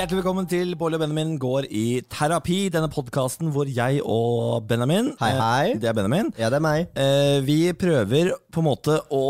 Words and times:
Hjertelig 0.00 0.22
velkommen 0.22 0.46
til 0.48 0.70
Bård 0.80 0.94
og 0.96 1.02
Benjamin 1.02 1.34
går 1.36 1.66
i 1.76 2.00
terapi. 2.08 2.70
Denne 2.72 2.88
podkasten 2.88 3.50
hvor 3.52 3.68
jeg 3.68 3.98
og 4.00 4.62
Benjamin 4.64 5.10
Hei, 5.20 5.28
hei. 5.36 5.64
eh, 5.74 5.80
Det 5.82 5.90
er 5.90 5.96
Benjamin. 5.98 6.30
Ja, 6.40 6.48
det 6.48 6.56
er 6.56 6.64
meg. 6.64 6.86
Eh, 6.96 7.40
vi 7.44 7.58
prøver 7.76 8.30
på 8.48 8.62
en 8.62 8.68
måte 8.70 8.96
å 9.12 9.20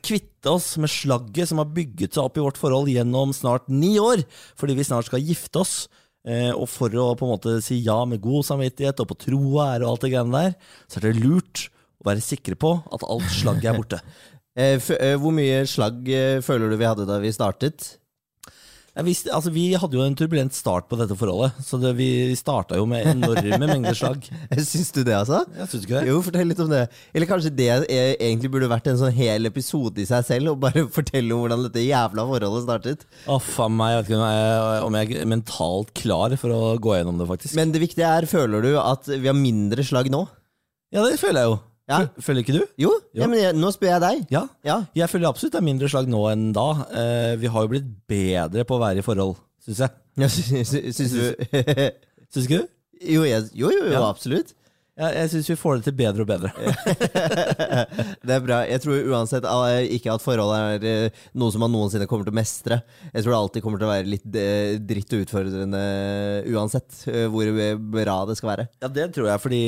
kvitte 0.00 0.54
oss 0.54 0.78
med 0.80 0.88
slagget 0.88 1.50
som 1.50 1.60
har 1.60 1.68
bygget 1.76 2.16
seg 2.16 2.24
opp 2.24 2.40
i 2.40 2.44
vårt 2.46 2.56
forhold 2.56 2.88
gjennom 2.88 3.36
snart 3.36 3.68
ni 3.68 3.98
år, 4.00 4.24
fordi 4.56 4.78
vi 4.78 4.88
snart 4.88 5.10
skal 5.10 5.20
gifte 5.20 5.60
oss. 5.60 5.76
Eh, 6.24 6.56
og 6.56 6.64
for 6.72 6.88
å 6.88 7.12
på 7.12 7.28
en 7.28 7.34
måte 7.36 7.58
si 7.60 7.82
ja 7.84 8.00
med 8.08 8.22
god 8.24 8.48
samvittighet 8.48 9.04
og 9.04 9.12
på 9.12 9.20
tro 9.28 9.42
og 9.58 9.60
ære 9.66 9.84
og 9.84 9.90
alt 9.92 10.08
det 10.08 10.14
greiene 10.16 10.32
der, 10.40 10.56
så 10.88 11.02
er 11.02 11.10
det 11.12 11.20
lurt 11.20 11.68
å 12.00 12.08
være 12.08 12.24
sikre 12.24 12.56
på 12.56 12.78
at 12.80 13.04
alt 13.04 13.28
slagget 13.36 13.74
er 13.74 13.76
borte. 13.82 14.00
Eh, 14.58 14.74
f 14.80 14.88
eh, 14.90 15.14
hvor 15.14 15.30
mye 15.30 15.60
slagg 15.70 16.08
eh, 16.10 16.40
føler 16.42 16.72
du 16.72 16.74
vi 16.80 16.86
hadde 16.88 17.04
da 17.06 17.20
vi 17.22 17.30
startet? 17.30 17.92
Jeg 18.98 19.06
visste, 19.06 19.30
altså, 19.30 19.52
vi 19.54 19.68
hadde 19.78 19.94
jo 19.94 20.02
en 20.02 20.16
turbulent 20.18 20.56
start 20.56 20.88
på 20.90 20.96
dette 20.98 21.14
forholdet, 21.14 21.54
så 21.62 21.78
det, 21.78 21.92
vi 21.94 22.34
starta 22.34 22.80
jo 22.80 22.86
med 22.90 23.06
enorme 23.12 23.68
mengder 23.70 23.94
slag. 23.94 24.24
Syns 24.58 24.90
du 24.96 25.04
det, 25.06 25.14
altså? 25.14 25.44
Jeg 25.54 25.70
synes 25.70 25.84
ikke 25.86 26.00
det. 26.00 26.08
Jo, 26.10 26.16
fortell 26.26 26.50
litt 26.50 26.62
om 26.64 26.72
det. 26.72 26.80
Eller 27.14 27.30
kanskje 27.30 27.52
det 27.54 27.68
er, 27.76 27.86
egentlig 28.16 28.50
burde 28.50 28.70
vært 28.72 28.90
en 28.90 28.98
sånn 28.98 29.14
hel 29.14 29.46
episode 29.46 30.02
i 30.02 30.08
seg 30.08 30.26
selv, 30.26 30.56
og 30.56 30.64
bare 30.66 30.82
fortelle 30.98 31.30
om 31.30 31.44
hvordan 31.44 31.62
dette 31.68 31.86
jævla 31.86 32.26
forholdet 32.32 32.66
startet. 32.66 33.06
Å, 33.30 33.38
faen 33.38 33.78
meg, 33.78 33.94
jeg 33.94 34.00
vet 34.00 34.10
ikke 34.10 34.88
om 34.88 34.98
jeg, 34.98 35.14
er 35.22 35.32
mentalt 35.36 35.94
klar 36.02 36.34
for 36.42 36.58
å 36.58 36.74
gå 36.82 36.98
gjennom 36.98 37.22
det, 37.22 37.30
faktisk. 37.30 37.54
Men 37.60 37.70
det 37.76 37.84
viktige 37.86 38.10
er, 38.18 38.26
føler 38.26 38.66
du 38.66 38.72
at 38.82 39.06
vi 39.14 39.30
har 39.30 39.38
mindre 39.38 39.86
slag 39.86 40.10
nå? 40.10 40.26
ja, 40.90 41.02
det 41.04 41.18
føler 41.20 41.44
jeg 41.44 41.50
jo. 41.52 41.56
Ja. 41.88 41.98
Føler 42.20 42.42
ikke 42.44 42.52
du? 42.58 42.62
Jo, 42.76 42.90
Jo. 43.16 43.22
Ja, 43.22 43.26
men 43.32 43.38
jeg, 43.40 43.54
nå 43.56 43.70
spør 43.72 43.94
jeg 43.94 44.00
deg. 44.04 44.24
Ja. 44.34 44.42
Ja. 44.66 44.78
Jeg 44.94 45.08
føler 45.08 45.28
absolutt 45.30 45.54
det 45.56 45.60
er 45.62 45.66
mindre 45.70 45.88
slag 45.88 46.08
nå 46.12 46.20
enn 46.32 46.50
da. 46.56 46.66
Eh, 46.92 47.36
vi 47.40 47.46
har 47.54 47.64
jo 47.64 47.70
blitt 47.72 47.88
bedre 48.10 48.64
på 48.68 48.76
å 48.76 48.82
være 48.82 49.00
i 49.00 49.06
forhold, 49.06 49.36
syns 49.64 49.80
jeg. 49.86 49.94
Ja, 50.18 50.28
sy- 50.28 50.64
sy- 50.66 50.90
Syns 50.92 51.12
du 51.14 51.22
Syns 52.34 52.44
ikke 52.48 52.58
du? 52.60 52.68
Jo, 53.14 53.22
jeg, 53.24 53.44
jo, 53.54 53.70
jo, 53.70 53.84
jo 53.92 54.02
absolutt. 54.04 54.52
Ja, 54.98 55.12
jeg 55.14 55.30
syns 55.30 55.48
vi 55.52 55.54
får 55.58 55.76
det 55.78 55.84
til 55.86 55.94
bedre 56.00 56.24
og 56.24 56.28
bedre. 56.28 56.50
Det 58.26 58.34
er 58.34 58.42
bra. 58.42 58.56
Jeg 58.66 58.82
tror 58.82 59.06
uansett 59.12 59.46
eh, 59.46 59.84
ikke 59.94 60.10
at 60.16 60.24
forholdet 60.24 60.82
er 60.82 60.86
eh, 60.90 61.20
noe 61.38 61.54
som 61.54 61.62
man 61.62 61.70
noensinne 61.70 62.08
kommer 62.10 62.26
til 62.26 62.34
å 62.34 62.38
mestre. 62.40 62.80
Jeg 63.12 63.22
tror 63.22 63.30
det 63.34 63.38
alltid 63.38 63.64
kommer 63.64 63.78
til 63.78 63.86
å 63.86 63.92
være 63.92 64.10
litt 64.10 64.38
eh, 64.42 64.74
dritt 64.82 65.14
og 65.14 65.22
utfordrende 65.22 65.84
uansett 66.50 67.04
hvor 67.30 67.52
bra 67.94 68.18
det 68.26 68.38
skal 68.40 68.52
være. 68.56 68.66
Ja, 68.82 68.90
det 68.98 69.06
tror 69.14 69.30
jeg, 69.30 69.44
fordi 69.44 69.62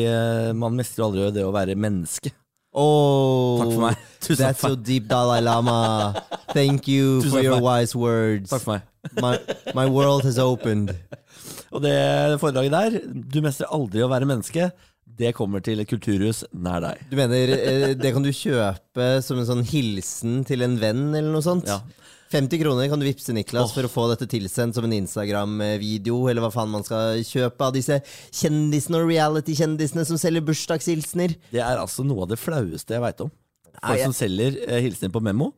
man 0.58 0.78
mestrer 0.78 1.06
aldri 1.06 1.30
det 1.38 1.46
å 1.46 1.54
være 1.54 1.78
menneske. 1.78 2.34
Oh, 2.74 3.58
Takk 3.62 3.72
for 3.72 3.82
meg. 3.82 4.02
Tusen 4.22 4.44
That's 4.44 4.62
so 4.62 4.74
deep, 4.76 5.08
Dalai 5.10 5.40
Lama. 5.42 6.14
Thank 6.52 6.86
you 6.88 7.18
Tusen 7.22 7.30
for 7.38 7.42
your 7.42 7.58
meg. 7.58 7.66
wise 7.70 7.94
words. 7.98 8.50
Takk 8.50 8.62
for 8.66 8.76
meg. 8.76 8.86
My, 9.22 9.38
my 9.74 9.86
world 9.90 10.26
has 10.26 10.38
opened. 10.38 10.94
Og 11.74 11.82
det 11.82 11.94
foredraget 12.42 12.74
der, 12.74 13.00
du 13.06 13.40
mestrer 13.42 13.70
aldri 13.74 14.02
å 14.02 14.10
være 14.10 14.26
menneske, 14.26 14.70
det 15.18 15.32
kommer 15.36 15.62
til 15.64 15.82
et 15.82 15.88
kulturhus 15.90 16.44
nær 16.52 16.82
deg. 16.84 17.00
Du 17.10 17.16
mener 17.18 17.54
eh, 17.56 17.86
det 17.98 18.12
kan 18.14 18.24
du 18.24 18.30
kjøpe 18.34 19.08
som 19.24 19.40
en 19.40 19.48
sånn 19.48 19.64
hilsen 19.66 20.44
til 20.48 20.62
en 20.66 20.76
venn, 20.80 21.08
eller 21.14 21.32
noe 21.32 21.44
sånt? 21.44 21.68
Ja. 21.70 21.80
50 22.30 22.60
kroner 22.62 22.86
kan 22.86 23.00
du 23.00 23.06
vippse 23.08 23.34
Niklas 23.34 23.72
oh. 23.72 23.74
for 23.74 23.86
å 23.88 23.90
få 23.90 24.04
dette 24.12 24.28
tilsendt 24.30 24.76
som 24.78 24.86
en 24.86 24.94
Instagram-video, 24.94 26.28
eller 26.30 26.44
hva 26.44 26.52
faen 26.54 26.70
man 26.70 26.84
skal 26.86 27.24
kjøpe 27.26 27.66
av 27.66 27.74
disse 27.74 27.98
kjendisene 28.28 29.00
og 29.00 29.10
reality-kjendisene 29.10 30.04
som 30.06 30.20
selger 30.20 30.44
bursdagshilsener. 30.46 31.34
Det 31.50 31.64
er 31.64 31.80
altså 31.82 32.06
noe 32.06 32.28
av 32.28 32.30
det 32.30 32.38
flaueste 32.38 32.94
jeg 32.94 33.02
veit 33.02 33.24
om. 33.26 33.32
Folk 33.80 33.98
jeg- 33.98 34.06
som 34.06 34.14
selger 34.14 34.60
eh, 34.68 34.78
hilsener 34.86 35.10
på 35.14 35.24
Memo, 35.26 35.50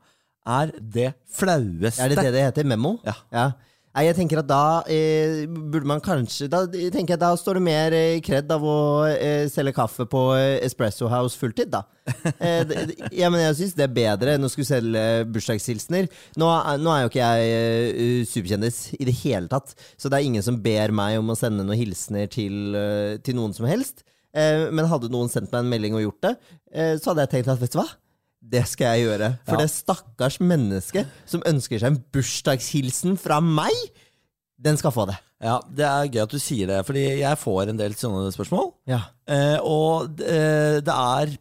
er 0.49 0.73
det 0.81 1.13
flaueste. 1.29 2.01
Er 2.03 2.09
det 2.09 2.25
det 2.25 2.33
det 2.33 2.47
heter? 2.49 2.65
Memo? 2.73 2.97
Ja. 3.05 3.15
Ja. 3.31 3.47
Nei, 3.93 4.07
jeg 4.07 4.17
tenker 4.17 4.39
at 4.41 4.47
da 4.49 4.61
eh, 4.89 5.43
burde 5.51 5.85
man 5.85 6.01
kanskje 6.01 6.47
Da 6.49 6.63
tenker 6.65 7.13
jeg 7.13 7.21
da 7.21 7.29
står 7.37 7.59
det 7.59 7.63
mer 7.67 7.93
eh, 7.93 8.21
kred 8.25 8.49
av 8.55 8.63
å 8.65 8.77
eh, 9.11 9.43
selge 9.53 9.75
kaffe 9.77 10.07
på 10.09 10.23
eh, 10.33 10.55
Espresso 10.65 11.11
House 11.13 11.37
fulltid, 11.37 11.69
da. 11.75 11.83
Eh, 12.43 12.63
det- 12.67 12.97
ja, 13.15 13.29
men 13.31 13.43
jeg 13.45 13.59
syns 13.59 13.75
det 13.77 13.85
er 13.85 13.93
bedre 13.95 14.33
enn 14.39 14.47
å 14.47 14.51
skulle 14.51 14.67
selge 14.71 15.03
bursdagshilsener. 15.35 16.09
Nå, 16.41 16.49
er- 16.57 16.81
nå 16.81 16.95
er 16.95 17.05
jo 17.05 17.11
ikke 17.13 17.21
jeg 17.21 17.53
eh, 17.59 18.25
superkjendis 18.33 18.79
i 18.97 19.05
det 19.11 19.15
hele 19.21 19.53
tatt, 19.53 19.75
så 20.01 20.09
det 20.11 20.19
er 20.23 20.27
ingen 20.31 20.43
som 20.47 20.57
ber 20.65 20.95
meg 20.97 21.19
om 21.21 21.29
å 21.31 21.37
sende 21.39 21.61
noen 21.69 21.79
hilsener 21.79 22.33
til, 22.33 22.57
eh, 22.79 23.19
til 23.23 23.37
noen 23.39 23.53
som 23.55 23.69
helst. 23.69 24.07
Eh, 24.33 24.71
men 24.73 24.89
hadde 24.89 25.13
noen 25.13 25.29
sendt 25.29 25.53
meg 25.53 25.67
en 25.67 25.71
melding 25.75 25.99
og 26.01 26.07
gjort 26.09 26.25
det, 26.31 26.35
eh, 26.73 26.95
så 26.97 27.13
hadde 27.13 27.27
jeg 27.29 27.35
tenkt 27.37 27.53
at 27.53 27.61
vet 27.61 27.77
du 27.77 27.83
hva? 27.83 27.91
Det 28.43 28.65
skal 28.69 28.97
jeg 28.99 29.07
gjøre. 29.07 29.29
For 29.47 29.55
Ja. 29.55 29.61
det 29.63 29.71
stakkars 29.71 30.39
mennesket 30.43 31.07
som 31.27 31.43
ønsker 31.47 31.79
seg 31.79 31.93
en 31.93 32.05
bursdagshilsen 32.13 33.17
fra 33.19 33.41
meg, 33.41 33.73
den 34.61 34.77
skal 34.77 34.91
få 34.95 35.07
det. 35.09 35.17
Ja, 35.43 35.61
Det 35.73 35.85
er 35.87 36.09
gøy 36.09 36.23
at 36.23 36.31
du 36.31 36.39
sier 36.39 36.67
det, 36.71 36.87
fordi 36.87 37.19
jeg 37.21 37.39
får 37.39 37.69
en 37.69 37.77
del 37.81 37.95
sånne 37.95 38.31
spørsmål. 38.35 38.73
Ja. 38.87 39.01
Eh, 39.27 39.59
og 39.63 40.21
eh, 40.21 40.81
det 40.81 40.89
er 40.95 41.33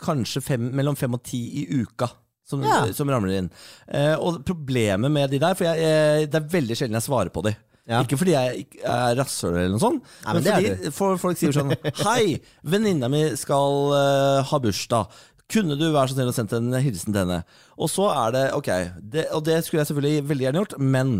kanskje 0.00 0.42
fem, 0.42 0.70
mellom 0.74 0.96
fem 0.96 1.12
og 1.16 1.22
ti 1.26 1.40
i 1.62 1.82
uka 1.82 2.08
som, 2.46 2.62
Ja. 2.62 2.86
som 2.92 3.08
ramler 3.10 3.38
inn. 3.38 3.50
Eh, 3.88 4.14
og 4.14 4.44
problemet 4.46 5.10
med 5.10 5.30
de 5.30 5.38
der, 5.42 5.54
for 5.54 5.64
jeg, 5.64 5.78
eh, 5.78 6.26
det 6.26 6.34
er 6.34 6.48
veldig 6.48 6.76
sjelden 6.78 6.94
jeg 7.00 7.02
svarer 7.08 7.30
på 7.34 7.42
de. 7.42 7.56
Ja. 7.86 8.02
Ikke 8.02 8.18
fordi 8.18 8.32
jeg 8.34 8.66
er 8.82 9.14
rasshøl 9.14 9.54
eller 9.54 9.68
noe 9.70 9.78
sånt, 9.78 10.02
Nei, 10.24 10.32
men 10.34 10.42
men 10.42 10.52
fordi 10.52 10.92
for, 10.92 11.16
folk 11.22 11.36
sier 11.38 11.52
sånn 11.54 11.70
Hei, 12.02 12.40
venninna 12.66 13.06
mi 13.08 13.20
skal 13.38 13.92
uh, 13.94 14.42
ha 14.42 14.58
bursdag. 14.58 15.06
Kunne 15.52 15.76
du 15.78 15.84
være 15.94 16.10
så 16.10 16.16
snill 16.16 16.32
å 16.32 16.34
sende 16.34 16.58
en 16.58 16.82
hilsen 16.82 17.14
til 17.14 17.22
henne? 17.22 17.42
Og 17.78 17.90
så 17.92 18.08
er 18.10 18.32
det 18.34 18.44
ok, 18.56 18.70
det, 18.98 19.28
og 19.36 19.44
det 19.46 19.60
skulle 19.62 19.84
jeg 19.84 19.90
selvfølgelig 19.92 20.28
veldig 20.30 20.46
gjerne 20.46 20.62
gjort, 20.62 20.78
men 20.82 21.12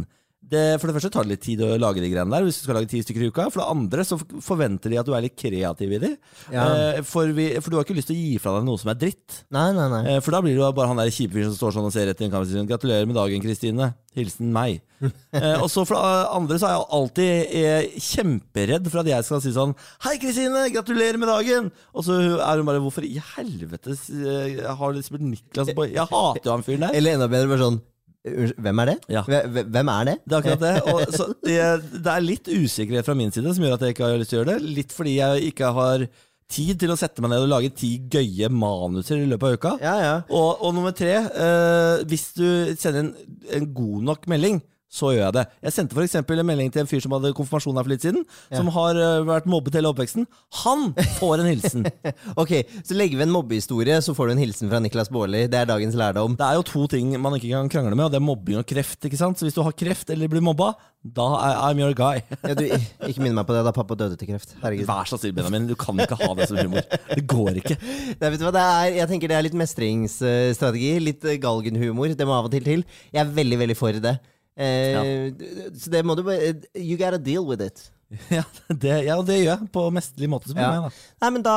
det, 0.46 0.62
for 0.78 0.86
det 0.86 0.94
første 0.94 1.10
tar 1.10 1.26
det 1.26 1.34
litt 1.34 1.42
tid 1.42 1.62
å 1.66 1.72
lage 1.80 2.02
de 2.02 2.10
greiene 2.12 2.30
der, 2.30 2.44
hvis 2.46 2.60
du 2.60 2.66
skal 2.66 2.78
lage 2.78 2.90
ti 2.90 3.00
stykker 3.02 3.24
i 3.24 3.30
uka. 3.32 3.48
For 3.50 3.62
det 3.62 3.68
andre 3.72 4.04
så 4.06 4.18
forventer 4.44 4.92
de 4.92 5.00
at 5.00 5.08
du 5.08 5.14
er 5.16 5.24
litt 5.24 5.36
kreativ 5.38 5.94
i 5.96 6.00
de. 6.02 6.10
Ja. 6.54 6.66
Eh, 6.66 7.00
for, 7.06 7.32
vi, 7.34 7.48
for 7.58 7.72
du 7.72 7.78
har 7.80 7.86
ikke 7.86 7.96
lyst 7.98 8.10
til 8.12 8.18
å 8.18 8.20
gi 8.20 8.36
fra 8.42 8.54
deg 8.56 8.68
noe 8.68 8.78
som 8.78 8.92
er 8.92 9.00
dritt. 9.00 9.40
Nei, 9.54 9.68
nei, 9.74 9.86
nei. 9.90 10.02
Eh, 10.12 10.20
For 10.22 10.36
da 10.36 10.42
blir 10.44 10.54
jo 10.54 10.68
bare 10.76 10.92
han 10.92 11.00
der 11.02 11.10
kjipe 11.10 11.34
fyren 11.34 11.50
som 11.50 11.58
står 11.58 11.76
sånn 11.78 11.88
og 11.88 11.94
ser 11.94 12.06
rett 12.10 12.22
i 12.22 12.28
en 12.28 12.34
kamera 12.34 12.46
og 12.46 12.52
sier 12.52 12.68
'Gratulerer 12.68 13.08
med 13.10 13.18
dagen, 13.18 13.42
Kristine'. 13.42 13.90
Hilsen 14.16 14.52
meg. 14.54 14.78
eh, 15.36 15.58
og 15.60 15.66
så 15.68 15.82
for 15.84 15.98
det 15.98 16.12
andre 16.38 16.56
så 16.56 16.68
er 16.68 16.76
jeg 16.76 16.86
alltid 16.98 17.56
eh, 17.60 17.98
kjemperedd 18.00 18.86
for 18.88 19.02
at 19.02 19.10
jeg 19.10 19.26
skal 19.26 19.42
si 19.44 19.52
sånn 19.56 19.74
'Hei, 20.06 20.14
Kristine! 20.22 20.62
Gratulerer 20.72 21.18
med 21.20 21.28
dagen!' 21.32 21.72
Og 21.92 22.06
så 22.06 22.20
er 22.38 22.62
hun 22.62 22.70
bare 22.70 22.80
'Hvorfor 22.80 23.04
i 23.04 23.18
helvete 23.34 23.98
eh, 23.98 24.62
har 24.78 24.94
du 24.94 25.02
spilt 25.02 25.26
Niklas 25.26 25.74
på 25.74 25.90
Jeg 25.90 26.06
hater 26.06 26.48
jo 26.48 26.54
han 26.54 26.64
fyren 26.64 26.86
der. 26.86 26.96
Eller 26.96 27.18
enda 27.18 27.28
bedre, 27.28 27.50
bare 27.50 27.66
sånn 27.66 27.82
hvem 28.26 28.82
er 28.82 28.90
det? 28.90 28.96
Ja. 29.12 29.22
Hvem 29.26 29.90
er 29.92 30.08
det? 30.08 30.14
Det 30.24 30.34
er 30.34 30.38
akkurat 30.40 30.62
det. 30.62 30.74
Og, 30.92 31.02
så 31.14 31.26
det, 31.46 32.12
er 32.12 32.24
litt 32.24 32.48
usikkerhet 32.50 33.06
fra 33.06 33.16
min 33.18 33.34
side 33.34 33.52
som 33.54 33.66
gjør 33.66 33.76
at 33.76 33.84
jeg 33.86 33.96
ikke 33.96 34.06
har 34.06 34.20
lyst 34.20 34.32
til 34.32 34.40
å 34.40 34.42
gjøre 34.42 34.56
det. 34.56 34.72
Litt 34.78 34.94
fordi 34.96 35.18
jeg 35.18 35.50
ikke 35.52 35.72
har 35.76 36.06
tid 36.52 36.78
til 36.78 36.92
å 36.94 36.98
sette 36.98 37.22
meg 37.22 37.32
ned 37.32 37.44
og 37.46 37.50
lage 37.50 37.72
ti 37.74 37.96
gøye 38.12 38.50
manuser 38.52 39.18
i 39.18 39.28
løpet 39.30 39.48
av 39.48 39.58
uka. 39.58 39.74
Ja, 39.82 39.96
ja. 40.02 40.14
Og, 40.30 40.62
og 40.62 40.74
nummer 40.76 40.94
tre, 40.96 41.14
eh, 41.26 42.04
hvis 42.06 42.28
du 42.38 42.46
sender 42.78 43.02
en, 43.02 43.12
en 43.58 43.68
god 43.74 44.10
nok 44.12 44.28
melding, 44.30 44.60
så 44.96 45.12
gjør 45.12 45.26
jeg 45.26 45.36
det. 45.36 45.44
Jeg 45.66 45.74
sendte 45.76 45.96
f.eks. 45.98 46.16
en 46.22 46.46
melding 46.48 46.72
til 46.72 46.82
en 46.82 46.90
fyr 46.90 47.02
som 47.04 47.14
hadde 47.16 47.34
konfirmasjon 47.36 47.76
her 47.76 47.86
for 47.86 47.92
litt 47.92 48.06
siden, 48.06 48.24
som 48.48 48.70
har 48.74 49.00
eh, 49.00 49.20
vært 49.28 49.48
mobbet 49.50 49.76
hele 49.76 49.92
oppveksten. 49.92 50.26
Han 50.62 50.90
får 51.20 51.42
en 51.42 51.50
hilsen! 51.52 51.86
Ok, 52.36 52.52
så 52.84 52.96
legger 52.96 53.18
vi 53.20 53.24
en 53.24 53.32
mobbehistorie, 53.32 53.96
så 54.04 54.12
får 54.16 54.28
du 54.28 54.32
en 54.34 54.40
hilsen 54.42 54.70
fra 54.70 54.80
Niklas 54.82 55.08
Baarli. 55.12 55.44
Det 55.50 55.58
er 55.58 55.68
dagens 55.68 55.96
lærdom. 55.98 56.34
Det 56.38 56.44
er 56.46 56.58
jo 56.58 56.64
to 56.66 56.84
ting 56.90 57.14
man 57.22 57.36
ikke 57.38 57.52
kan 57.52 57.70
krangle 57.72 57.96
med, 57.96 58.06
og 58.08 58.12
det 58.12 58.18
er 58.18 58.24
mobbing 58.24 58.60
og 58.60 58.66
kreft. 58.68 58.98
ikke 59.06 59.18
sant? 59.20 59.38
Så 59.38 59.46
hvis 59.46 59.56
du 59.56 59.62
har 59.64 59.74
kreft 59.76 60.10
eller 60.12 60.30
blir 60.30 60.44
mobba, 60.44 60.72
da 61.06 61.26
er 61.38 61.58
I'm 61.68 61.80
your 61.82 61.94
guy. 61.96 62.22
Ja, 62.46 62.54
du, 62.54 62.64
ikke 63.08 63.22
minn 63.24 63.34
meg 63.36 63.46
på 63.48 63.54
det 63.56 63.62
da 63.66 63.72
pappa 63.74 63.96
døde 63.98 64.18
til 64.18 64.30
kreft. 64.30 64.54
Herregud. 64.62 64.86
Vær 64.88 65.08
så 65.08 65.18
snill, 65.20 65.34
Benjamin. 65.36 65.68
Du 65.70 65.74
kan 65.78 65.98
ikke 66.02 66.18
ha 66.20 66.30
det 66.38 66.48
som 66.50 66.58
humor. 66.60 66.86
Det 67.10 67.24
går 67.30 67.60
ikke. 67.62 67.76
Nei, 68.20 68.30
vet 68.30 68.40
du 68.40 68.46
hva 68.46 68.54
det 68.54 68.64
er? 68.64 68.88
Jeg 69.00 69.10
tenker 69.12 69.32
det 69.32 69.38
er 69.38 69.46
litt 69.46 69.58
mestringsstrategi. 69.58 70.92
Litt 71.02 71.26
galgenhumor. 71.42 72.14
Det 72.16 72.28
må 72.28 72.36
av 72.38 72.48
og 72.48 72.54
til 72.54 72.66
til. 72.66 72.86
Jeg 73.12 73.22
er 73.22 73.36
veldig, 73.38 73.60
veldig 73.64 73.78
for 73.78 74.02
det. 74.02 74.16
Eh, 74.56 75.28
Så 75.76 75.92
det 75.92 76.00
må 76.06 76.16
du 76.16 76.22
bare 76.24 76.54
You 76.74 76.96
gotta 76.96 77.18
deal 77.20 77.44
with 77.46 77.60
it. 77.64 77.90
Ja, 78.30 78.44
det, 78.70 78.92
ja, 79.02 79.16
det 79.26 79.36
gjør 79.40 79.48
jeg 79.50 79.66
på 79.74 79.82
mesterlig 79.90 80.28
måte. 80.30 80.52
Ja. 80.54 80.68
meg, 80.70 80.84
da. 80.86 81.06
Nei, 81.24 81.30
men 81.34 81.42
da, 81.42 81.54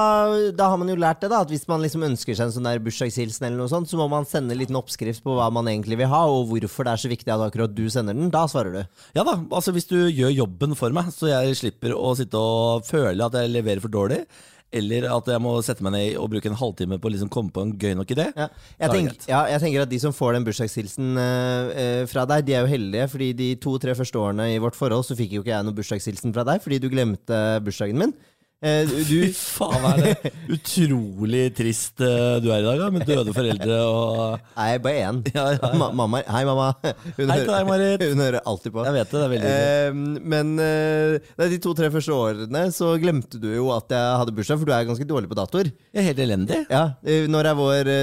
da 0.57 0.69
har 0.71 0.79
man 0.81 0.89
jo 0.89 0.95
lært 0.97 1.21
det, 1.21 1.29
da. 1.29 1.43
At 1.45 1.51
hvis 1.53 1.67
man 1.69 1.83
liksom 1.83 2.01
ønsker 2.07 2.33
seg 2.33 2.47
en 2.49 2.55
sånn 2.55 2.65
der 2.65 2.81
bursdagshilsen, 2.81 3.45
eller 3.45 3.61
noe 3.61 3.69
sånt, 3.69 3.89
så 3.91 3.99
må 3.99 4.07
man 4.09 4.25
sende 4.29 4.55
en 4.55 4.61
liten 4.63 4.79
oppskrift 4.79 5.21
på 5.25 5.35
hva 5.37 5.51
man 5.53 5.69
egentlig 5.69 5.99
vil 6.01 6.09
ha, 6.09 6.23
og 6.25 6.49
hvorfor 6.49 6.89
det 6.89 6.95
er 6.95 7.03
så 7.05 7.11
viktig 7.13 7.33
at 7.35 7.45
akkurat 7.45 7.75
du 7.77 7.83
sender 7.93 8.17
den. 8.17 8.31
Da 8.33 8.47
svarer 8.49 8.79
du. 8.79 8.81
Ja 9.19 9.27
da, 9.27 9.37
altså 9.45 9.75
Hvis 9.77 9.87
du 9.91 9.99
gjør 10.09 10.33
jobben 10.33 10.73
for 10.79 10.95
meg, 10.95 11.13
så 11.13 11.29
jeg 11.29 11.59
slipper 11.61 11.93
å 11.93 12.15
sitte 12.17 12.41
og 12.41 12.87
føle 12.89 13.29
at 13.29 13.37
jeg 13.43 13.53
leverer 13.53 13.85
for 13.85 13.93
dårlig, 13.93 14.23
eller 14.71 15.07
at 15.09 15.29
jeg 15.33 15.41
må 15.41 15.53
sette 15.65 15.83
meg 15.85 15.95
ned 15.95 16.17
og 16.21 16.29
bruke 16.33 16.49
en 16.49 16.57
halvtime 16.59 16.99
på 17.01 17.09
å 17.09 17.13
liksom 17.13 17.31
komme 17.33 17.53
på 17.53 17.63
en 17.65 17.75
gøy 17.79 17.95
nok 17.97 18.11
idé, 18.13 18.29
Ja. 18.37 18.49
Jeg, 18.79 18.91
tenk, 18.93 19.27
ja, 19.29 19.43
jeg 19.49 19.63
tenker 19.63 19.85
at 19.85 19.91
de 19.91 19.99
som 20.01 20.13
får 20.15 20.37
den 20.37 20.45
bursdagshilsen 20.45 21.21
eh, 21.23 22.03
fra 22.11 22.25
deg, 22.29 22.45
de 22.45 22.57
er 22.57 22.65
jo 22.65 22.73
heldige, 22.73 23.07
fordi 23.11 23.29
de 23.37 23.49
to-tre 23.61 23.95
første 23.97 24.21
årene 24.21 24.51
i 24.53 24.59
vårt 24.61 24.77
forhold 24.77 25.07
så 25.07 25.17
fikk 25.17 25.37
jo 25.37 25.43
ikke 25.43 25.55
jeg 25.55 25.65
noen 25.65 25.77
bursdagshilsen 25.77 26.35
fra 26.35 26.45
deg, 26.47 26.61
fordi 26.63 26.81
du 26.83 26.89
glemte 26.91 27.39
bursdagen 27.65 27.97
min. 28.01 28.13
Eh, 28.59 28.89
Fy 29.07 29.19
faen, 29.55 29.85
er 29.87 29.99
det 30.03 30.31
utrolig 30.51 31.45
trist 31.55 32.01
eh, 32.03 32.41
du 32.43 32.49
er 32.51 32.59
i 32.59 32.65
dag, 32.65 32.81
da, 32.81 32.89
med 32.91 33.05
døde 33.07 33.31
foreldre 33.31 33.77
og 33.87 34.49
Nei, 34.57 34.73
bare 34.83 35.05
én. 35.05 35.21
Ja, 35.31 35.45
ja. 35.55 35.69
Ma 35.79 35.87
mamma, 35.95 36.19
hei, 36.27 36.41
mamma. 36.43 36.65
Hun, 36.83 37.31
Hei 37.31 37.37
til 37.45 37.53
deg, 37.53 38.03
hun 38.11 38.23
hører 38.25 38.43
alltid 38.43 38.75
på. 38.75 38.83
Jeg 38.83 38.97
vet 38.97 39.13
det, 39.13 39.15
det 39.15 39.23
er 39.23 39.33
veldig. 39.35 39.53
Eh, 39.53 40.19
men 40.35 40.51
eh, 40.65 41.31
nei, 41.39 41.47
de 41.55 41.61
to-tre 41.63 41.87
første 41.93 42.17
årene 42.17 42.65
så 42.75 42.91
glemte 42.99 43.39
du 43.39 43.47
jo 43.53 43.69
at 43.77 43.95
jeg 43.95 44.19
hadde 44.25 44.35
bursdag, 44.35 44.59
for 44.59 44.67
du 44.67 44.75
er 44.75 44.89
ganske 44.91 45.07
dårlig 45.07 45.31
på 45.31 45.39
datoer. 45.39 45.71
Jeg 45.95 46.03
er 46.03 46.09
helt 46.11 46.23
elendig. 46.27 46.59
Ja, 46.67 46.83
Når 47.31 47.51
er 47.53 47.59
vår 47.63 47.93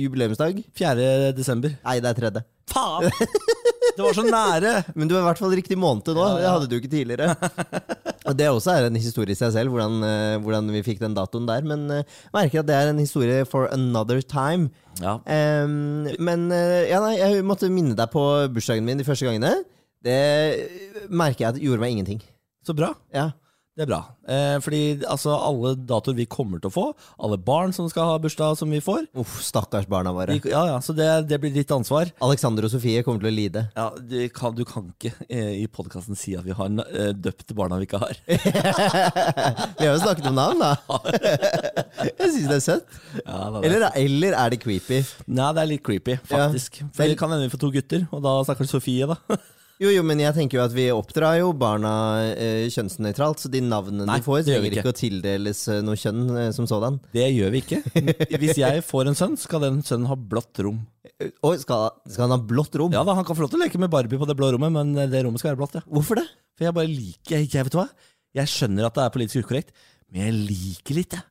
jubileumsdag? 0.00 0.64
4. 0.80 1.12
desember. 1.36 1.76
Nei, 1.84 2.00
det 2.00 2.14
er 2.14 2.22
tredje. 2.22 2.46
Faen! 2.72 3.12
Det 3.94 4.02
var 4.02 4.16
så 4.16 4.24
nære! 4.26 4.72
Men 4.98 5.10
du 5.10 5.14
er 5.14 5.22
i 5.22 5.26
hvert 5.28 5.40
fall 5.40 5.54
riktig 5.54 5.76
måned 5.78 6.10
nå. 6.16 6.24
Det 6.40 6.48
hadde 6.48 6.68
du 6.70 6.76
ikke 6.78 6.90
tidligere. 6.92 7.34
Og 8.28 8.36
Det 8.38 8.48
også 8.48 8.72
er 8.72 8.88
en 8.88 8.98
historie 8.98 9.34
i 9.34 9.38
seg 9.38 9.52
selv, 9.54 9.74
hvordan, 9.74 10.00
eh, 10.08 10.36
hvordan 10.42 10.70
vi 10.72 10.82
fikk 10.86 11.02
den 11.02 11.16
datoen 11.16 11.46
der. 11.48 11.66
Men 11.68 11.86
eh, 11.92 12.02
jeg 12.04 12.34
merker 12.36 12.62
at 12.62 12.70
det 12.70 12.78
er 12.78 12.90
en 12.90 13.02
historie 13.02 13.44
for 13.48 13.68
another 13.74 14.22
time. 14.24 14.70
Ja. 15.02 15.18
Um, 15.26 16.08
men 16.22 16.48
eh, 16.54 16.88
ja, 16.90 17.02
nei, 17.04 17.16
jeg 17.20 17.44
måtte 17.46 17.70
minne 17.72 17.96
deg 17.98 18.12
på 18.12 18.24
bursdagen 18.54 18.86
min 18.86 19.00
de 19.00 19.06
første 19.06 19.28
gangene. 19.28 19.56
Det 20.04 21.08
merker 21.12 21.46
jeg 21.46 21.52
at 21.54 21.62
gjorde 21.62 21.84
meg 21.84 21.94
ingenting. 21.94 22.20
Så 22.64 22.76
bra. 22.76 22.94
Ja. 23.14 23.30
Det 23.74 23.82
er 23.82 23.88
bra. 23.90 23.96
Eh, 24.30 24.56
fordi 24.62 24.80
altså, 25.10 25.32
alle 25.34 25.72
datoer 25.74 26.14
vi 26.14 26.28
kommer 26.30 26.60
til 26.62 26.70
å 26.70 26.74
få, 26.74 26.82
alle 27.18 27.34
barn 27.42 27.72
som 27.74 27.88
skal 27.90 28.06
ha 28.06 28.18
bursdag 28.22 28.54
som 28.60 28.70
vi 28.70 28.78
får 28.84 29.08
Uff, 29.18 29.32
stakkars 29.42 29.88
barna 29.90 30.12
våre. 30.14 30.36
de, 30.38 30.52
ja, 30.52 30.60
ja, 30.70 30.76
Så 30.78 30.94
det, 30.94 31.08
det 31.26 31.40
blir 31.42 31.50
ditt 31.50 31.72
ansvar. 31.74 32.12
Alexander 32.22 32.68
og 32.68 32.70
Sofie 32.70 33.02
kommer 33.02 33.24
til 33.24 33.32
å 33.32 33.34
lide. 33.34 33.64
Ja, 33.74 33.88
du, 33.98 34.14
kan, 34.30 34.54
du 34.54 34.62
kan 34.68 34.86
ikke 34.92 35.10
eh, 35.26 35.56
i 35.64 35.66
podkasten 35.66 36.14
si 36.18 36.36
at 36.38 36.46
vi 36.46 36.54
har 36.54 36.70
eh, 36.86 37.10
døpt 37.18 37.50
barna 37.58 37.80
vi 37.82 37.88
ikke 37.88 37.98
har. 38.04 38.14
Vi 39.74 39.88
har 39.88 39.96
jo 39.96 40.02
snakket 40.04 40.28
om 40.30 40.36
navn, 40.38 40.62
da. 40.62 41.00
Jeg 42.20 42.30
syns 42.30 42.46
det 42.46 42.56
er 42.60 42.62
søtt. 42.62 42.94
Ja, 43.24 43.40
da, 43.50 43.58
det. 43.58 43.66
Eller, 43.72 43.88
eller 43.98 44.38
er 44.38 44.54
det 44.54 44.60
creepy? 44.62 45.00
Nei, 45.26 45.50
det 45.56 45.64
er 45.64 45.70
litt 45.72 45.82
creepy, 45.86 46.16
faktisk. 46.30 46.78
For 46.94 47.10
det 47.10 47.18
kan 47.18 47.34
hende 47.34 47.48
vi 47.48 47.52
får 47.56 47.64
to 47.66 47.72
gutter, 47.74 48.06
og 48.14 48.22
da 48.24 48.38
snakker 48.46 48.70
Sofie, 48.70 49.10
da. 49.10 49.18
Jo, 49.82 49.90
jo, 49.90 50.02
men 50.06 50.20
jeg 50.22 50.34
tenker 50.36 50.60
jo 50.60 50.62
at 50.64 50.74
vi 50.74 50.84
oppdrar 50.94 51.38
jo 51.40 51.48
barna 51.58 51.90
eh, 52.30 52.68
kjønnsnøytralt, 52.70 53.42
så 53.42 53.50
de 53.50 53.62
navnene 53.64 54.06
Nei, 54.06 54.20
de 54.20 54.26
får, 54.26 54.44
trenger 54.46 54.76
ikke 54.78 54.92
å 54.92 54.96
tildeles 55.00 55.62
eh, 55.72 55.80
noe 55.82 55.98
kjønn 55.98 56.22
eh, 56.44 56.50
som 56.54 56.68
sådan. 56.70 57.00
Det 57.14 57.26
gjør 57.34 57.50
vi 57.56 57.62
ikke. 57.64 57.80
Hvis 58.44 58.60
jeg 58.62 58.84
får 58.86 59.10
en 59.10 59.18
sønn, 59.18 59.34
skal 59.40 59.66
den 59.66 59.82
sønnen 59.86 60.06
ha 60.12 60.16
blått 60.18 60.62
rom. 60.62 60.78
Eh, 61.18 61.32
Oi, 61.50 61.56
skal, 61.62 61.90
skal 62.06 62.28
han 62.28 62.36
ha 62.36 62.40
blått 62.54 62.78
rom? 62.78 62.94
Ja 62.94 63.02
da, 63.06 63.18
Han 63.18 63.26
kan 63.26 63.34
få 63.38 63.46
lov 63.48 63.50
til 63.54 63.58
å 63.60 63.64
leke 63.66 63.82
med 63.82 63.90
Barbie 63.92 64.20
på 64.20 64.30
det 64.30 64.38
blå 64.38 64.52
rommet, 64.54 64.72
men 64.78 64.94
det 65.10 65.26
rommet 65.26 65.42
skal 65.42 65.52
være 65.56 65.62
blått. 65.64 65.78
ja 65.80 65.86
Hvorfor 65.90 66.22
det? 66.22 66.28
For 66.54 66.68
jeg 66.68 66.76
bare 66.78 66.90
liker 66.94 67.40
Jeg, 67.40 67.50
jeg 67.50 67.66
vet 67.66 67.74
du 67.74 67.80
hva? 67.82 67.88
Jeg 68.34 68.50
skjønner 68.50 68.86
at 68.88 68.94
det 68.98 69.04
er 69.08 69.14
politisk 69.14 69.46
ukorrekt, 69.46 69.74
men 70.10 70.26
jeg 70.28 70.34
liker 70.54 70.96
litt 71.02 71.14
jeg, 71.18 71.22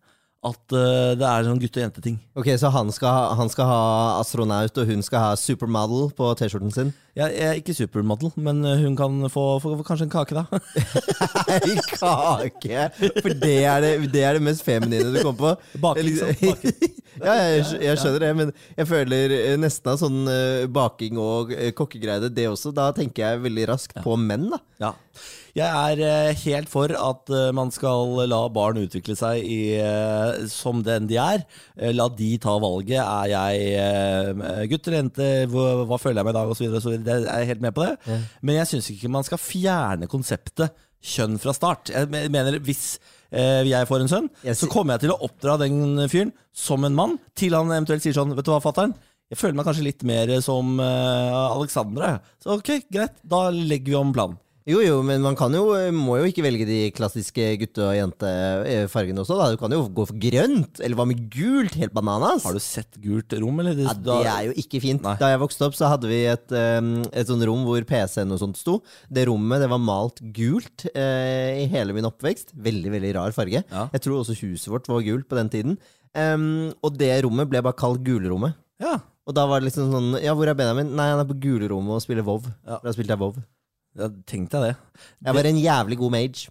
at 0.44 0.76
eh, 0.76 1.14
det 1.20 1.24
er 1.28 1.46
sånn 1.48 1.60
gutte- 1.60 1.80
og 1.80 1.84
jenteting. 1.86 2.16
Ok, 2.40 2.50
Så 2.60 2.68
han 2.72 2.90
skal, 2.96 3.12
ha, 3.16 3.34
han 3.40 3.52
skal 3.52 3.68
ha 3.70 3.82
astronaut, 4.20 4.76
og 4.80 4.90
hun 4.92 5.04
skal 5.04 5.22
ha 5.24 5.34
supermodel 5.40 6.10
på 6.16 6.30
T-skjorten 6.40 6.72
sin? 6.76 6.90
Jeg, 7.14 7.30
jeg 7.38 7.46
er 7.46 7.60
ikke 7.60 7.74
supermodell, 7.78 8.32
men 8.42 8.64
eh, 8.66 8.80
hun 8.82 8.96
kan 8.98 9.20
få, 9.30 9.44
få, 9.62 9.76
få 9.78 9.84
kanskje 9.86 10.08
en 10.08 10.14
kake, 10.16 10.34
da. 10.34 10.48
Ei 11.60 11.76
kake! 11.92 12.88
For 13.20 13.36
det 13.38 13.60
er 13.70 13.86
det, 13.86 13.92
det 14.16 14.24
er 14.26 14.40
det 14.40 14.42
mest 14.48 14.66
feminine 14.66 15.12
du 15.14 15.20
kommer 15.20 15.38
på. 15.38 15.78
Baking, 15.84 16.18
baking. 16.18 16.90
ja, 17.28 17.36
jeg, 17.38 17.68
jeg 17.86 18.02
skjønner 18.02 18.26
det, 18.26 18.32
men 18.40 18.56
jeg 18.80 18.90
føler 18.90 19.36
eh, 19.38 19.54
nesten 19.62 19.94
av 19.94 20.02
sånn 20.02 20.20
eh, 20.26 20.66
baking 20.74 21.22
og 21.22 21.54
kokkegreier, 21.78 22.34
det 22.34 22.50
også. 22.50 22.74
Da 22.74 22.90
tenker 22.98 23.28
jeg 23.28 23.46
veldig 23.46 23.70
raskt 23.76 24.02
på 24.02 24.18
menn, 24.18 24.50
da. 24.56 24.64
Ja. 24.82 24.96
Jeg 25.54 25.70
er 26.02 26.34
helt 26.42 26.66
for 26.72 26.90
at 26.98 27.30
man 27.54 27.70
skal 27.70 28.24
la 28.26 28.40
barn 28.50 28.80
utvikle 28.82 29.14
seg 29.14 29.44
i, 29.46 29.60
som 30.50 30.82
den 30.82 31.06
de 31.12 31.20
er. 31.22 31.44
La 31.94 32.08
de 32.10 32.32
ta 32.42 32.56
valget. 32.58 32.98
Er 32.98 33.30
jeg 33.30 34.72
gutt 34.72 34.90
eller 34.90 34.98
jente? 35.04 35.28
Hva, 35.54 35.68
hva 35.86 36.02
føler 36.02 36.24
jeg 36.24 36.26
med 36.26 36.34
i 36.34 36.40
dag? 36.40 36.50
Og 36.50 36.58
så 36.58 36.66
videre, 36.66 36.82
og 36.82 36.88
så 36.88 36.96
videre. 36.96 37.03
Det 37.06 37.20
er 37.20 37.44
jeg 37.44 37.52
helt 37.54 37.64
med 37.68 37.76
på 37.76 37.86
det. 37.86 38.20
Men 38.42 38.60
jeg 38.62 38.72
syns 38.72 38.90
ikke 38.94 39.12
man 39.12 39.28
skal 39.28 39.42
fjerne 39.42 40.10
konseptet 40.12 40.74
kjønn 41.04 41.40
fra 41.42 41.54
start. 41.56 41.92
Jeg 41.94 42.10
mener 42.32 42.60
Hvis 42.64 42.98
eh, 43.32 43.64
jeg 43.68 43.90
får 43.90 44.04
en 44.04 44.12
sønn, 44.12 44.30
yes. 44.44 44.62
så 44.64 44.70
kommer 44.72 44.96
jeg 44.96 45.06
til 45.06 45.16
å 45.16 45.20
oppdra 45.28 45.58
den 45.62 46.06
fyren 46.12 46.34
som 46.56 46.86
en 46.88 46.96
mann, 46.96 47.18
til 47.36 47.58
han 47.58 47.72
eventuelt 47.74 48.06
sier 48.06 48.16
sånn 48.16 48.36
Vet 48.38 48.48
du 48.48 48.54
hva, 48.54 48.62
fatter'n? 48.64 48.96
Jeg 49.34 49.40
føler 49.40 49.58
meg 49.58 49.66
kanskje 49.66 49.88
litt 49.88 50.04
mer 50.06 50.30
som 50.46 50.76
uh, 50.78 51.56
Alexandra. 51.56 52.18
Så 52.44 52.60
ok, 52.60 52.76
greit. 52.92 53.16
Da 53.26 53.48
legger 53.50 53.96
vi 53.96 53.98
om 53.98 54.12
planen. 54.14 54.38
Jo, 54.64 54.78
jo, 54.80 55.02
men 55.04 55.20
man 55.20 55.36
kan 55.36 55.52
jo, 55.52 55.66
må 55.92 56.16
jo 56.22 56.28
ikke 56.30 56.44
velge 56.46 56.64
de 56.68 56.78
klassiske 56.96 57.50
gutte- 57.60 57.84
og 57.84 57.96
jentefargene 57.98 59.20
også. 59.20 59.36
da 59.36 59.50
Du 59.52 59.58
kan 59.60 59.74
jo 59.76 59.82
gå 59.92 60.06
for 60.08 60.16
grønt, 60.16 60.80
eller 60.80 60.96
hva 60.96 61.06
med 61.10 61.26
gult? 61.34 61.76
Helt 61.76 61.92
bananas. 61.96 62.46
Har 62.48 62.56
du 62.56 62.62
sett 62.64 62.96
gult 63.04 63.34
rom, 63.42 63.60
eller? 63.60 63.76
Ja, 63.84 63.94
det 63.94 64.16
er 64.32 64.46
jo 64.48 64.54
ikke 64.64 64.80
fint. 64.80 65.04
Nei. 65.04 65.18
Da 65.20 65.34
jeg 65.34 65.42
vokste 65.44 65.68
opp, 65.68 65.76
så 65.76 65.90
hadde 65.92 66.08
vi 66.08 66.22
et, 66.32 66.48
um, 66.56 66.94
et 67.12 67.28
sånt 67.28 67.44
rom 67.50 67.66
hvor 67.68 67.84
PC-en 67.90 68.32
og 68.32 68.40
sånt 68.40 68.60
sto. 68.62 68.78
Det 69.12 69.26
rommet 69.28 69.60
det 69.66 69.68
var 69.74 69.82
malt 69.84 70.22
gult 70.36 70.86
eh, 70.96 71.64
i 71.64 71.68
hele 71.74 71.92
min 71.98 72.08
oppvekst. 72.08 72.56
Veldig 72.56 72.94
veldig 72.96 73.12
rar 73.20 73.36
farge. 73.36 73.66
Ja. 73.68 73.88
Jeg 73.92 74.06
tror 74.06 74.22
også 74.22 74.38
huset 74.46 74.72
vårt 74.72 74.88
var 74.88 75.04
gult 75.04 75.28
på 75.28 75.40
den 75.40 75.52
tiden. 75.52 75.76
Um, 76.16 76.72
og 76.86 76.96
det 76.96 77.12
rommet 77.26 77.50
ble 77.52 77.60
bare 77.66 77.76
kalt 77.76 78.00
gulrommet. 78.06 78.56
Ja. 78.80 79.02
Og 79.28 79.36
da 79.36 79.44
var 79.48 79.60
det 79.62 79.70
liksom 79.70 79.92
sånn 79.92 80.10
Ja, 80.24 80.34
hvor 80.36 80.48
er 80.48 80.56
Benjamin? 80.58 80.90
Nei, 80.96 81.10
han 81.12 81.20
er 81.20 81.28
på 81.28 81.36
gulrommet 81.40 81.98
og 82.00 82.04
spiller 82.06 82.24
WoW. 82.28 82.48
Ja. 82.68 82.80
Da 82.84 82.96
spilte 82.96 83.16
jeg 83.16 83.22
WoW. 83.24 83.44
Ja 84.00 84.10
Tenk 84.30 84.50
deg 84.54 84.68
det. 84.70 84.74
Jeg 85.26 85.38
var 85.38 85.50
en 85.52 85.62
jævlig 85.62 85.98
god 86.02 86.12
mage. 86.16 86.50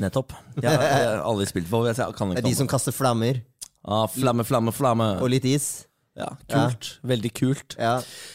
Nettopp. 0.00 0.34
Jeg, 0.60 0.72
har 0.76 1.22
aldri 1.24 1.46
spilt 1.48 1.68
for. 1.70 1.86
jeg 1.88 2.16
kan 2.16 2.34
ikke 2.34 2.44
de 2.48 2.56
som 2.58 2.68
kaster 2.68 2.92
flammer. 2.92 3.40
ah, 3.84 4.04
Flamme, 4.12 4.44
flamme, 4.44 4.72
flamme. 4.76 5.14
Og 5.24 5.30
litt 5.32 5.46
is. 5.48 5.70
Ja, 6.18 6.26
kult. 6.50 6.88
Veldig 7.06 7.30
kult. 7.38 7.76
Ja. 7.78 7.94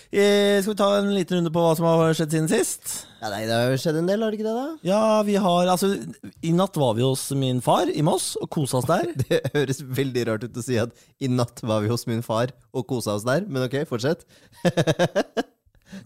Eh, 0.10 0.58
skal 0.64 0.72
vi 0.72 0.78
ta 0.80 0.88
en 0.98 1.10
liten 1.14 1.38
runde 1.38 1.52
på 1.54 1.62
hva 1.62 1.74
som 1.78 1.86
har 1.86 2.16
skjedd 2.18 2.32
siden 2.34 2.48
sist? 2.50 2.94
ja, 3.20 3.30
nei, 3.30 3.42
det 3.46 3.54
har 3.54 3.68
jo 3.74 3.78
skjedd 3.84 4.00
en 4.00 4.08
del, 4.10 4.24
har 4.24 4.32
det 4.34 4.40
ikke 4.40 4.48
det? 4.48 4.54
da? 4.56 4.66
Ja, 4.88 5.02
vi 5.28 5.36
har 5.44 5.70
Altså, 5.74 5.92
i 6.42 6.54
natt 6.56 6.80
var 6.82 6.96
vi 6.98 7.04
hos 7.06 7.28
min 7.38 7.60
far 7.66 7.92
i 7.92 8.02
Moss 8.06 8.32
og 8.42 8.50
kosa 8.56 8.80
oss 8.80 8.88
der. 8.90 9.12
Det 9.28 9.42
høres 9.54 9.84
veldig 10.00 10.24
rart 10.32 10.48
ut 10.48 10.58
å 10.58 10.66
si 10.66 10.80
at 10.82 10.96
i 11.22 11.30
natt 11.30 11.62
var 11.68 11.84
vi 11.86 11.92
hos 11.92 12.08
min 12.10 12.24
far 12.26 12.56
og 12.74 12.88
kosa 12.90 13.20
oss 13.20 13.28
der, 13.28 13.46
men 13.46 13.68
ok, 13.68 13.84
fortsett. 13.92 14.26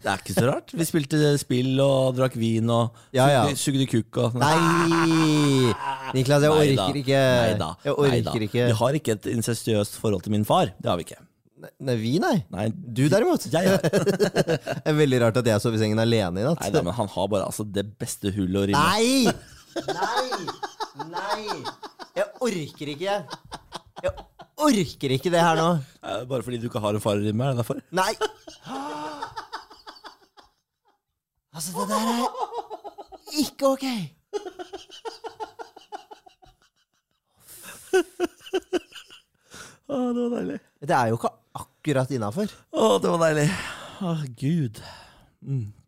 Det 0.04 0.10
er 0.12 0.22
ikke 0.22 0.36
så 0.38 0.46
rart. 0.48 0.74
Vi 0.78 0.86
spilte 0.88 1.20
spill 1.42 1.80
og 1.84 2.16
drakk 2.18 2.36
vin 2.40 2.70
og 2.74 2.96
Ja, 3.16 3.26
ja. 3.32 3.42
sugde, 3.60 3.86
kukk 3.90 4.20
og 4.24 4.36
Nei! 4.40 5.74
Niklas, 6.16 6.44
jeg 6.46 6.52
Neida. 6.54 6.84
orker 6.86 7.00
ikke. 7.02 7.24
Neida. 7.50 7.72
Jeg 7.86 7.96
orker 8.06 8.46
ikke. 8.48 8.68
Vi 8.72 8.78
har 8.82 9.00
ikke 9.00 9.16
et 9.18 9.28
incestuøst 9.34 9.98
forhold 10.02 10.24
til 10.26 10.34
min 10.36 10.46
far. 10.48 10.72
Det 10.80 10.90
har 10.92 11.00
vi 11.02 11.08
ikke. 11.08 11.20
Nei, 11.84 11.96
vi, 12.00 12.14
nei. 12.24 12.38
Nei, 12.56 12.70
Du 12.72 13.02
derimot. 13.12 13.44
jeg 13.52 13.66
ja. 13.68 13.76
Det 13.84 14.88
er 14.88 14.96
veldig 14.96 15.20
rart 15.26 15.40
at 15.42 15.50
jeg 15.52 15.60
sov 15.64 15.76
i 15.76 15.82
sengen 15.82 16.00
alene 16.00 16.40
i 16.40 16.46
natt. 16.48 16.62
Nei 16.64 16.72
da, 16.72 16.84
men 16.88 16.96
han 16.96 17.10
har 17.12 17.28
bare 17.34 17.50
altså, 17.50 17.66
det 17.68 17.84
beste 18.00 18.32
hullet 18.32 18.62
å 18.62 18.66
rimme. 18.72 18.80
Nei! 18.80 19.28
Nei! 19.92 20.30
Nei! 21.12 21.62
Jeg 22.16 22.30
orker 22.48 22.94
ikke. 22.96 23.18
Jeg 24.04 24.14
orker 24.60 25.14
ikke 25.18 25.32
det 25.36 25.44
her 25.44 25.60
nå. 25.60 25.68
Bare 26.32 26.44
fordi 26.48 26.62
du 26.64 26.70
ikke 26.72 26.80
har 26.84 26.96
en 26.96 27.04
far 27.04 27.20
å 27.20 27.24
rimme, 27.28 27.44
er 27.52 27.60
det 27.60 27.62
derfor? 27.66 27.84
Nei! 27.92 28.14
Altså, 31.60 31.74
det 31.76 31.90
der 31.92 31.96
er 32.08 32.22
ikke 33.42 33.68
ok. 33.74 33.82
Å, 39.90 39.98
det 40.16 40.22
var 40.22 40.32
deilig. 40.38 40.56
Det 40.80 40.96
er 40.96 41.12
jo 41.12 41.18
ikke 41.20 41.34
akkurat 41.60 42.16
innafor. 42.16 42.56
Å, 42.72 42.88
det 43.04 43.12
var 43.12 43.26
deilig. 43.26 43.46
Å, 44.00 44.16
gud. 44.40 44.80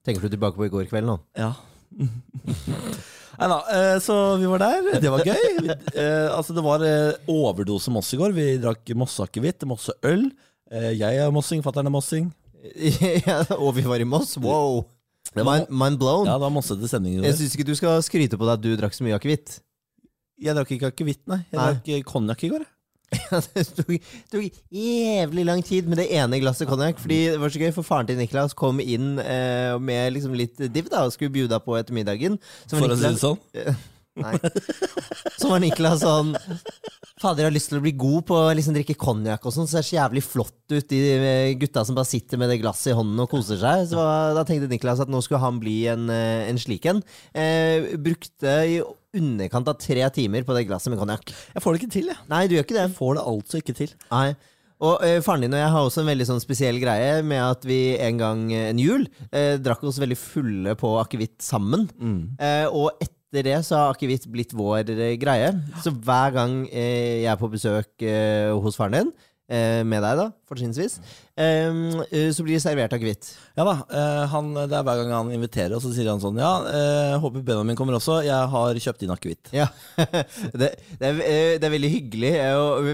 Tenker 0.04 0.28
du 0.28 0.36
tilbake 0.36 0.60
på 0.60 0.68
i 0.68 0.76
går 0.76 0.92
kveld 0.92 1.08
nå? 1.08 1.20
Ja. 1.40 1.54
Nei 1.96 3.52
da, 3.56 3.64
eh, 3.72 3.96
så 4.04 4.22
vi 4.44 4.52
var 4.52 4.68
der. 4.68 4.94
Det 5.00 5.16
var 5.16 5.24
gøy. 5.24 5.50
Vi, 5.56 5.72
eh, 5.72 6.28
altså, 6.36 6.52
det 6.58 6.68
var 6.68 6.84
eh, 6.84 7.16
overdose 7.32 7.96
Moss 7.96 8.12
i 8.12 8.20
går. 8.20 8.36
Vi 8.36 8.54
drakk 8.60 8.92
Mosseakevitt, 9.00 9.64
Mosseøl. 9.72 10.34
Jeg 10.72 11.16
er 11.20 11.32
mossing, 11.32 11.64
fatter'n 11.64 11.88
er 11.88 11.96
mossing. 11.96 12.34
ja, 13.30 13.46
og 13.56 13.78
vi 13.80 13.88
var 13.88 14.04
i 14.04 14.08
Moss? 14.08 14.36
Wow! 14.36 14.84
Det 15.36 15.46
var- 15.46 15.68
Mind, 15.70 15.98
blown. 16.00 16.26
Ja, 16.28 16.34
det 16.36 16.42
var 16.42 16.50
mossete 16.52 16.88
stemning 16.92 17.20
i 17.20 17.24
Jeg 17.28 17.38
syns 17.40 17.56
ikke 17.56 17.66
du 17.70 17.76
skal 17.76 18.02
skryte 18.04 18.38
på 18.38 18.46
deg 18.48 18.54
at 18.58 18.62
du 18.62 18.76
drakk 18.76 18.94
så 18.98 19.04
mye 19.06 19.16
akevitt. 19.16 19.60
Jeg 20.42 20.56
drakk 20.58 20.72
ikke 20.76 20.90
akevitt, 20.92 21.22
nei. 21.30 21.46
Jeg 21.52 21.60
Nei. 21.60 21.68
drakk 21.74 21.90
eh, 21.90 22.02
konjakk 22.04 22.44
i 22.44 22.50
går. 22.50 22.66
jeg. 22.66 22.78
det 23.54 23.64
tok, 23.76 24.10
tok 24.32 24.60
jævlig 24.72 25.44
lang 25.46 25.62
tid 25.68 25.88
med 25.88 26.00
det 26.00 26.08
ene 26.16 26.40
glasset 26.40 26.68
konjakk. 26.68 27.00
Fordi 27.00 27.20
det 27.32 27.40
var 27.40 27.50
så 27.54 27.60
gøy, 27.60 27.72
for 27.76 27.84
faren 27.84 28.08
til 28.08 28.18
Niklas 28.20 28.54
kom 28.58 28.80
inn 28.80 29.20
eh, 29.20 29.78
med 29.80 30.14
liksom 30.16 30.34
litt 30.36 30.58
div 30.72 30.88
da, 30.90 31.06
og 31.06 31.12
skulle 31.16 31.32
bjuda 31.36 31.60
på 31.64 31.76
etter 31.80 31.94
middagen. 31.94 32.40
Så 32.66 32.78
var 32.80 32.86
For 32.88 32.96
å 32.96 33.00
si 33.00 33.08
det 33.08 33.20
sånn. 33.22 33.40
Nei. 34.20 34.34
Så 35.40 35.48
var 35.48 35.62
Niklas 35.64 36.02
sånn 36.04 36.34
Fader, 37.22 37.44
jeg 37.44 37.48
har 37.48 37.54
lyst 37.54 37.70
til 37.72 37.78
å 37.80 37.84
bli 37.84 37.94
god 38.02 38.26
på 38.28 38.36
å 38.36 38.54
liksom 38.58 38.76
drikke 38.76 38.96
konjakk 39.00 39.44
og 39.46 39.54
sånn, 39.54 39.68
så 39.70 39.78
det 39.78 39.84
ser 39.86 39.88
så 39.92 39.98
jævlig 40.00 40.24
flott 40.26 40.74
ut, 40.74 40.88
de 40.90 41.02
eh, 41.16 41.52
gutta 41.62 41.84
som 41.86 41.98
bare 41.98 42.10
sitter 42.10 42.40
med 42.42 42.50
det 42.50 42.58
glasset 42.64 42.92
i 42.92 42.96
hånden 42.98 43.22
og 43.22 43.30
koser 43.30 43.60
seg. 43.62 43.84
Så 43.92 44.06
da 44.36 44.44
tenkte 44.48 44.70
Niklas 44.72 45.04
at 45.06 45.12
nå 45.12 45.22
skulle 45.22 45.44
han 45.44 45.60
bli 45.62 45.76
en, 45.92 46.10
eh, 46.10 46.48
en 46.50 46.60
slik 46.62 46.88
en. 46.90 47.04
Eh, 47.38 47.94
brukte 48.02 48.56
i 48.66 48.80
underkant 49.22 49.70
av 49.70 49.78
tre 49.78 50.08
timer 50.16 50.48
på 50.48 50.56
det 50.58 50.66
glasset 50.70 50.90
med 50.90 51.02
konjakk. 51.02 51.30
Jeg 51.54 51.62
får 51.62 51.76
det 51.78 51.84
ikke 51.84 51.94
til, 52.00 52.10
jeg. 52.10 52.26
Nei, 52.32 52.42
du 52.50 52.58
gjør 52.58 52.66
ikke 52.66 52.80
det. 52.80 52.88
Jeg 52.88 52.98
får 52.98 53.14
det 53.20 53.28
altså 53.36 53.62
ikke 53.62 53.78
til. 53.84 53.94
Nei. 54.10 54.26
Og 54.82 55.04
eh, 55.06 55.20
faren 55.22 55.46
din 55.46 55.54
og 55.54 55.62
jeg 55.62 55.72
har 55.76 55.86
også 55.86 56.02
en 56.02 56.10
veldig 56.10 56.26
sånn 56.26 56.42
spesiell 56.42 56.80
greie 56.82 57.22
med 57.22 57.42
at 57.44 57.66
vi 57.70 57.82
en 58.02 58.18
gang 58.18 58.48
eh, 58.50 58.70
en 58.72 58.82
jul 58.82 59.06
eh, 59.30 59.60
drakk 59.62 59.84
oss 59.86 60.02
veldig 60.02 60.18
fulle 60.18 60.74
på 60.80 60.96
akevitt 61.04 61.38
sammen. 61.46 61.86
Eh, 62.42 62.66
og 62.66 62.96
etter 62.98 63.20
det 63.40 63.58
så 63.66 63.80
har 63.80 63.96
akevitt 63.96 64.28
blitt 64.32 64.54
vår 64.58 64.92
eh, 64.92 65.16
greie. 65.22 65.52
Så 65.84 65.94
hver 65.96 66.34
gang 66.36 66.62
eh, 66.68 67.24
jeg 67.24 67.32
er 67.32 67.40
på 67.40 67.52
besøk 67.52 68.04
eh, 68.04 68.52
hos 68.52 68.76
faren 68.80 68.98
din, 68.98 69.12
eh, 69.52 69.82
med 69.88 70.04
deg 70.04 70.18
da, 70.20 70.26
fortrinnsvis, 70.48 70.98
eh, 71.40 71.72
eh, 72.12 72.28
så 72.36 72.44
blir 72.44 72.58
det 72.58 72.64
servert 72.64 72.94
akevitt. 72.96 73.30
Ja 73.56 73.66
da, 73.68 73.74
han, 74.32 74.52
Det 74.56 74.76
er 74.78 74.84
hver 74.88 75.00
gang 75.02 75.14
han 75.16 75.32
inviterer, 75.36 75.76
og 75.76 75.84
så 75.84 75.92
sier 75.96 76.08
han 76.12 76.22
sånn 76.24 76.40
Ja, 76.40 76.52
eh, 76.72 77.16
håper 77.24 77.44
Benjamin 77.44 77.76
kommer 77.80 77.98
også. 77.98 78.22
Jeg 78.26 78.52
har 78.54 78.82
kjøpt 78.86 79.04
inn 79.08 79.14
akevitt. 79.16 79.52
Ja, 79.56 79.70
det, 80.60 80.74
det, 81.00 81.08
er, 81.08 81.22
det 81.60 81.68
er 81.68 81.76
veldig 81.76 81.92
hyggelig, 81.96 82.34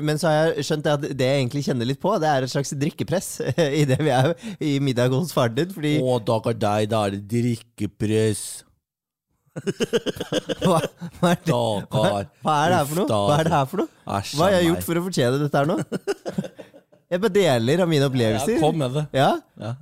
men 0.05 0.21
så 0.21 0.29
har 0.29 0.51
jeg 0.51 0.67
skjønt 0.69 0.91
at 0.93 1.09
det 1.09 1.31
jeg 1.31 1.41
egentlig 1.41 1.65
kjenner 1.69 1.89
litt 1.89 2.01
på, 2.03 2.13
det 2.21 2.29
er 2.29 2.45
et 2.45 2.53
slags 2.53 2.73
drikkepress 2.77 3.31
i 3.81 3.85
det 3.89 3.99
vi 4.01 4.13
er 4.13 4.33
i 4.61 4.77
middag 4.83 5.13
hos 5.17 5.33
faren 5.35 5.57
din. 5.57 5.73
Fordi 5.73 5.97
Å, 6.01 6.21
dager 6.29 6.57
deg, 6.57 6.89
da 6.93 7.05
er 7.07 7.17
det 7.17 7.25
drikkepress. 7.33 8.47
Hva, 10.67 10.79
hva, 11.19 11.31
er 11.31 11.41
det, 11.43 11.53
hva, 11.53 12.23
hva 12.45 12.55
er 12.61 12.71
det 12.71 12.77
her 12.77 12.87
for 12.87 13.01
noe? 13.01 13.07
Hva 13.09 13.37
er 13.37 13.49
det 13.49 13.53
her 13.55 13.69
for 13.71 13.83
noe? 13.83 13.91
Hva 14.07 14.47
har 14.47 14.55
jeg 14.57 14.69
gjort 14.69 14.87
for 14.87 15.01
å 15.01 15.05
fortjene 15.09 15.43
dette 15.43 15.61
her 15.61 15.69
nå? 15.69 15.77
Jeg 17.07 17.21
bare 17.23 17.31
deler 17.31 17.85
av 17.85 17.87
mine 17.87 18.07
opplevelser. 18.09 18.57
Ja, 18.57 18.59
kom 18.59 18.81
med 18.81 18.91
det. 18.97 19.05
Ja? 19.15 19.29
Ja. 19.63 19.77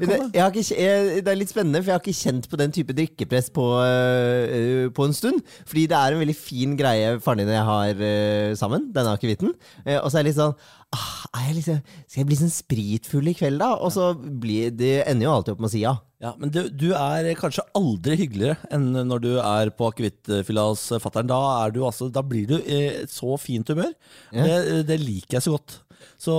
Det, 0.00 0.06
jeg 0.32 0.40
har 0.40 0.54
ikke, 0.54 0.76
jeg, 0.78 1.22
det 1.26 1.32
er 1.32 1.36
litt 1.36 1.50
spennende, 1.50 1.80
for 1.82 1.90
jeg 1.90 1.96
har 1.96 2.02
ikke 2.04 2.14
kjent 2.14 2.46
på 2.48 2.58
den 2.60 2.72
type 2.72 2.94
drikkepress 2.94 3.50
på, 3.52 3.64
uh, 3.82 4.86
på 4.94 5.06
en 5.08 5.16
stund. 5.16 5.42
Fordi 5.68 5.84
det 5.90 5.98
er 5.98 6.14
en 6.14 6.22
veldig 6.22 6.36
fin 6.38 6.76
greie 6.78 7.16
faren 7.20 7.42
din 7.42 7.50
og 7.50 7.56
jeg 7.56 7.66
har 7.68 8.00
uh, 8.00 8.54
sammen, 8.56 8.86
denne 8.94 9.16
akevitten. 9.18 9.52
Uh, 9.82 9.98
og 9.98 10.06
så 10.06 10.20
er 10.20 10.24
det 10.24 10.30
litt 10.30 10.38
sånn 10.38 10.54
ah, 10.96 11.40
jeg 11.46 11.58
liksom, 11.60 11.80
Skal 12.06 12.22
jeg 12.22 12.28
bli 12.30 12.38
sånn 12.40 12.52
spritfull 12.52 13.30
i 13.30 13.34
kveld, 13.38 13.60
da? 13.62 13.72
Og 13.78 13.92
så 13.94 14.10
blir 14.14 14.72
det 14.74 14.94
ender 15.06 15.28
jo 15.28 15.34
alltid 15.34 15.54
opp 15.54 15.64
med 15.64 15.70
å 15.70 15.74
si 15.74 15.84
ja. 15.84 15.94
Ja, 16.20 16.34
Men 16.36 16.50
du, 16.52 16.66
du 16.68 16.90
er 16.92 17.30
kanskje 17.40 17.64
aldri 17.78 18.18
hyggeligere 18.20 18.58
enn 18.74 18.90
når 19.08 19.22
du 19.24 19.30
er 19.40 19.70
på 19.72 19.88
akevittfylla 19.88 20.66
hos 20.68 20.82
fatter'n. 21.00 21.30
Da, 21.30 21.38
altså, 21.70 22.10
da 22.12 22.20
blir 22.20 22.50
du 22.50 22.58
i 22.60 23.06
så 23.08 23.38
fint 23.40 23.70
humør. 23.72 23.94
Ja. 24.28 24.44
Det, 24.44 24.82
det 24.90 24.98
liker 25.00 25.38
jeg 25.38 25.46
så 25.46 25.54
godt. 25.56 25.78
Så 26.20 26.34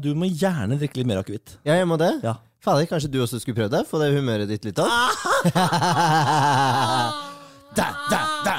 du 0.00 0.14
må 0.16 0.30
gjerne 0.30 0.80
drikke 0.80 1.02
litt 1.02 1.10
mer 1.10 1.20
akevitt. 1.20 1.58
Ja, 1.68 1.76
jeg 1.76 1.88
må 1.90 2.00
det. 2.00 2.14
Ja. 2.24 2.38
Fader, 2.64 2.88
kanskje 2.88 3.12
du 3.12 3.20
også 3.22 3.38
skulle 3.42 3.60
prøvd 3.60 3.76
det? 3.76 3.84
Få 3.90 4.00
det 4.00 4.14
humøret 4.16 4.48
ditt 4.50 4.64
litt 4.66 4.80
opp? 4.82 4.90
Da, 7.76 7.90
da, 8.08 8.20
da. 8.40 8.54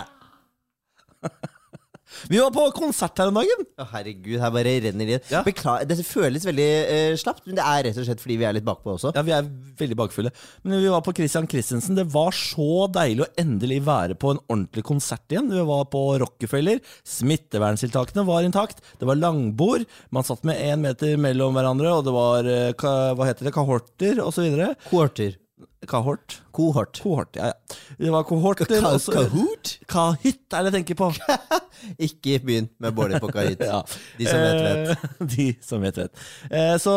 Vi 2.32 2.40
var 2.42 2.52
på 2.56 2.66
konsert 2.76 3.18
her 3.22 3.32
om 3.32 3.38
dagen. 3.40 3.66
Å, 3.78 3.88
herregud, 3.94 4.40
her 4.42 4.54
bare 4.54 4.76
renner 4.88 5.12
det 5.12 5.20
Ja. 5.32 5.44
Beklager, 5.46 5.88
Dette 5.90 6.06
føles 6.08 6.46
veldig 6.48 6.68
uh, 6.88 7.16
slapt, 7.20 7.46
men 7.48 7.58
det 7.60 7.66
er 7.66 7.86
rett 7.88 8.00
og 8.02 8.08
slett 8.08 8.24
fordi 8.24 8.40
vi 8.42 8.48
er 8.50 8.58
litt 8.58 8.68
bakpå 8.68 8.96
også. 8.96 9.14
Ja, 9.16 9.24
Vi 9.28 9.36
er 9.36 9.48
veldig 9.80 9.98
bakfulle. 10.00 10.34
Men 10.64 10.82
vi 10.82 10.92
var 10.92 11.04
på 11.06 11.14
Christian 11.18 11.48
Christensen. 11.50 11.98
Det 11.98 12.08
var 12.14 12.36
så 12.36 12.88
deilig 12.94 13.26
å 13.26 13.32
endelig 13.42 13.82
være 13.88 14.18
på 14.20 14.34
en 14.34 14.42
ordentlig 14.48 14.86
konsert 14.88 15.26
igjen. 15.34 15.50
Vi 15.54 15.66
var 15.70 15.88
på 15.94 16.04
Rockefeller. 16.24 16.82
Smitteverntiltakene 17.08 18.26
var 18.28 18.48
intakt. 18.48 18.84
Det 19.00 19.08
var 19.10 19.20
langbord. 19.20 19.86
Man 20.10 20.26
satt 20.28 20.46
med 20.48 20.60
én 20.62 20.84
meter 20.84 21.18
mellom 21.22 21.58
hverandre, 21.58 21.94
og 21.98 22.06
det 22.08 22.16
var 22.16 22.48
uh, 22.48 23.14
hva 23.18 23.28
heter 23.30 23.50
det, 23.50 23.56
kahorter 23.56 24.24
osv. 24.24 24.48
Kohorter. 24.90 25.38
Kahort? 25.86 26.40
Kohort. 26.52 27.00
Kohort, 27.04 27.36
ja, 27.38 27.52
ja. 27.52 27.76
Det 28.00 28.10
var 28.12 28.24
kohorter. 28.26 28.66
Ka- 28.66 28.96
og 28.98 29.14
Kahoot? 29.14 29.74
Kahytt 29.88 30.54
er 30.58 30.64
det 30.66 30.72
jeg 30.74 30.78
tenker 30.80 30.98
på. 30.98 31.10
Ikke 32.08 32.40
begynn 32.44 32.70
med 32.82 32.96
Bård 32.98 33.14
på 33.22 33.30
kahytt. 33.32 33.62
Ja. 33.70 33.84
De 34.18 34.26
som 34.26 34.42
vet, 34.42 34.62
vet. 34.66 34.90
Eh, 34.90 35.28
De 35.36 35.48
som 35.62 35.82
vet, 35.86 35.98
vet. 36.02 36.24
Eh, 36.50 36.76
Så 36.82 36.96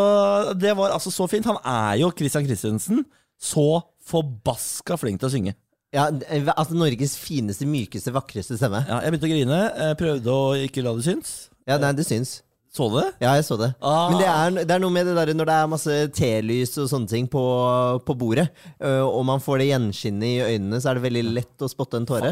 det 0.57 0.73
var 0.79 0.95
altså 0.97 1.13
så 1.13 1.29
fint. 1.29 1.45
Han 1.51 1.61
er 1.65 2.01
jo 2.01 2.11
Christian 2.17 2.47
Christensen. 2.49 3.05
Så 3.41 3.67
forbaska 4.11 4.97
flink 5.01 5.21
til 5.21 5.29
å 5.29 5.33
synge. 5.37 5.55
Ja, 5.93 6.09
eh, 6.31 6.49
altså 6.57 6.75
Norges 6.79 7.19
fineste, 7.21 7.67
mykeste, 7.69 8.13
vakreste 8.17 8.57
stemme. 8.57 8.81
Ja, 8.89 9.03
jeg 9.05 9.13
begynte 9.13 9.29
å 9.29 9.35
grine. 9.35 9.95
Prøvde 10.01 10.35
å 10.41 10.55
ikke 10.65 10.85
la 10.87 10.97
det 10.97 11.05
synes. 11.09 11.37
Ja, 11.69 11.77
nei, 11.83 11.93
det 11.99 12.09
syns. 12.09 12.39
Så 12.71 12.87
du 12.87 13.01
det? 13.01 13.09
Ja, 13.19 13.33
jeg 13.35 13.43
så 13.49 13.57
det. 13.59 13.73
Ah. 13.83 14.13
Men 14.13 14.21
det 14.21 14.27
er, 14.31 14.59
det 14.69 14.75
er 14.77 14.83
noe 14.83 14.95
med 14.95 15.09
det 15.09 15.17
der 15.17 15.33
når 15.35 15.49
det 15.49 15.55
er 15.59 15.71
masse 15.73 15.95
telys 16.15 16.77
og 16.79 16.87
sånne 16.93 17.11
ting 17.11 17.27
på, 17.31 17.43
på 18.07 18.15
bordet, 18.15 18.47
øh, 18.79 19.03
og 19.09 19.25
man 19.27 19.43
får 19.43 19.59
det 19.59 19.67
gjenskinnet 19.73 20.29
i 20.29 20.53
øynene, 20.53 20.79
så 20.79 20.93
er 20.93 21.01
det 21.01 21.05
veldig 21.09 21.25
lett 21.41 21.65
å 21.67 21.71
spotte 21.71 21.99
en 21.99 22.07
tåre. 22.07 22.31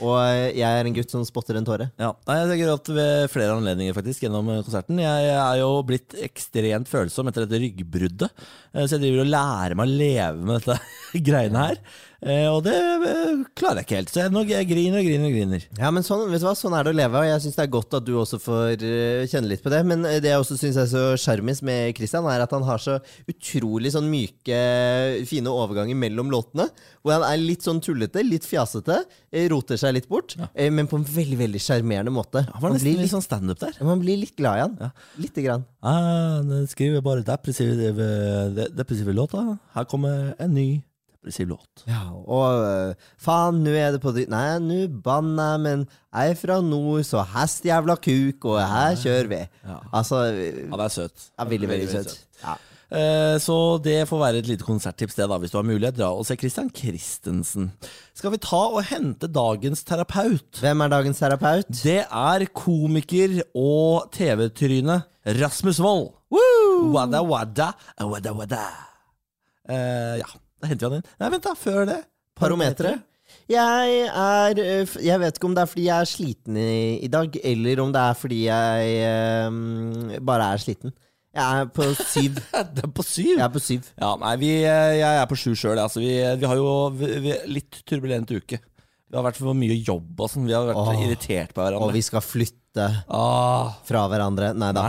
Og 0.00 0.14
øh, 0.16 0.46
jeg 0.56 0.64
er 0.64 0.88
en 0.88 0.96
gutt 0.96 1.12
som 1.12 1.26
spotter 1.28 1.60
en 1.60 1.68
tåre. 1.68 1.90
Ja, 2.00 2.14
Nei, 2.24 2.38
Jeg 2.40 2.50
tenker 2.54 2.72
at 2.78 2.92
ved 2.96 3.28
flere 3.34 3.58
anledninger 3.58 3.98
faktisk 4.00 4.24
gjennom 4.24 4.48
eh, 4.54 4.62
konserten. 4.64 5.04
Jeg 5.04 5.28
er 5.36 5.60
jo 5.60 5.68
blitt 5.84 6.16
ekstremt 6.30 6.88
følsom 6.88 7.28
etter 7.28 7.44
dette 7.44 7.60
ryggbruddet, 7.66 8.44
så 8.74 8.96
jeg 8.96 9.04
driver 9.06 9.22
og 9.24 9.30
lærer 9.36 9.78
meg 9.78 9.86
å 9.86 9.98
leve 10.02 10.48
med 10.50 10.58
dette 10.64 11.22
greiene 11.30 11.68
her. 11.68 11.78
Eh, 12.24 12.46
Og 12.48 12.62
det 12.64 12.72
eh, 12.74 13.42
klarer 13.58 13.82
jeg 13.82 13.86
ikke 13.86 13.98
helt, 13.98 14.10
så 14.14 14.22
jeg, 14.24 14.66
griner 14.70 14.96
og 15.02 15.04
griner 15.06 15.28
og 15.28 15.34
griner. 15.36 15.64
Ja, 15.76 15.90
men 15.92 16.02
sånn, 16.06 16.22
vet 16.32 16.40
du 16.40 16.46
hva? 16.48 16.54
sånn 16.56 16.72
er 16.78 16.86
det 16.86 16.94
å 16.94 16.96
leve, 16.96 17.20
og 17.20 17.26
jeg 17.28 17.42
syns 17.44 17.58
det 17.58 17.64
er 17.66 17.72
godt 17.74 17.96
at 17.98 18.06
du 18.06 18.14
også 18.16 18.38
får 18.40 18.84
kjenne 19.30 19.50
litt 19.50 19.62
på 19.64 19.72
det. 19.74 19.82
Men 19.86 20.06
det 20.08 20.30
jeg 20.30 20.40
også 20.40 20.56
syns 20.56 20.78
er 20.80 20.88
så 20.88 21.02
sjarmis 21.20 21.60
med 21.66 21.92
Christian, 21.98 22.24
er 22.32 22.42
at 22.46 22.54
han 22.56 22.64
har 22.64 22.80
så 22.80 22.96
utrolig 23.28 23.92
sånn 23.92 24.08
myke, 24.10 24.56
fine 25.28 25.52
overganger 25.52 25.98
mellom 26.00 26.32
låtene. 26.32 26.70
Hvor 27.04 27.18
han 27.18 27.26
er 27.28 27.42
litt 27.44 27.66
sånn 27.66 27.82
tullete, 27.84 28.24
litt 28.24 28.48
fjasete, 28.48 29.02
eh, 29.34 29.44
roter 29.52 29.76
seg 29.80 29.92
litt 29.98 30.08
bort, 30.08 30.34
ja. 30.40 30.48
men 30.72 30.88
på 30.88 30.96
en 30.98 31.04
veldig 31.04 31.38
veldig 31.44 31.60
sjarmerende 31.60 32.14
måte. 32.14 32.46
Han 32.54 32.64
var 32.64 32.74
nesten 32.74 32.88
litt 32.94 33.04
litt, 33.04 33.12
sånn 33.12 33.26
standup 33.26 33.60
der. 33.60 33.76
man 33.84 34.00
blir 34.00 34.22
litt 34.24 34.34
glad 34.40 34.56
i 34.56 34.64
han. 34.64 34.94
Lite 35.20 35.44
grann. 35.44 35.68
Ah, 35.84 36.40
skriver 36.72 37.04
bare 37.04 37.20
depressive, 37.26 37.92
de- 38.56 38.63
depressive 38.72 39.12
låta. 39.16 39.44
Her 39.74 39.84
kommer 39.90 40.34
en 40.40 40.54
ny 40.54 40.66
depressiv 41.14 41.48
låt. 41.48 41.84
Ja, 41.88 42.02
og 42.12 42.64
øh, 42.64 42.94
faen, 43.18 43.62
nå 43.64 43.72
er 43.80 43.94
det 43.96 44.02
på 44.04 44.12
dritt 44.12 44.28
Nei, 44.32 44.58
nå 44.60 44.82
banner 45.04 45.54
jeg, 45.54 45.62
men 45.64 45.86
jeg 46.12 46.34
er 46.34 46.38
fra 46.42 46.60
nord, 46.64 47.02
så 47.08 47.22
hestjævla 47.34 47.96
kuk, 48.04 48.44
og 48.52 48.60
her 48.60 48.94
kjører 49.00 49.30
vi. 49.32 49.40
Ja. 49.64 49.78
Altså 49.92 50.24
Han 50.70 50.80
er 50.84 50.92
søt. 50.92 51.30
ja, 51.38 51.44
Veldig, 51.48 51.68
veldig 51.72 51.88
søt. 51.94 52.14
Ja. 52.44 52.54
Eh, 52.94 53.38
Så 53.42 53.56
det 53.82 54.04
får 54.06 54.20
være 54.20 54.38
et 54.42 54.46
lite 54.52 54.62
konserttips, 54.68 55.16
det 55.16 55.26
da, 55.30 55.38
hvis 55.40 55.50
du 55.50 55.56
har 55.58 55.64
mulighet. 55.66 55.96
Dra 55.96 56.10
og 56.14 56.26
se 56.28 56.36
Christian 56.36 56.68
Christensen. 56.70 57.70
Skal 58.14 58.30
vi 58.36 58.42
ta 58.44 58.60
og 58.76 58.84
hente 58.86 59.26
dagens 59.32 59.82
terapeut? 59.88 60.60
Hvem 60.60 60.84
er 60.84 60.92
dagens 60.92 61.18
terapeut? 61.24 61.72
Det 61.82 62.02
er 62.04 62.44
komiker 62.54 63.40
og 63.56 64.12
TV-tryne 64.14 65.00
Rasmus 65.40 65.80
Wold. 65.80 66.12
Wada, 66.94 67.22
wada, 67.22 67.70
wada, 68.00 68.34
wada. 68.36 68.64
Uh, 69.64 70.20
ja, 70.20 70.28
da 70.60 70.70
henter 70.70 70.88
vi 70.88 70.90
han 70.90 71.00
inn. 71.00 71.10
Nei, 71.22 71.32
vent, 71.36 71.46
da. 71.46 71.54
Før 71.58 71.84
det. 71.88 72.00
Parometeret? 72.38 73.04
Jeg 73.48 74.04
er 74.08 74.58
øh, 74.60 74.90
Jeg 75.04 75.20
vet 75.20 75.36
ikke 75.36 75.48
om 75.48 75.54
det 75.56 75.62
er 75.62 75.68
fordi 75.68 75.84
jeg 75.86 76.00
er 76.00 76.08
sliten 76.08 76.56
i, 76.60 76.98
i 77.04 77.08
dag, 77.12 77.36
eller 77.44 77.80
om 77.82 77.92
det 77.92 78.02
er 78.02 78.18
fordi 78.18 78.44
jeg 78.46 79.48
um, 79.48 80.12
bare 80.24 80.52
er 80.52 80.62
sliten. 80.62 80.94
Jeg 81.34 81.60
er 81.60 81.70
på 81.74 81.86
syv. 81.98 82.36
Det 82.76 82.84
er 82.84 82.92
på 82.94 83.02
syv. 83.02 83.32
Jeg 83.32 83.44
er 83.44 83.50
på 83.50 83.62
syv. 83.62 83.88
Ja, 83.98 84.12
nei, 84.22 84.36
vi, 84.38 84.50
eh, 84.62 84.92
jeg 85.00 85.18
er 85.18 85.24
på 85.26 85.38
sju 85.38 85.50
sjøl. 85.58 85.80
Altså, 85.82 85.98
vi, 85.98 86.12
vi 86.38 86.46
har 86.46 86.60
jo 86.60 86.68
vi, 86.94 87.34
litt 87.50 87.80
turbulent 87.90 88.30
uke. 88.30 88.60
Vi 88.62 89.18
har 89.18 89.26
vært 89.26 89.40
for 89.40 89.58
mye 89.58 89.74
jobb 89.74 90.20
og 90.22 90.30
sånn. 90.30 90.46
Vi 90.46 90.54
har 90.54 90.68
vært 90.68 90.78
Åh. 90.78 91.00
irritert 91.08 91.50
på 91.56 91.64
hverandre. 91.64 91.88
Og 91.88 91.96
vi 91.96 92.04
skal 92.06 92.22
flytte 92.22 92.63
Ah, 93.06 93.74
fra 93.86 94.04
hverandre. 94.10 94.50
Nei 94.58 94.70
da. 94.74 94.84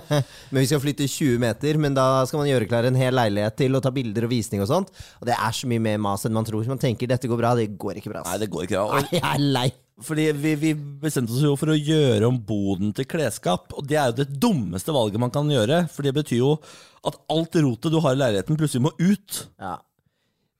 Men 0.52 0.60
vi 0.60 0.66
skal 0.68 0.82
flytte 0.82 1.08
20 1.08 1.40
meter, 1.40 1.78
men 1.80 1.96
da 1.96 2.24
skal 2.28 2.42
man 2.42 2.50
gjøre 2.50 2.68
klar 2.68 2.88
en 2.88 2.98
hel 2.98 3.16
leilighet 3.16 3.56
til 3.56 3.78
og 3.78 3.84
ta 3.84 3.92
bilder 3.94 4.26
og 4.26 4.32
visning 4.34 4.64
og 4.64 4.68
sånt. 4.70 4.90
Og 5.20 5.28
det 5.30 5.36
er 5.36 5.54
så 5.56 5.70
mye 5.70 5.82
mer 5.82 6.00
mas 6.02 6.26
enn 6.28 6.36
man 6.36 6.46
tror. 6.48 6.66
Man 6.68 6.80
tenker 6.82 7.08
dette 7.10 7.30
går 7.30 7.40
bra, 7.40 7.54
det 7.58 7.70
går 7.80 8.00
ikke 8.02 8.12
bra. 8.12 8.24
Nei, 8.28 8.38
det 8.42 8.50
går 8.52 8.66
ikke. 8.68 8.82
bra. 8.84 9.00
Nei, 9.00 9.16
jeg 9.16 9.24
er 9.30 9.46
lei. 9.56 9.68
fordi 10.04 10.30
vi, 10.32 10.54
vi 10.60 10.74
bestemte 11.02 11.32
oss 11.36 11.44
jo 11.44 11.56
for 11.60 11.72
å 11.72 11.76
gjøre 11.78 12.28
om 12.28 12.38
boden 12.40 12.92
til 12.96 13.08
klesskap. 13.08 13.72
Og 13.76 13.88
det 13.88 13.98
er 14.00 14.12
jo 14.12 14.18
det 14.22 14.30
dummeste 14.40 14.94
valget 14.96 15.20
man 15.22 15.32
kan 15.34 15.48
gjøre. 15.50 15.86
For 15.92 16.06
det 16.06 16.14
betyr 16.20 16.42
jo 16.42 16.56
at 17.08 17.16
alt 17.32 17.56
rotet 17.64 17.92
du 17.94 18.00
har 18.04 18.16
i 18.16 18.20
leiligheten, 18.20 18.60
plutselig 18.60 18.84
må 18.90 18.92
ut. 19.00 19.46
Ja. 19.60 19.78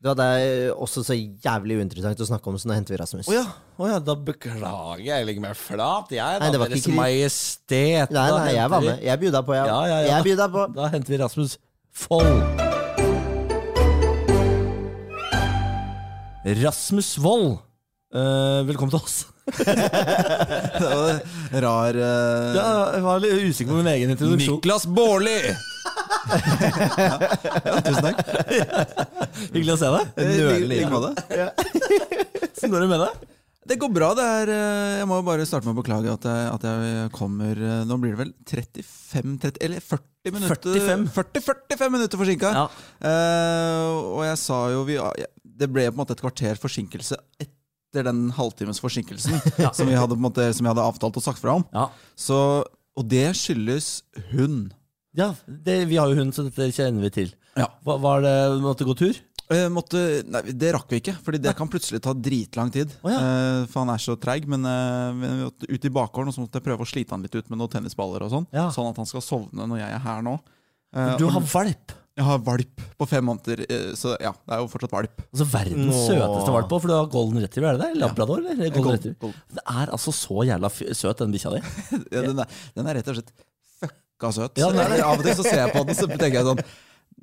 Det 0.00 0.16
er 0.16 0.71
også 0.80 1.02
så 1.04 1.12
jævlig 1.12 1.76
uinteressant 1.76 2.21
å 2.25 2.26
snakke 2.30 2.49
om, 2.49 2.54
så 2.57 2.71
nå 2.71 2.73
henter 2.73 2.95
vi 2.95 2.99
Rasmus. 3.02 3.26
Å 3.28 3.35
ja, 3.35 3.42
oh 3.76 3.85
ja, 3.90 3.99
da 4.00 4.14
beklager 4.16 4.97
jeg. 4.97 5.11
Jeg 5.11 5.26
legger 5.28 5.45
meg 5.45 5.59
flat, 5.61 6.09
jeg. 6.09 6.25
Da, 6.25 6.40
Nei, 6.40 6.49
det 6.54 6.61
var 6.62 6.71
Deres 6.73 6.87
ikke 6.87 6.95
Majestet. 6.97 8.14
Nei, 8.16 8.23
nei, 8.33 8.54
jeg 8.57 8.73
var 8.73 8.87
med. 8.87 9.02
Jeg 9.04 9.21
bjuda 9.21 9.42
på, 9.45 9.57
jeg. 9.59 9.69
Ja, 9.69 9.80
ja, 9.90 9.99
ja. 10.00 10.14
Jeg 10.14 10.26
bjuda 10.30 10.47
på. 10.54 10.64
Da 10.78 10.88
henter 10.95 11.12
vi 11.12 11.21
Rasmus 11.21 11.59
Fold. 11.92 12.33
Rasmus 16.64 17.11
Wold, 17.21 17.50
uh, 18.16 18.64
velkommen 18.71 18.97
til 18.97 19.04
oss. 19.04 19.26
Det 20.80 20.87
var 20.87 21.21
rar 21.66 21.99
uh... 22.00 22.57
Ja, 22.57 22.71
jeg 22.95 23.04
var 23.04 23.21
litt 23.21 23.50
usikker 23.50 23.75
på 23.75 23.83
min 23.83 23.92
egen 23.99 24.16
introduksjon. 24.16 24.62
Niklas 24.62 24.88
Baarli! 24.88 25.42
Tusen 27.87 28.05
takk. 28.07 28.23
Hyggelig 29.50 29.75
å 29.75 29.81
se 29.81 29.93
deg. 29.97 30.15
Nøler 30.21 30.67
like 30.71 30.91
måte. 30.93 31.12
Hvordan 32.61 32.75
går 32.75 32.85
det 32.85 32.91
med 32.91 33.05
deg? 33.07 33.29
Det 33.71 33.77
går 33.79 33.91
bra. 33.93 34.11
det 34.17 34.25
er, 34.25 34.50
eh, 34.55 34.99
Jeg 35.00 35.09
må 35.09 35.21
bare 35.25 35.45
starte 35.47 35.69
med 35.69 35.77
å 35.77 35.83
beklage 35.83 36.12
at 36.12 36.25
jeg, 36.27 36.47
at 36.55 36.65
jeg 36.67 37.11
kommer 37.15 37.59
eh, 37.59 37.83
Nå 37.87 37.99
blir 38.00 38.17
det 38.17 38.23
vel 38.25 38.33
35 38.49 39.37
30, 39.45 39.61
eller 39.67 39.85
40 39.85 40.35
minutter 40.35 40.75
45. 40.75 41.07
40, 41.15 41.45
45 41.77 41.95
minutter 41.95 42.21
forsinka! 42.21 42.50
Ja. 42.57 42.65
Uh, 43.00 44.19
og 44.19 44.25
jeg 44.27 44.41
sa 44.43 44.59
jo 44.75 44.83
vi, 44.89 44.99
Det 45.41 45.69
ble 45.73 45.87
på 45.89 45.95
en 45.95 46.00
måte 46.03 46.17
et 46.17 46.21
kvarter 46.25 46.61
forsinkelse 46.61 47.17
etter 47.41 48.07
den 48.07 48.29
halvtimes 48.37 48.83
forsinkelsen 48.83 49.41
som, 49.77 49.89
vi 49.89 49.97
hadde, 49.99 50.19
måte, 50.21 50.50
som 50.57 50.67
jeg 50.67 50.75
hadde 50.75 50.85
avtalt 50.93 51.17
og 51.19 51.25
sagt 51.25 51.41
fra 51.43 51.57
om. 51.59 51.65
Ja. 51.75 51.89
Så, 52.19 52.37
og 52.97 53.09
det 53.11 53.27
skyldes 53.39 54.00
hund. 54.35 54.71
Ja, 55.19 55.33
det, 55.47 55.85
vi 55.90 55.97
har 55.99 56.09
jo 56.12 56.21
hund, 56.21 56.35
så 56.37 56.45
dette 56.47 56.69
kjenner 56.76 57.02
vi 57.02 57.11
til. 57.11 57.33
Ja. 57.59 57.67
Hva, 57.87 57.97
var 57.99 58.23
det, 58.23 58.35
måtte 58.62 58.87
gå 58.87 58.95
tur? 58.99 59.19
Eh, 59.50 59.67
måtte, 59.75 59.99
nei, 60.31 60.45
det 60.55 60.69
rakk 60.76 60.93
vi 60.93 61.00
ikke, 61.00 61.17
Fordi 61.26 61.40
det 61.43 61.57
kan 61.59 61.67
plutselig 61.67 61.99
ta 62.05 62.12
dritlang 62.14 62.71
tid. 62.71 62.93
Oh, 63.02 63.11
ja. 63.11 63.19
eh, 63.19 63.62
for 63.67 63.83
han 63.83 63.90
er 63.90 63.99
så 63.99 64.14
treig. 64.23 64.47
Men, 64.47 64.62
eh, 64.71 65.09
vi 65.19 65.31
måtte 65.49 65.67
ut 65.67 65.88
i 65.88 65.90
bakgården 65.97 66.31
og 66.31 66.37
så 66.37 66.45
måtte 66.45 66.61
jeg 66.61 66.69
prøve 66.69 66.87
å 66.87 66.90
slite 66.93 67.17
han 67.17 67.25
litt 67.26 67.35
ut 67.35 67.50
med 67.50 67.59
noen 67.59 67.73
tennisballer. 67.73 68.23
og 68.23 68.31
Sånn 68.31 68.47
Ja. 68.55 68.69
Sånn 68.71 68.93
at 68.93 69.00
han 69.02 69.11
skal 69.11 69.25
sovne 69.26 69.67
når 69.67 69.83
jeg 69.83 69.97
er 69.97 70.05
her 70.07 70.23
nå. 70.23 70.37
Eh, 70.95 71.17
Du 71.19 71.26
har 71.26 71.43
valp. 71.43 71.97
Jeg 72.21 72.26
har 72.26 72.38
valp 72.47 72.81
på 73.00 73.07
fem 73.09 73.25
måneder, 73.25 73.61
eh, 73.71 73.90
så 73.97 74.14
ja, 74.21 74.31
det 74.47 74.55
er 74.55 74.59
jo 74.62 74.69
fortsatt 74.71 74.93
valp. 74.93 75.21
Altså 75.33 75.47
Verdens 75.50 75.95
Nå. 75.95 76.00
søteste 76.11 76.52
valp 76.55 76.69
for 76.75 76.87
du 76.90 76.93
har 76.95 77.07
golden 77.11 77.40
retriever, 77.43 77.75
er 77.75 77.79
det 77.79 77.87
det? 77.95 78.00
Labrador, 78.02 78.38
eller? 78.45 78.71
Golden 78.71 78.83
Gold- 78.83 78.97
retriever. 78.99 79.21
gold. 79.21 79.35
Det 79.59 79.62
er 79.67 79.87
altså 79.95 80.12
så 80.14 80.43
jævla 80.47 80.71
f 80.71 80.83
søt, 80.95 81.19
den 81.23 81.33
bikkja 81.35 81.52
di. 81.55 81.61
Ja, 82.14 82.23
den, 82.26 82.38
er, 82.38 82.59
den 82.76 82.87
er 82.90 82.95
rett 83.00 83.09
og 83.09 83.17
slett 83.19 83.33
fucka 84.21 84.33
søt. 84.37 84.59
Ja, 84.61 84.69
er 84.71 84.95
det. 84.95 85.03
Av 85.05 85.19
og 85.19 85.25
til 85.25 85.37
så 85.39 85.45
ser 85.47 85.62
jeg 85.65 85.75
på 85.75 85.85
den, 85.87 85.97
så 85.97 86.09
tenker 86.11 86.41
jeg 86.41 86.49
sånn 86.49 86.62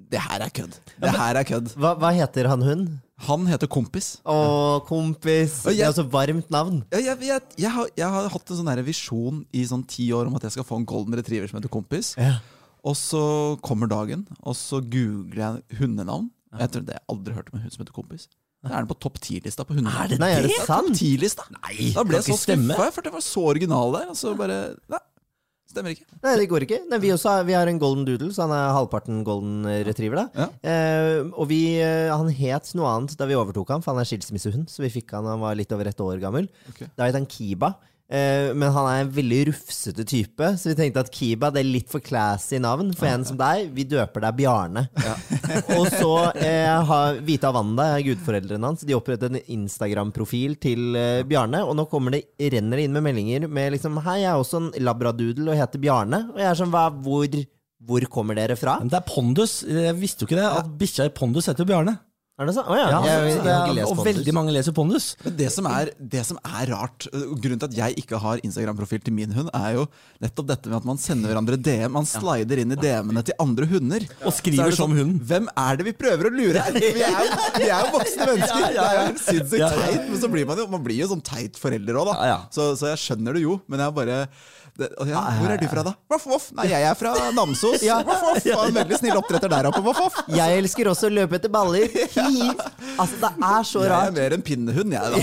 Det 0.07 0.21
her 0.21 0.41
er 0.45 0.49
kødd. 0.53 0.75
Det 1.01 1.11
her 1.13 1.35
er 1.39 1.45
kødd. 1.47 1.69
Hva, 1.77 1.93
hva 1.99 2.11
heter 2.15 2.47
han 2.47 2.61
hund? 2.63 2.89
Han 3.27 3.47
heter 3.49 3.67
Kompis. 3.67 4.19
Å, 4.29 4.79
kompis. 4.85 5.63
Og 5.65 5.73
Det 5.73 5.81
er 5.81 5.89
er 5.89 5.95
så 5.97 6.05
varmt 6.05 6.51
navn. 6.53 6.83
Jeg, 6.93 7.17
jeg, 7.25 7.41
jeg, 7.57 7.71
har, 7.73 7.89
jeg 7.97 8.11
har 8.13 8.29
hatt 8.29 8.51
en 8.53 8.59
sånn 8.59 8.83
visjon 8.85 9.41
i 9.57 9.65
sånn 9.65 9.83
ti 9.89 10.11
år 10.13 10.29
om 10.29 10.37
at 10.37 10.45
jeg 10.45 10.53
skal 10.53 10.67
få 10.67 10.77
en 10.77 10.85
golden 10.87 11.17
retriever 11.17 11.49
som 11.49 11.57
heter 11.57 11.73
Kompis. 11.73 12.13
Ja. 12.19 12.37
Og 12.87 12.93
så 12.95 13.21
kommer 13.65 13.89
dagen, 13.89 14.27
og 14.45 14.55
så 14.55 14.79
googler 14.85 15.41
jeg 15.41 15.79
hundenavn. 15.81 16.29
Jeg 16.57 16.71
tror 16.73 16.85
det 16.85 16.93
jeg 16.95 17.03
aldri 17.11 17.33
hørt 17.35 17.49
om 17.51 17.57
en 17.57 17.65
hund 17.65 17.73
som 17.73 17.83
heter 17.83 17.97
Kompis. 17.97 18.29
Da 18.63 18.71
er 18.73 18.85
den 18.85 18.89
på 18.89 18.97
topp 19.01 19.17
ti-lista 19.21 19.65
på 19.65 19.75
hundenavn. 19.77 20.05
Er 20.05 20.13
det 20.13 20.21
Nei, 20.21 20.29
er 20.37 20.45
det 20.45 20.53
det? 20.53 20.61
sant? 20.69 20.93
Topp 20.93 21.01
ti-lista? 21.01 21.45
Nei, 21.57 21.91
Da 21.97 22.05
ble 22.05 22.21
jeg 22.21 22.29
så 22.29 22.37
skuffa, 22.45 22.87
for 22.93 23.05
det 23.05 23.13
var 23.17 23.25
så 23.25 23.43
original 23.49 23.97
der. 23.97 24.13
Og 24.13 24.17
så 24.21 24.33
bare 24.37 24.61
Nei, 24.93 25.01
stemmer 25.69 25.93
ikke. 25.95 26.05
Nei, 26.23 26.35
det 26.39 26.47
går 26.51 26.65
ikke. 26.67 26.79
Nei, 26.89 26.99
vi, 27.03 27.11
også, 27.15 27.33
vi 27.47 27.55
har 27.57 27.67
en 27.71 27.79
golden 27.81 28.05
doodle, 28.07 28.29
så 28.35 28.45
han 28.47 28.53
er 28.55 28.73
halvparten 28.75 29.23
golden 29.27 29.65
retriever. 29.87 30.23
da 30.33 30.45
Ja. 30.45 30.47
eh, 30.63 31.23
Og 31.37 31.47
vi, 31.51 31.59
eh, 31.81 32.07
han 32.11 32.29
het 32.29 32.71
noe 32.75 32.87
annet 32.95 33.15
da 33.19 33.25
vi 33.29 33.35
overtok 33.37 33.69
han, 33.75 33.81
for 33.85 33.93
han 33.93 34.01
er 34.01 34.09
skilsmissehund. 34.09 34.67
Så 34.71 34.81
vi 34.85 34.89
fikk 35.01 35.11
han 35.17 35.23
da 35.27 35.35
han 35.35 35.43
var 35.43 35.55
litt 35.59 35.71
over 35.71 35.87
ett 35.87 35.99
år 35.99 36.19
gammel. 36.23 36.47
Okay. 36.69 36.87
Da 36.97 37.05
het 37.05 37.15
han 37.19 37.25
Kiba. 37.29 37.75
Eh, 38.07 38.53
men 38.55 38.71
han 38.71 38.85
er 38.87 39.01
en 39.01 39.09
veldig 39.11 39.39
rufsete 39.49 40.05
type, 40.07 40.51
så 40.55 40.69
vi 40.69 40.77
tenkte 40.79 41.01
at 41.03 41.09
Kiba 41.11 41.49
det 41.51 41.59
er 41.59 41.67
litt 41.67 41.89
for 41.91 42.03
classy 42.03 42.55
navn 42.63 42.93
for 42.95 43.09
en 43.09 43.25
som 43.27 43.39
deg. 43.39 43.67
Vi 43.75 43.83
døper 43.89 44.23
deg 44.23 44.37
Bjarne. 44.39 44.85
og 45.77 45.89
så 45.91 46.13
eh, 46.39 46.71
har 46.87 47.19
Vita 47.27 47.51
og 47.51 47.59
Wanda, 47.59 47.89
gudforeldrene 48.05 48.71
hans, 48.71 48.87
de 48.87 48.95
opprettet 48.95 49.33
en 49.33 49.51
Instagram-profil 49.59 50.55
til 50.63 50.95
eh, 50.95 51.25
Bjarne. 51.27 51.65
Og 51.67 51.75
nå 51.75 51.87
kommer 51.91 52.15
det, 52.15 52.23
renner 52.55 52.79
det 52.79 52.87
inn 52.87 52.95
med 52.95 53.07
meldinger 53.09 53.51
med 53.51 53.75
liksom 53.75 53.99
Hei, 54.07 54.21
jeg 54.23 54.31
er 54.31 54.39
også 54.39 54.63
en 54.63 54.71
labradoodle 54.87 55.51
og 55.51 55.59
heter 55.59 55.83
Bjarne. 55.83 56.23
Og 56.31 56.39
jeg 56.39 56.51
er 56.51 56.59
sånn, 56.61 56.71
hva, 56.71 56.87
hvor, 57.03 57.39
hvor 57.89 58.11
kommer 58.13 58.39
dere 58.39 58.55
fra? 58.59 58.79
Men 58.79 58.93
det 58.93 59.01
er 59.01 59.07
pondus. 59.09 59.59
Jeg 59.67 59.99
visste 59.99 60.23
jo 60.23 60.31
ikke 60.31 60.39
det. 60.39 60.47
At 60.63 60.75
bikkja 60.79 61.09
i 61.09 61.15
pondus 61.17 61.51
heter 61.51 61.67
Bjarne. 61.67 61.99
Er 62.37 62.45
det 62.45 62.53
sånn? 62.53 62.67
Å 62.69 62.75
ja. 62.77 62.89
Ja, 62.93 62.97
jeg, 63.01 63.21
jeg, 63.31 63.37
jeg, 63.41 63.49
har 63.49 63.63
ikke 63.65 63.75
lest 63.79 63.89
og 63.89 64.05
veldig 64.05 64.33
mange 64.37 64.51
leser 64.53 64.73
pondus. 64.77 65.05
Men 65.25 65.33
det 65.39 65.47
som 65.55 65.67
er, 65.71 65.89
det 65.97 66.21
som 66.27 66.37
er 66.45 66.69
rart, 66.69 67.07
grunnen 67.09 67.61
til 67.63 67.65
at 67.65 67.77
jeg 67.79 67.95
ikke 68.03 68.19
har 68.21 68.43
Instagram-profil 68.45 69.01
til 69.07 69.15
min 69.17 69.31
hund, 69.33 69.49
er 69.57 69.79
jo 69.79 69.85
nettopp 70.21 70.51
dette 70.51 70.69
med 70.69 70.77
at 70.77 70.85
man 70.85 71.01
sender 71.01 71.33
hverandre 71.33 71.57
DM. 71.57 71.95
Man 71.95 72.05
slider 72.05 72.61
inn 72.61 72.75
i 72.75 72.77
DM-ene 72.77 73.23
til 73.25 73.37
andre 73.41 73.65
hunder. 73.71 74.05
Og 74.21 74.35
skriver 74.37 74.59
Så 74.59 74.67
er 74.67 74.75
det 74.75 74.79
som 74.83 74.93
hund. 74.99 75.15
Hvem 75.31 75.49
er 75.63 75.79
det 75.79 75.87
vi 75.87 75.95
prøver 75.97 76.29
å 76.29 76.33
lure 76.35 76.67
her? 76.67 76.77
Vi 76.77 76.91
er 77.07 77.17
jo, 77.17 77.39
vi 77.57 77.71
er 77.71 77.73
jo 77.73 77.89
voksne 77.95 78.29
mennesker. 78.29 78.67
Det 78.67 78.85
er 78.85 78.99
jo 78.99 79.23
sinnssykt 79.23 79.81
teit. 79.81 80.05
Men 80.11 80.21
så 80.21 80.29
blir 80.35 80.45
man 80.51 80.61
jo, 80.61 80.67
man 80.77 80.85
blir 80.85 81.01
jo 81.01 81.09
sånn 81.15 81.25
teit 81.25 81.57
forelder 81.57 81.97
òg, 82.03 82.11
da. 82.11 82.19
Ja, 82.19 82.29
ja. 82.35 82.39
Så, 82.53 82.69
så 82.77 82.91
jeg 82.93 83.01
skjønner 83.01 83.33
det 83.33 83.47
jo, 83.47 83.57
men 83.65 83.81
jeg 83.81 83.97
bare 83.97 84.21
det, 84.77 84.89
og 85.01 85.09
ja, 85.09 85.21
Hvor 85.39 85.51
er 85.53 85.61
du 85.61 85.65
fra, 85.71 85.83
da? 85.85 85.93
Voff, 86.11 86.25
voff. 86.29 86.47
Nei, 86.57 86.67
jeg 86.71 86.85
er 86.85 86.97
fra 86.97 87.13
Namsos. 87.35 87.81
Ja. 87.87 87.97
Voff, 88.05 88.23
voff. 88.25 88.47
En 88.67 88.75
veldig 88.75 88.99
snill 88.99 89.17
oppdretter 89.19 89.51
der 89.51 89.69
oppe. 89.69 89.81
Voff, 89.85 89.99
voff. 90.03 90.19
Jeg 90.33 90.61
elsker 90.61 90.89
også 90.91 91.09
å 91.09 91.13
løpe 91.13 91.39
etter 91.39 91.51
baller. 91.53 91.87
Hi. 92.17 92.51
Altså, 92.97 93.19
det 93.23 93.31
er 93.33 93.67
så 93.71 93.83
rart. 93.85 94.07
Jeg 94.07 94.13
er 94.13 94.17
mer 94.19 94.37
en 94.37 94.45
pinnehund, 94.45 94.97
jeg, 94.97 95.13
da. 95.13 95.17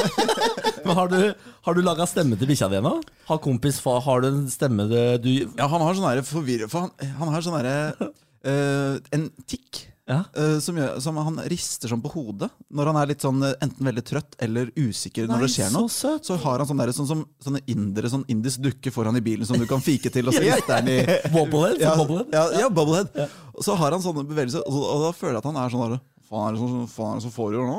Men 0.86 0.96
har 0.96 1.10
du, 1.12 1.18
har 1.66 1.76
du 1.76 1.82
laga 1.84 2.06
stemme 2.08 2.38
til 2.40 2.50
bikkja 2.50 2.70
di 2.72 2.78
ennå? 2.80 2.94
Har 3.28 3.42
kompis 3.44 3.80
far, 3.82 4.00
har 4.06 4.24
du 4.24 4.30
en 4.30 4.42
stemme 4.50 4.86
du 4.90 5.30
Ja, 5.30 5.68
han 5.68 5.82
har 5.84 5.96
sånn 5.96 6.08
derre 6.08 6.26
forvirre... 6.26 6.70
For 6.72 6.86
han, 6.86 7.14
han 7.20 7.34
har 7.34 7.44
sånn 7.44 7.58
derre 7.58 7.76
uh, 8.00 8.96
En 9.14 9.28
tikk. 9.50 9.84
Ja. 10.10 10.24
Uh, 10.34 10.58
som, 10.62 10.78
gjør, 10.78 10.96
som 11.02 11.18
han 11.22 11.38
rister 11.50 11.92
sånn 11.92 12.02
på 12.02 12.10
hodet 12.10 12.48
når 12.74 12.90
han 12.90 12.98
er 12.98 13.10
litt 13.12 13.22
sånn 13.22 13.44
eh, 13.46 13.54
enten 13.62 13.86
veldig 13.86 14.02
trøtt 14.06 14.34
eller 14.42 14.72
usikker 14.74 15.28
når 15.30 15.44
det 15.46 15.50
skjer 15.54 15.70
noe. 15.74 15.90
så. 15.92 16.16
Så 16.24 16.38
har 16.42 16.58
han 16.58 16.66
sånn 16.66 16.82
der, 16.82 16.92
sånn 16.96 17.24
sånne 17.44 17.62
indre, 17.70 18.10
sånn 18.10 18.26
indisk 18.32 18.64
dukke 18.64 18.92
foran 18.94 19.18
i 19.20 19.22
bilen 19.24 19.46
som 19.46 19.60
du 19.60 19.68
kan 19.70 19.82
fike 19.84 20.10
til, 20.12 20.26
og 20.26 20.34
så 20.34 20.42
rister 20.46 20.80
han 20.80 20.90
i 20.90 20.98
Bobblehead? 21.30 21.78
ja, 21.84 21.94
ja, 22.34 22.44
ja, 22.64 22.72
bobblehead. 22.72 23.14
Og 23.54 23.66
så 23.66 23.76
har 23.78 23.94
han 23.94 24.02
sånne 24.02 24.26
bevegelser, 24.26 24.66
og, 24.66 24.82
og 24.82 25.06
da 25.06 25.12
føler 25.14 25.38
jeg 25.38 25.44
at 25.44 25.50
han 25.50 25.60
er 25.62 25.72
sånn 25.74 25.86
der 25.86 26.00
Faen 26.30 26.46
er 26.46 26.54
det 26.54 26.60
som, 26.62 26.74
faen 26.86 27.08
er 27.10 27.16
det 27.18 27.22
som 27.24 27.32
foregår 27.34 27.64
nå? 27.66 27.78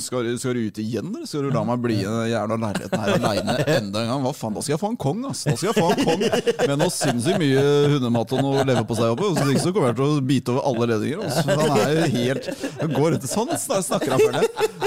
Skal, 0.00 0.28
skal 0.40 0.54
du 0.56 0.60
ut 0.64 0.78
igjen, 0.80 1.10
eller 1.12 1.26
skal 1.28 1.42
du 1.44 1.50
la 1.52 1.60
meg 1.68 1.82
bli 1.84 1.98
i 2.00 2.06
den 2.06 2.30
jævla 2.30 2.56
leiligheten 2.62 3.02
her 3.02 3.10
aleine 3.18 3.56
enda 3.74 4.00
en 4.00 4.08
gang? 4.14 4.22
Hva 4.24 4.32
faen, 4.32 4.54
Da 4.56 4.62
skal 4.64 4.72
jeg 4.74 4.80
få 4.80 4.88
en 4.94 4.96
kong, 5.04 5.20
ass! 5.28 5.42
Da 5.44 5.52
skal 5.60 5.68
jeg 5.68 5.76
få 5.76 5.90
en 5.92 6.08
kong 6.08 6.24
Med 6.70 6.72
noe 6.80 6.94
sinnssykt 6.94 7.42
mye 7.42 7.64
hundemat 7.92 8.32
og 8.32 8.40
noe 8.46 8.64
leverpostei 8.64 9.10
oppi. 9.12 9.28
Så 9.36 9.44
ikke 9.52 9.64
så 9.66 9.74
kommer 9.76 9.92
jeg 9.92 9.98
til 10.00 10.06
å 10.08 10.24
bite 10.32 10.54
over 10.54 10.70
alle 10.72 10.88
ledninger. 10.94 11.20
ass. 11.28 11.44
Han 11.44 11.76
er 11.76 11.92
jo 11.98 12.08
helt 12.16 12.48
Han 12.80 12.96
går 12.96 13.12
rundt 13.18 13.28
sånn, 13.34 13.52
sn- 13.60 13.84
snakker 13.90 14.16
han, 14.16 14.24
føler 14.24 14.48
jeg. 14.48 14.83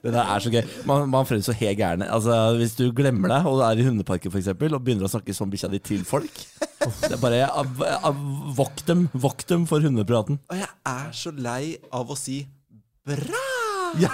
Det 0.00 0.12
der 0.14 0.24
er 0.32 0.40
så 0.40 0.50
gøy. 0.52 0.62
Man, 0.88 1.08
man 1.12 1.26
føler 1.28 1.42
seg 1.44 1.52
så 1.52 1.58
helt 1.60 1.78
gæren. 1.80 2.04
Altså, 2.06 2.36
hvis 2.56 2.72
du 2.78 2.86
glemmer 2.96 3.28
deg 3.34 3.48
og 3.50 3.60
er 3.66 3.80
i 3.80 3.84
hundeparken 3.84 4.32
for 4.32 4.40
eksempel, 4.40 4.72
og 4.76 4.84
begynner 4.84 5.04
å 5.08 5.12
snakke 5.12 5.34
som 5.36 5.50
bikkja 5.52 5.68
di 5.72 5.80
til 5.84 6.06
folk 6.08 6.40
Det 6.80 7.12
er 7.12 7.20
bare 7.20 7.42
av, 7.44 7.82
av, 8.08 8.22
Vokt 8.56 8.86
dem 8.88 9.08
vokt 9.12 9.48
dem 9.52 9.66
for 9.68 9.84
hundepraten. 9.84 10.40
Og 10.48 10.56
jeg 10.62 10.70
er 10.88 11.10
så 11.16 11.32
lei 11.36 11.76
av 11.92 12.08
å 12.08 12.16
si 12.18 12.42
bra! 13.04 13.46
Jeg 14.00 14.06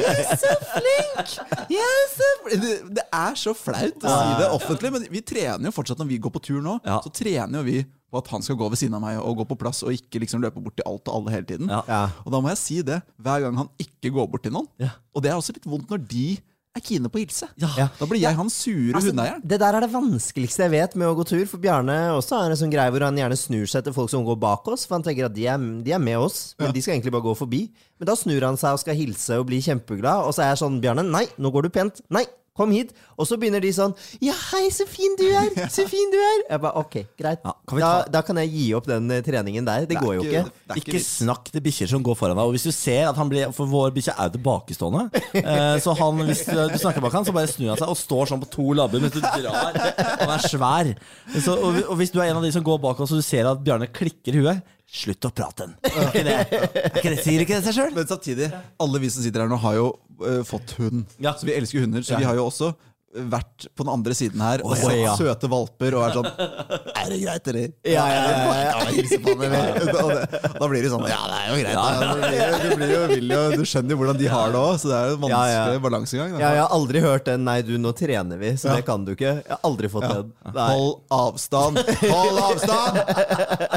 er 0.00 0.30
så 0.40 0.52
flink! 0.72 1.34
Jeg 1.70 1.84
er 1.84 2.06
så 2.10 2.28
det, 2.50 2.74
det 2.96 3.04
er 3.14 3.34
så 3.38 3.52
flaut 3.54 4.06
å 4.06 4.14
si 4.16 4.36
det 4.40 4.48
offentlig, 4.56 4.92
men 4.96 5.06
vi 5.12 5.22
trener 5.22 5.68
jo 5.68 5.74
fortsatt 5.76 6.00
når 6.00 6.08
vi 6.10 6.20
går 6.24 6.32
på 6.34 6.42
tur 6.48 6.60
nå. 6.64 6.78
Ja. 6.86 6.98
Så 7.04 7.12
trener 7.14 7.60
jo 7.60 7.66
vi 7.68 7.82
på 8.10 8.18
at 8.20 8.28
han 8.34 8.42
skal 8.42 8.58
gå 8.60 8.68
ved 8.72 8.80
siden 8.80 8.96
av 8.98 9.04
meg 9.04 9.18
og 9.22 9.40
gå 9.42 9.48
på 9.52 9.58
plass, 9.62 9.82
og 9.86 9.94
ikke 9.94 10.20
liksom 10.24 10.42
løpe 10.42 10.60
bort 10.62 10.76
til 10.80 10.86
alt 10.90 11.06
og 11.08 11.16
alle 11.20 11.36
hele 11.38 11.46
tiden. 11.48 11.70
Ja. 11.70 11.80
Ja. 11.88 12.02
Og 12.26 12.34
da 12.34 12.42
må 12.42 12.50
jeg 12.52 12.58
si 12.62 12.80
det 12.86 13.00
hver 13.22 13.46
gang 13.46 13.58
han 13.64 13.72
ikke 13.80 14.12
går 14.18 14.30
bort 14.32 14.42
til 14.46 14.54
noen. 14.56 14.70
Ja. 14.82 14.94
Og 15.14 15.22
det 15.24 15.30
er 15.32 15.38
også 15.40 15.54
litt 15.56 15.66
vondt 15.70 15.90
når 15.90 16.02
de 16.10 16.28
er 16.70 16.82
kine 16.86 17.08
på 17.10 17.18
å 17.18 17.22
hilse. 17.24 17.48
Ja. 17.58 17.88
Da 17.98 18.06
blir 18.06 18.20
jeg 18.22 18.36
han 18.38 18.46
sure 18.54 18.94
Altså, 18.94 19.10
hundeeieren. 19.10 19.40
det 19.42 19.56
der 19.58 19.74
er 19.74 19.82
det 19.82 19.88
vanskeligste 19.90 20.62
jeg 20.68 20.70
vet 20.70 20.92
med 21.00 21.08
å 21.10 21.16
gå 21.18 21.24
tur. 21.26 21.42
For 21.50 21.58
Bjarne 21.58 21.96
også 22.14 22.38
har 22.38 22.52
en 22.54 22.60
sånn 22.60 22.70
greie 22.70 22.92
hvor 22.94 23.02
han 23.02 23.18
gjerne 23.18 23.38
snur 23.38 23.66
seg 23.66 23.82
til 23.88 23.96
folk 23.96 24.10
som 24.12 24.22
går 24.26 24.38
bak 24.38 24.68
oss. 24.70 24.84
For 24.86 24.94
han 24.94 25.02
tenker 25.06 25.26
at 25.26 25.34
de 25.34 25.48
er, 25.50 25.58
de 25.58 25.94
er 25.96 26.02
med 26.02 26.22
oss, 26.22 26.52
men 26.62 26.70
de 26.74 26.82
skal 26.84 26.94
egentlig 26.94 27.10
bare 27.16 27.26
gå 27.26 27.34
forbi. 27.42 27.64
Men 27.98 28.06
da 28.12 28.14
snur 28.18 28.46
han 28.46 28.58
seg 28.60 28.78
og 28.78 28.84
skal 28.84 28.94
hilse 28.98 29.40
og 29.42 29.48
bli 29.50 29.58
kjempeglad, 29.66 30.22
og 30.28 30.30
så 30.36 30.44
er 30.46 30.52
jeg 30.54 30.62
sånn 30.62 30.78
Bjarne, 30.84 31.02
nei, 31.10 31.24
nå 31.42 31.50
går 31.50 31.66
du 31.66 31.72
pent. 31.74 32.04
Nei, 32.14 32.22
kom 32.60 32.74
hit. 32.76 32.92
Og 33.16 33.26
så 33.28 33.36
begynner 33.40 33.60
de 33.64 33.72
sånn 33.76 33.92
Ja, 34.24 34.36
hei, 34.52 34.66
så 34.72 34.84
fin 34.88 35.16
du 35.18 35.24
er! 35.26 35.48
Så 35.74 35.84
fin 35.88 36.12
du 36.12 36.16
er! 36.20 36.38
Jeg 36.50 36.60
bare 36.62 36.80
ok, 36.80 36.94
greit. 37.18 37.40
Ja, 37.44 37.52
kan 37.68 37.80
da, 37.82 37.90
da 38.18 38.22
kan 38.26 38.38
jeg 38.42 38.52
gi 38.54 38.66
opp 38.78 38.86
den 38.90 39.10
eh, 39.16 39.20
treningen 39.24 39.66
der. 39.66 39.84
Det, 39.88 39.96
er 39.98 40.04
går 40.04 40.14
jo 40.18 40.24
ikke- 40.24 40.44
ikke. 40.44 40.54
det 40.70 40.76
er 40.76 40.80
Ikke 40.84 40.94
vits. 40.98 41.10
snakk 41.20 41.50
til 41.52 41.64
bikkjer 41.66 41.90
som 41.94 42.04
går 42.06 42.18
foran 42.20 42.36
deg. 42.38 42.44
Og 42.50 42.54
hvis 42.56 42.66
du 42.68 42.72
ser 42.76 43.08
at 43.10 43.18
han 43.20 43.30
blir 43.32 43.50
For 43.56 43.68
vår 43.70 43.92
bikkje 43.96 44.14
er 44.16 44.28
jo 44.30 44.36
tilbakestående. 44.38 45.04
Eh, 45.40 45.76
så 45.84 45.94
han, 46.00 46.20
hvis 46.28 46.44
du, 46.48 46.56
du 46.72 46.78
snakker 46.80 47.04
bak 47.04 47.16
han, 47.18 47.26
så 47.28 47.34
bare 47.36 47.50
snur 47.50 47.72
han 47.72 47.80
seg 47.80 47.92
og 47.92 47.98
står 48.00 48.30
sånn 48.32 48.42
på 48.44 48.50
to 48.52 48.66
labber 48.76 49.02
mens 49.02 49.14
du 49.16 49.20
drar. 49.24 49.78
Han 50.20 50.34
er 50.36 50.44
svær. 50.44 50.92
Så, 51.36 51.54
og, 51.56 51.80
og 51.90 51.96
hvis 52.00 52.12
du 52.14 52.20
er 52.20 52.30
en 52.32 52.40
av 52.40 52.44
de 52.46 52.52
som 52.54 52.64
går 52.66 52.80
bak 52.82 53.00
oss 53.04 53.14
og 53.14 53.20
du 53.22 53.26
ser 53.26 53.48
at 53.50 53.62
Bjarne 53.64 53.88
klikker 53.92 54.36
huet, 54.40 54.60
slutt 54.90 55.26
å 55.28 55.30
prate. 55.34 55.68
Er 55.86 56.08
ikke 56.08 56.24
det? 56.26 56.36
Er 56.50 56.98
ikke 56.98 57.12
det? 57.14 57.18
Sier 57.22 57.44
ikke 57.44 57.58
det 57.58 57.64
seg 57.68 57.76
sjøl? 57.76 57.92
Men 57.94 58.08
samtidig, 58.10 58.50
alle 58.82 59.02
vi 59.02 59.10
som 59.14 59.24
sitter 59.24 59.44
her 59.44 59.50
nå, 59.50 59.58
har 59.62 59.76
jo 59.78 59.88
uh, 60.24 60.40
fått 60.46 60.74
hund. 60.80 61.04
Ja. 61.22 61.36
Så 61.38 61.46
vi 61.48 61.54
elsker 61.54 61.84
hunder. 61.84 62.04
Så 62.06 62.18
vi 62.18 62.26
har 62.26 62.38
jo 62.38 62.48
også 62.48 62.72
vært 63.10 63.66
på 63.74 63.82
den 63.82 63.90
andre 63.90 64.14
siden 64.14 64.42
her 64.44 64.62
og 64.62 64.76
sett 64.78 65.00
ja. 65.00 65.16
søte 65.18 65.48
valper 65.50 65.96
og 65.98 66.04
er 66.06 66.12
sånn 66.14 66.28
Er 66.30 67.08
det 67.10 67.16
greit, 67.24 67.48
eller? 67.50 67.72
Ja, 67.82 68.04
ja, 68.06 68.20
ja, 68.22 68.28
ja, 68.30 68.58
ja. 68.60 68.70
Ja, 68.70 70.50
Da 70.60 70.68
blir 70.70 70.84
det 70.84 70.92
sånn 70.92 71.06
Ja, 71.10 71.18
det 71.26 71.38
er 71.40 71.48
jo 71.50 71.56
greit. 71.58 71.74
da. 71.74 72.12
Du, 72.60 72.68
blir, 72.76 72.92
jo- 72.92 73.08
vil 73.10 73.32
jo, 73.34 73.40
du 73.58 73.64
skjønner 73.66 73.94
jo 73.94 73.98
hvordan 73.98 74.20
de 74.20 74.28
har 74.30 74.54
det 74.54 74.60
òg, 74.60 74.76
så 74.78 74.90
det 74.92 74.98
er 75.00 75.14
en 75.14 75.22
vanskelig 75.24 75.74
ja. 75.74 75.82
balansegang. 75.86 76.36
Ja, 76.36 76.52
jeg 76.54 76.62
har 76.62 76.74
aldri 76.76 77.02
hørt 77.02 77.26
den 77.26 77.44
'nei, 77.48 77.56
du, 77.66 77.72
nå 77.82 77.92
trener 77.98 78.38
vi', 78.40 78.52
så 78.60 78.76
det 78.76 78.84
kan 78.86 79.04
du 79.06 79.12
ikke. 79.16 79.32
Jeg 79.42 79.50
har 79.50 79.62
aldri 79.66 79.90
fått 79.90 80.06
den. 80.06 80.30
Hold 80.54 80.94
avstand! 81.16 81.82
Hold 82.04 82.40
avstand! 82.44 83.00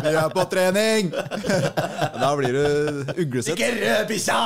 Vi 0.04 0.14
er 0.14 0.30
på 0.36 0.46
trening! 0.54 1.14
Da 2.24 2.30
blir 2.38 2.54
du 2.56 2.66
uglesett. 3.20 3.58
Ikke 3.58 3.72
rør 3.74 4.06
bikkja! 4.08 4.38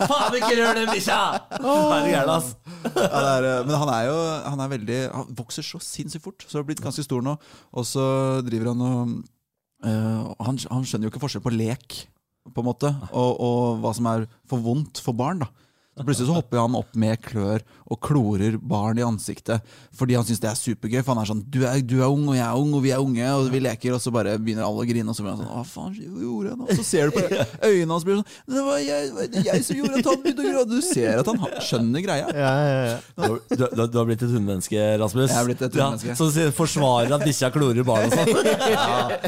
Faen, 0.00 0.36
ikke 0.38 0.54
rør 0.58 0.80
den 0.80 0.88
bikkja! 0.90 1.18
Er 1.58 2.08
gæren, 2.08 2.32
ass? 2.32 2.54
Ja, 2.96 3.20
eh, 3.38 3.66
men 3.66 3.74
han 3.78 3.92
er 3.92 3.97
jo 4.06 4.16
han 4.44 4.60
er 4.62 4.70
veldig 4.72 4.98
Han 5.14 5.34
vokser 5.38 5.66
så 5.66 5.80
sinnssykt 5.82 6.24
fort, 6.24 6.44
så 6.44 6.58
han 6.58 6.62
har 6.62 6.68
blitt 6.70 6.84
ganske 6.84 7.04
stor 7.04 7.24
nå. 7.24 7.34
Og 7.72 7.86
så 7.88 8.04
driver 8.46 8.72
han 8.72 8.84
og 8.86 9.16
eh, 9.84 10.28
han, 10.46 10.60
han 10.70 10.86
skjønner 10.86 11.08
jo 11.08 11.12
ikke 11.12 11.24
forskjell 11.24 11.44
på 11.44 11.54
lek, 11.56 11.98
på 12.48 12.62
en 12.62 12.68
måte, 12.68 12.88
og, 13.12 13.40
og 13.44 13.80
hva 13.82 13.92
som 13.96 14.06
er 14.08 14.28
for 14.48 14.62
vondt 14.64 15.02
for 15.04 15.16
barn. 15.16 15.42
da 15.44 15.67
så 15.98 16.06
Plutselig 16.06 16.28
så 16.30 16.36
hopper 16.38 16.60
han 16.62 16.76
opp 16.78 16.94
med 16.98 17.18
klør 17.24 17.64
og 17.88 17.98
klorer 18.04 18.58
barn 18.60 18.98
i 19.00 19.04
ansiktet 19.04 19.64
fordi 19.96 20.14
han 20.14 20.24
syns 20.28 20.40
det 20.42 20.48
er 20.50 20.58
supergøy. 20.60 21.00
For 21.02 21.14
han 21.14 21.22
er 21.24 21.28
sånn 21.30 21.40
du 21.50 21.62
er, 21.66 21.80
'Du 21.82 21.96
er 21.98 22.06
ung, 22.12 22.28
og 22.30 22.36
jeg 22.36 22.44
er 22.46 22.54
ung, 22.60 22.72
og 22.76 22.82
vi 22.84 22.90
er 22.94 23.00
unge', 23.02 23.28
og 23.34 23.48
vi 23.50 23.58
leker, 23.64 23.94
og 23.96 24.00
så 24.04 24.12
bare 24.14 24.36
begynner 24.38 24.62
alle 24.66 24.84
å 24.84 24.86
grine. 24.86 25.08
Og 25.10 25.16
så 25.16 25.24
blir 25.24 25.34
han 25.34 25.40
sånn 25.42 25.50
'Hva 25.50 25.64
faen 25.66 25.94
gjorde 25.98 26.52
jeg 26.52 26.58
nå? 26.58 26.66
så 26.78 26.84
ser 26.84 27.08
du 27.10 27.16
på 27.18 27.24
øynene 27.68 27.90
hans 27.96 28.04
blir 28.06 28.20
sånn 28.20 28.28
'Det 28.46 28.62
var 28.68 28.78
jeg, 28.78 29.12
var 29.16 29.22
jeg 29.48 29.64
som 29.64 29.76
gjorde 29.80 29.98
at 29.98 30.04
han 30.12 30.22
begynte 30.22 30.44
å 30.44 30.52
gråte'. 30.52 30.70
Du 30.78 30.80
ser 30.84 31.18
at 31.18 31.26
han 31.26 31.38
skjønner 31.68 32.04
greia. 32.04 32.26
Ja, 32.28 32.52
ja, 32.68 32.80
ja. 32.92 32.98
Du, 33.16 33.56
du, 33.56 33.86
du 33.88 33.98
har 33.98 34.06
blitt 34.06 34.22
et 34.22 34.30
hundemenneske, 34.30 34.84
Rasmus. 35.02 35.30
Jeg 35.32 35.40
er 35.40 35.48
blitt 35.48 35.62
et 35.66 35.72
hundemenneske. 35.74 36.12
Ja, 36.14 36.30
sier- 36.38 36.54
forsvarer 36.54 37.16
at 37.18 37.24
bikkja 37.26 37.50
klorer 37.54 37.84
barn 37.88 38.06
og 38.06 38.12
sånn. 38.14 38.28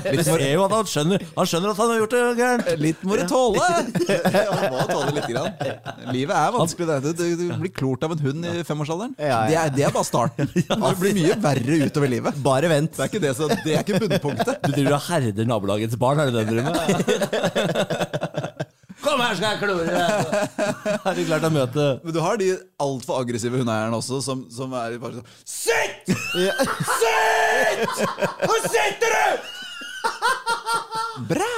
Du 0.21 0.23
ser 0.27 0.43
jo 0.53 0.63
at 0.67 0.73
han 0.75 0.87
skjønner 0.91 1.23
Han 1.37 1.47
skjønner 1.49 1.73
at 1.73 1.81
han 1.81 1.91
har 1.95 1.99
gjort 2.05 2.15
det 2.15 2.23
gærent. 2.39 2.71
Litt 2.81 3.03
må 3.09 3.17
du 3.19 3.25
tåle! 3.31 3.61
Han 4.61 4.73
må 4.73 4.85
tåle 4.91 5.13
litt. 5.17 5.27
Grann. 5.31 5.53
Livet 6.15 6.35
er 6.35 6.51
vanskelig. 6.51 6.60
Det. 6.67 6.99
Du, 7.05 7.11
du, 7.13 7.25
du 7.41 7.57
blir 7.61 7.73
klort 7.73 8.05
av 8.05 8.13
en 8.15 8.23
hund 8.25 8.47
i 8.47 8.65
femårsalderen. 8.67 9.15
Ja, 9.19 9.27
ja. 9.27 9.41
Det, 9.49 9.57
er, 9.57 9.75
det 9.77 9.85
er 9.89 9.95
bare 9.95 10.09
starten. 10.09 10.51
Det 10.55 10.95
blir 11.01 11.15
mye 11.17 11.37
verre 11.41 11.81
utover 11.87 12.09
livet. 12.13 12.41
Bare 12.45 12.69
vent. 12.73 12.93
Det 12.97 13.05
er 13.07 13.13
ikke, 13.13 13.23
det, 13.23 13.35
så, 13.39 13.49
det 13.51 13.75
er 13.77 13.85
ikke 13.85 14.01
bunnpunktet. 14.03 14.61
Du 14.67 14.73
driver 14.75 14.99
og 14.99 15.05
herder 15.09 15.49
nabolagets 15.49 15.97
barn, 16.01 16.21
er 16.21 16.31
det 16.31 16.35
det 16.37 16.47
du 16.49 16.53
driver 16.57 16.73
med? 16.75 16.77
Kom 19.01 19.21
her, 19.23 19.33
skal 19.39 19.55
jeg 19.55 19.61
klore 19.63 19.85
deg! 19.89 19.95
Er 21.09 21.17
du 21.17 21.23
klart 21.25 21.45
å 21.49 21.51
møte 21.55 21.85
Men 22.05 22.13
du 22.13 22.19
har 22.21 22.37
de 22.41 22.51
altfor 22.85 23.23
aggressive 23.23 23.57
hundeeierne 23.63 23.97
også, 23.97 24.21
som, 24.25 24.43
som 24.53 24.75
er 24.77 24.99
bare 25.01 25.21
sånn 25.21 25.29
Sitt! 25.49 26.13
Sitt! 27.01 28.05
Hvor 28.45 28.61
sitter 28.69 29.17
du?! 29.17 29.25
Bra! 31.31 31.50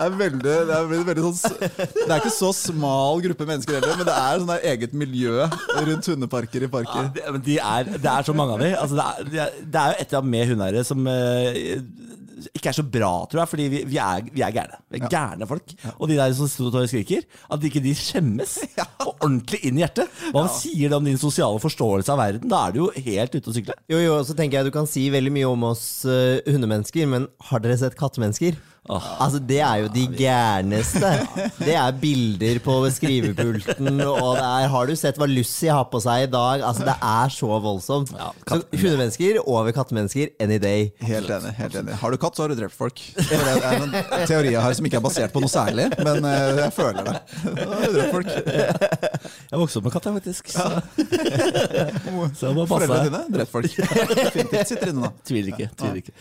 Det 0.00 0.06
er 0.06 0.14
veldig, 0.16 0.52
det 0.68 0.74
er 0.74 0.86
veldig, 0.88 1.06
veldig 1.10 1.22
sånn 1.36 1.56
Det 1.60 2.06
er 2.06 2.14
ikke 2.16 2.32
så 2.32 2.50
smal 2.56 3.20
gruppe 3.26 3.46
mennesker 3.48 3.76
heller, 3.76 3.98
men 3.98 4.08
det 4.08 4.14
er 4.16 4.38
sånn 4.40 4.52
eget 4.72 4.94
miljø 4.96 5.44
rundt 5.44 6.08
hundeparker 6.08 6.64
i 6.64 6.68
ja, 6.68 6.72
parker. 6.72 7.10
det, 7.16 7.24
men 7.34 7.44
de 7.44 7.58
er, 7.60 7.90
det 7.96 8.12
er 8.12 8.24
så 8.24 8.34
mange 8.36 8.56
av 8.56 8.62
dem. 8.64 8.76
Altså, 8.80 8.96
det, 8.96 9.42
er, 9.44 9.58
det, 9.60 9.82
er, 9.82 9.92
jo 9.92 10.06
et 10.06 10.14
av 10.20 10.30
med 10.34 10.52
hundeeiere 10.52 10.86
som 10.88 11.10
eh, 11.12 11.82
ikke 12.56 12.70
er 12.70 12.76
så 12.76 12.84
bra, 12.96 13.12
tror 13.28 13.42
jeg, 13.42 13.50
fordi 13.52 13.66
vi, 13.72 13.82
vi, 13.90 13.98
er, 14.00 14.24
vi 14.32 14.44
er 14.44 14.54
gærne. 14.54 14.80
Vi 14.88 15.00
er 15.00 15.12
gærne 15.12 15.48
folk. 15.50 15.74
Og 15.98 16.08
de 16.08 16.16
der 16.18 16.32
som 16.36 16.48
står 16.48 16.80
og 16.82 16.90
skriker, 16.90 17.26
at 17.52 17.68
ikke 17.68 17.82
de 17.84 17.92
skjemmes 17.96 18.56
og 19.04 19.14
ordentlig 19.18 19.62
inn 19.66 19.78
i 19.78 19.84
hjertet. 19.84 20.10
Hva 20.34 20.46
sier 20.52 20.90
det 20.90 20.98
om 20.98 21.06
din 21.06 21.20
sosiale 21.20 21.60
forståelse 21.62 22.14
av 22.14 22.20
verden? 22.20 22.50
Da 22.50 22.66
er 22.66 22.74
du 22.74 22.82
jo 22.84 22.90
helt 22.96 23.36
ute 23.36 23.52
å 23.52 23.56
sykle. 23.56 23.76
Jo, 23.90 24.00
jo, 24.02 24.18
så 24.26 24.36
tenker 24.36 24.60
jeg 24.60 24.70
Du 24.70 24.74
kan 24.74 24.88
si 24.88 25.08
veldig 25.12 25.32
mye 25.34 25.48
om 25.50 25.70
oss 25.70 25.84
uh, 26.08 26.40
hundemennesker, 26.46 27.08
men 27.10 27.30
har 27.50 27.64
dere 27.64 27.78
sett 27.80 27.98
kattemennesker? 27.98 28.58
Altså, 28.88 29.38
Det 29.38 29.60
er 29.60 29.74
jo 29.82 29.88
de 29.92 30.06
gærneste. 30.16 31.10
Det 31.58 31.74
er 31.76 31.92
bilder 32.00 32.58
på 32.64 32.76
skrivepulten, 32.90 34.00
og 34.08 34.36
det 34.38 34.46
er 34.46 34.68
Har 34.72 34.86
du 34.88 34.94
sett 34.96 35.20
hva 35.20 35.28
Lucy 35.28 35.68
har 35.68 35.84
på 35.92 36.00
seg 36.02 36.26
i 36.26 36.30
dag? 36.32 36.64
Altså, 36.64 36.86
Det 36.88 36.96
er 36.96 37.34
så 37.34 37.60
voldsomt. 37.60 38.14
Ja, 38.16 38.30
så 38.48 38.62
hundemennesker 38.72 39.40
over 39.44 39.72
kattemennesker 39.76 40.32
any 40.40 40.58
day. 40.58 40.90
Helt 41.04 41.30
enig. 41.30 41.52
helt 41.58 41.76
enig 41.76 41.98
Har 42.00 42.10
du 42.10 42.16
katt, 42.16 42.36
så 42.36 42.46
har 42.46 42.54
du 42.54 42.58
drept 42.58 42.76
folk. 42.76 43.02
Det 43.30 43.38
er 43.38 43.84
en 43.84 43.94
teori 44.26 44.54
jeg 44.54 44.62
har 44.64 44.74
som 44.74 44.88
ikke 44.88 44.98
er 44.98 45.04
basert 45.04 45.34
på 45.34 45.42
noe 45.44 45.52
særlig, 45.52 45.86
men 46.00 46.24
eh, 46.26 46.64
jeg 46.64 46.74
føler 46.74 47.06
det. 47.06 47.16
Da 47.60 47.68
har 47.68 47.86
du 47.86 47.98
drept 47.98 48.16
folk. 48.16 48.89
Jeg 49.50 49.60
vokste 49.60 49.80
opp 49.80 49.86
med 49.86 49.94
katt, 49.94 50.06
jeg, 50.08 50.14
faktisk. 50.20 50.50
Så, 50.54 50.66
så 52.38 52.50
jeg 52.50 52.56
må 52.56 52.64
passe. 52.66 52.86
Foreldrene 52.86 53.04
dine 53.06 53.22
drept 53.34 53.52
folk. 53.54 53.76
Definitivt 54.20 54.72
sitter 54.72 54.92
inne 54.92 55.04
nå. 55.06 55.12
Tviler 55.26 55.54
ikke. 55.54 55.70
tviler 55.78 56.00
ikke 56.02 56.14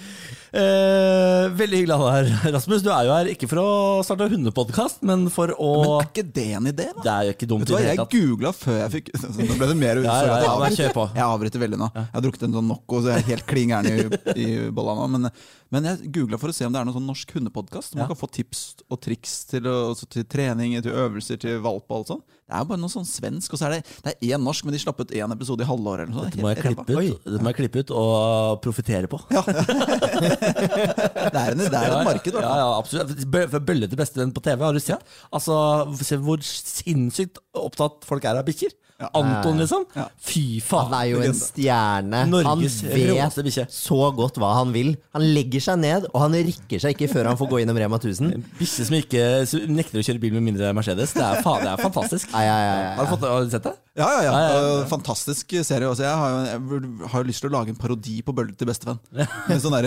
eh, 0.53 1.45
Veldig 1.59 1.79
hyggelig 1.81 1.95
å 1.95 1.99
ha 2.03 2.09
deg 2.21 2.29
her, 2.31 2.51
Rasmus. 2.55 2.83
Du 2.85 2.89
er 2.93 3.07
jo 3.07 3.13
her 3.15 3.29
ikke 3.33 3.49
for 3.51 3.61
å 3.61 3.67
starte 4.05 4.27
hundepodkast, 4.31 5.03
men 5.07 5.27
for 5.33 5.53
å 5.55 5.69
Men 5.79 5.93
er 5.99 6.09
ikke 6.09 6.25
det 6.39 6.47
en 6.59 6.69
idé, 6.71 6.87
da? 6.95 7.03
Det 7.05 7.13
er 7.13 7.29
jo 7.29 7.35
ikke 7.37 7.49
dumt 7.53 7.65
Vet 7.65 7.71
du 7.71 7.75
hva, 7.75 7.83
Jeg 7.87 8.07
googla 8.15 8.53
før 8.55 8.79
jeg 8.83 8.93
fikk 8.97 9.11
Nå 9.49 9.59
ble 9.59 9.69
det 9.71 9.77
mer 9.79 10.01
Ja, 10.03 10.17
ja, 10.23 10.39
jeg 10.39 10.47
ja, 10.47 10.55
avbryter. 10.55 10.99
Jeg 11.19 11.25
avbryter 11.27 11.63
veldig 11.65 11.79
nå. 11.83 11.91
Jeg 11.95 12.09
har 12.15 12.25
drukket 12.25 12.47
en 12.49 12.57
sånn 12.59 12.69
Nocco, 12.69 13.01
så 13.03 13.13
jeg 13.13 13.23
er 13.23 13.29
helt 13.33 13.47
klin 13.49 13.73
gæren 13.73 13.89
i, 13.89 14.21
i 14.39 14.47
bolla 14.75 14.95
nå. 14.99 15.07
Men, 15.15 15.29
men 15.73 15.89
jeg 15.91 16.11
googla 16.19 16.39
for 16.41 16.51
å 16.51 16.55
se 16.55 16.65
om 16.67 16.73
det 16.73 16.81
er 16.81 16.87
noen 16.89 16.97
sånn 16.99 17.07
norsk 17.09 17.35
hundepodkast. 17.37 17.95
Man 17.95 18.05
Ja. 18.05 18.09
kan 18.11 18.19
få 18.19 18.29
tips 18.33 18.63
og 18.89 18.99
triks 19.05 19.33
til, 19.51 19.67
altså 19.69 20.07
til 20.09 20.25
trening, 20.29 20.75
til 20.85 20.93
øvelser, 20.95 21.39
til 21.41 21.59
valp 21.63 21.85
og 21.89 22.01
alt 22.01 22.13
sånt. 22.15 22.25
Det 22.49 22.57
er 22.57 22.65
bare 22.65 22.81
noe 22.81 22.89
sånn 22.89 23.05
svensk, 23.05 23.53
og 23.53 23.59
så 23.61 23.67
er 23.67 23.75
det 23.75 23.81
Det 24.01 24.09
er 24.15 24.31
én 24.33 24.41
norsk, 24.41 24.65
men 24.65 24.73
de 24.73 24.79
slapp 24.81 24.97
ut 25.03 25.11
én 25.13 25.33
episode 25.35 25.61
i 25.61 25.67
halvåret 25.69 26.07
eller 26.07 26.15
sånt. 26.17 26.33
Dette 26.33 26.41
må 26.41 27.51
jeg 27.51 27.59
klippe 27.59 27.83
ut, 27.83 27.91
og 27.93 28.57
profitere 28.65 29.05
på. 29.11 29.19
ræva. 29.29 30.33
Det 30.39 31.39
er, 31.39 31.53
en, 31.53 31.63
det 31.63 31.69
er 31.75 31.93
et 31.93 32.05
marked, 32.07 32.33
da. 32.35 32.43
Ja, 32.43 32.53
ja, 32.63 32.67
absolutt. 32.79 33.15
Bø- 33.29 33.47
Bølle 33.59 33.89
til 33.91 33.99
bestevenn 33.99 34.33
på 34.35 34.43
TV, 34.45 34.61
har 34.65 34.75
du 34.75 34.81
sett? 34.83 35.03
Altså, 35.35 35.55
Se 35.99 36.17
hvor 36.23 36.41
sinnssykt 36.45 37.41
opptatt 37.59 38.05
folk 38.07 38.25
er 38.29 38.39
av 38.41 38.47
bikkjer. 38.47 38.75
Anton, 39.15 39.55
liksom. 39.61 39.85
Fy 40.27 40.41
faen. 40.59 40.89
Han 40.91 40.95
er 40.97 41.05
jo 41.13 41.19
en 41.23 41.35
stjerne. 41.37 42.19
Norges 42.27 42.81
han 42.83 42.91
råeste 42.91 43.39
vet 43.39 43.47
bikkje. 43.47 43.63
så 43.71 43.99
godt 44.17 44.39
hva 44.43 44.49
han 44.57 44.73
vil. 44.75 44.89
Han 45.15 45.23
legger 45.37 45.63
seg 45.63 45.79
ned, 45.79 46.09
og 46.11 46.17
han 46.25 46.35
rikker 46.35 46.81
seg 46.83 46.97
ikke 46.97 47.07
før 47.13 47.29
han 47.31 47.39
får 47.39 47.47
gå 47.53 47.61
innom 47.63 47.79
Rema 47.79 47.95
1000. 48.01 48.43
Bikkje 48.59 48.87
som 48.89 48.97
ikke 48.99 49.23
som 49.47 49.63
nekter 49.71 50.01
å 50.01 50.03
kjøre 50.03 50.19
bil 50.25 50.35
med 50.35 50.43
mindre 50.49 50.73
Mercedes. 50.75 51.15
Det 51.15 51.23
er, 51.23 51.39
faen, 51.45 51.63
det 51.63 51.71
er 51.77 51.85
fantastisk. 51.85 52.27
Ai, 52.35 52.43
ai, 52.51 52.59
ai. 52.73 52.81
Har, 52.99 53.07
du 53.07 53.13
fått, 53.15 53.23
har 53.31 53.47
du 53.47 53.55
sett 53.55 53.69
det? 53.69 53.73
Ja, 53.99 54.09
ja, 54.23 54.31
ja. 54.31 54.85
Fantastisk 54.87 55.51
serie. 55.67 55.87
Også. 55.89 56.05
Jeg 56.05 56.15
har 56.15 56.31
jo 56.31 56.79
jeg 56.79 57.09
har 57.11 57.25
lyst 57.27 57.43
til 57.43 57.51
å 57.51 57.55
lage 57.57 57.73
en 57.73 57.79
parodi 57.79 58.19
på 58.23 58.33
Bølle 58.35 58.55
til 58.55 58.69
bestevenn. 58.69 58.99
Med 59.11 59.59
sånne 59.59 59.83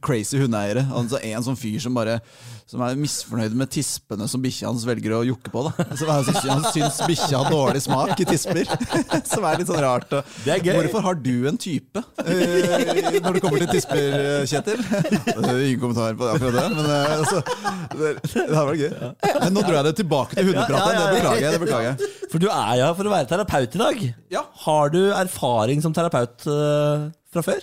crazy 0.00 0.40
hundeeiere. 0.40 0.86
Altså 0.88 1.20
en 1.20 1.44
sånn 1.44 1.58
fyr 1.58 1.80
som 1.82 1.96
bare 1.96 2.20
Som 2.70 2.80
er 2.86 2.96
misfornøyd 2.96 3.52
med 3.58 3.68
tispene 3.74 4.24
som 4.30 4.40
bikkja 4.40 4.70
hans 4.70 4.86
velger 4.88 5.18
å 5.18 5.22
jokke 5.28 5.52
på. 5.52 5.64
Da. 5.66 5.84
Er, 5.92 6.30
han 6.48 6.64
syns 6.72 7.00
bikkja 7.04 7.42
har 7.42 7.52
dårlig 7.52 7.82
smak 7.84 8.22
i 8.22 8.26
tisper. 8.28 8.70
Som 9.32 9.44
er 9.44 9.60
litt 9.60 9.68
sånn 9.68 9.82
rart. 9.82 10.08
Det 10.46 10.54
er 10.54 10.62
gøy. 10.64 10.78
Hvorfor 10.78 11.04
har 11.04 11.18
du 11.20 11.48
en 11.50 11.58
type 11.60 12.00
uh, 12.00 12.22
når 12.24 13.36
det 13.36 13.42
kommer 13.44 13.64
til 13.64 13.70
tisper, 13.74 14.16
uh, 14.16 14.46
Kjetil? 14.48 14.80
Ingen 15.66 15.82
kommentar 15.82 16.16
på 16.16 16.24
det, 16.24 16.38
akkurat 16.38 16.56
det, 16.56 16.64
men 16.78 16.88
uh, 16.88 17.12
altså, 17.18 17.42
det, 17.98 18.14
det 18.32 18.56
har 18.56 18.70
vært 18.70 18.82
gøy. 18.86 18.90
Men 19.42 19.56
nå 19.58 19.66
dro 19.66 19.76
jeg 19.76 19.88
det 19.90 19.94
tilbake 20.00 20.38
til 20.38 20.48
hundepraten. 20.48 20.96
Det 20.96 21.18
beklager 21.18 21.44
jeg. 21.44 21.52
Det 21.52 21.62
beklager 21.66 21.90
jeg. 21.90 22.12
For 22.32 22.40
du 22.40 22.48
er 22.48 22.72
jo 22.80 22.88
her 22.88 22.96
for 22.96 23.10
å 23.10 23.12
være 23.12 23.28
terapeut 23.42 23.74
i 23.74 23.80
dag. 23.80 24.02
Ja. 24.30 24.44
Har 24.64 24.90
du 24.92 25.00
erfaring 25.12 25.82
som 25.82 25.94
terapeut 25.94 26.44
uh, 26.46 27.10
fra 27.32 27.42
før? 27.42 27.62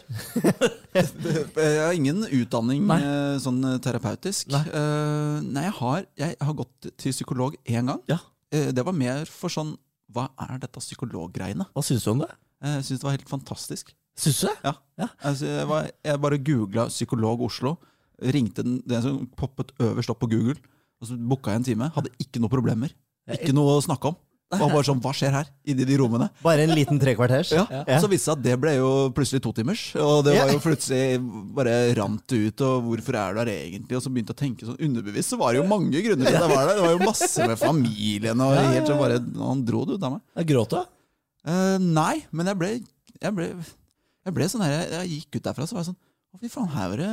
Jeg 0.96 1.80
har 1.80 1.94
ingen 1.96 2.26
utdanning 2.26 2.86
Nei. 2.89 2.98
eh, 3.00 3.36
sånn 3.42 3.60
eh, 3.63 3.78
terapeutisk. 3.84 4.50
Nei. 4.52 4.63
uh, 4.74 5.38
nei, 5.46 5.63
jeg 5.68 5.76
har, 5.78 6.08
jeg 6.18 6.38
har 6.42 6.56
gått 6.58 6.89
til 7.00 7.13
psykolog 7.13 7.56
én 7.70 7.92
gang. 7.92 8.02
Ja. 8.10 8.18
Uh, 8.54 8.72
det 8.76 8.84
var 8.86 8.98
mer 8.98 9.30
for 9.30 9.54
sånn 9.54 9.76
Hva 10.10 10.28
er 10.42 10.58
dette 10.63 10.82
psykologgreiene? 10.82 11.68
Hva 11.70 11.84
syns 11.86 12.08
du 12.08 12.12
om 12.15 12.24
det? 12.24 12.32
Jeg 12.65 12.88
syns 12.88 13.04
det 13.04 13.08
var 13.08 13.15
helt 13.15 13.30
fantastisk. 13.30 13.94
Syns 14.20 14.42
du 14.42 14.48
det? 14.50 14.56
Ja. 14.65 14.74
Ja. 15.00 15.08
Altså, 15.22 15.46
jeg, 15.46 15.68
var, 15.70 15.92
jeg 16.10 16.22
bare 16.26 16.42
googla 16.42 16.88
'psykolog 16.89 17.46
Oslo'. 17.46 17.78
Ringte 18.20 18.65
den, 18.65 18.82
den 18.89 19.06
som 19.06 19.22
poppet 19.38 19.72
øverst 19.80 20.12
opp 20.12 20.20
på 20.26 20.32
Google. 20.34 20.58
Og 21.00 21.08
så 21.08 21.15
booka 21.15 21.54
jeg 21.54 21.62
en 21.62 21.68
time. 21.70 21.92
Hadde 21.96 22.12
ikke 22.20 22.42
noe 22.42 22.52
problemer. 22.52 22.92
Ikke 23.30 23.54
noe 23.54 23.78
å 23.78 23.86
snakke 23.86 24.10
om. 24.12 24.18
Det 24.50 24.58
var 24.58 24.72
bare 24.74 24.88
sånn, 24.88 25.02
Hva 25.04 25.12
skjer 25.14 25.36
her? 25.36 25.50
Inni 25.70 25.86
de 25.86 25.98
rommene. 26.02 26.26
Bare 26.42 26.64
en 26.66 26.74
liten 26.74 26.98
trekvarters. 27.02 27.52
Ja. 27.54 27.68
Så 28.02 28.10
viste 28.10 28.18
det 28.18 28.26
seg 28.26 28.34
at 28.34 28.46
det 28.48 28.56
ble 28.62 28.74
jo 28.80 28.90
plutselig 29.14 29.44
totimers. 29.46 29.84
Og 30.02 30.24
det 30.26 30.34
var 30.40 30.50
jo 30.50 30.62
plutselig 30.64 31.20
bare 31.54 31.76
rant 32.00 32.34
ut. 32.34 32.64
Og 32.66 32.88
hvorfor 32.88 33.20
er 33.22 33.38
du 33.38 33.42
her 33.44 33.52
egentlig? 33.54 34.00
Og 34.00 34.06
så 34.06 34.14
begynte 34.14 34.34
jeg 34.34 34.40
å 34.40 34.42
tenke 34.42 34.70
sånn 34.70 34.82
underbevisst. 34.90 35.36
Så 35.36 35.40
var 35.42 35.54
det 35.54 35.62
jo 35.62 35.68
mange 35.70 36.02
grunner 36.02 36.26
til 36.26 36.40
at 36.40 36.48
jeg 36.48 36.56
var 36.56 36.66
der. 36.66 36.80
Det 36.80 36.88
var 36.88 36.96
jo 36.96 37.12
masse 37.12 37.50
med 37.54 37.62
familien. 37.62 38.46
Og 38.48 38.56
helt 38.58 38.90
så 38.90 38.98
bare, 38.98 39.22
Han 39.38 39.66
dro 39.70 39.86
det 39.86 40.00
ut 40.00 40.08
av 40.10 40.16
meg. 40.18 40.26
Jeg 40.42 40.52
gråt 40.56 40.74
du? 40.74 40.80
Uh, 41.50 41.78
nei, 41.80 42.16
men 42.36 42.50
jeg 42.50 42.60
ble, 42.60 42.72
jeg 43.22 43.36
ble, 43.38 43.52
jeg 44.28 44.36
ble 44.36 44.48
sånn 44.52 44.66
her 44.66 44.74
jeg, 44.76 44.90
jeg 44.92 45.12
gikk 45.14 45.38
ut 45.38 45.46
derfra 45.46 45.68
så 45.70 45.78
var 45.78 45.86
jeg 45.86 45.94
sånn 45.94 46.02
fy 46.38 46.50
faen, 46.52 46.70
her 46.74 46.92
var 46.92 47.02
det 47.02 47.12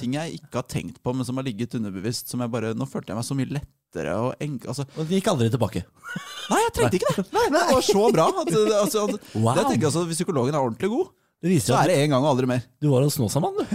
ting 0.00 0.14
jeg 0.16 0.38
ikke 0.38 0.60
har 0.62 0.68
tenkt 0.70 1.00
på, 1.04 1.12
men 1.12 1.26
som 1.26 1.36
har 1.38 1.46
ligget 1.46 1.76
underbevisst. 1.78 2.30
Som 2.32 2.42
jeg 2.44 2.52
bare, 2.52 2.72
Nå 2.76 2.86
følte 2.88 3.12
jeg 3.12 3.18
meg 3.18 3.26
så 3.26 3.36
mye 3.36 3.52
lett, 3.58 3.70
lettere 3.94 4.14
og 4.18 4.34
enk... 4.42 4.66
Altså, 4.68 4.84
Og 4.98 5.06
det 5.08 5.20
gikk 5.20 5.28
aldri 5.32 5.50
tilbake. 5.52 5.84
nei, 6.50 6.60
jeg 6.66 6.72
trengte 6.76 6.96
ikke 6.98 7.12
det! 7.16 7.26
Nei, 7.34 7.44
det 7.54 7.66
var 7.72 7.84
så 7.86 8.06
bra. 8.14 8.28
At, 8.42 8.54
altså, 8.82 9.04
at, 9.08 9.20
Wow. 9.34 9.54
det 9.54 9.64
tenker 9.68 9.84
jeg, 9.86 9.90
altså, 9.90 10.04
Hvis 10.08 10.20
psykologen 10.22 10.54
er 10.54 10.62
ordentlig 10.62 10.90
god, 10.90 11.12
Det 11.44 11.58
så 11.60 11.76
er 11.76 11.90
det 11.90 11.96
én 12.00 12.08
gang 12.08 12.24
og 12.24 12.30
aldri 12.32 12.46
mer. 12.48 12.62
du 12.80 12.88
var 12.90 13.02
hos 13.04 13.14
Snåsamann, 13.18 13.52
du. 13.58 13.64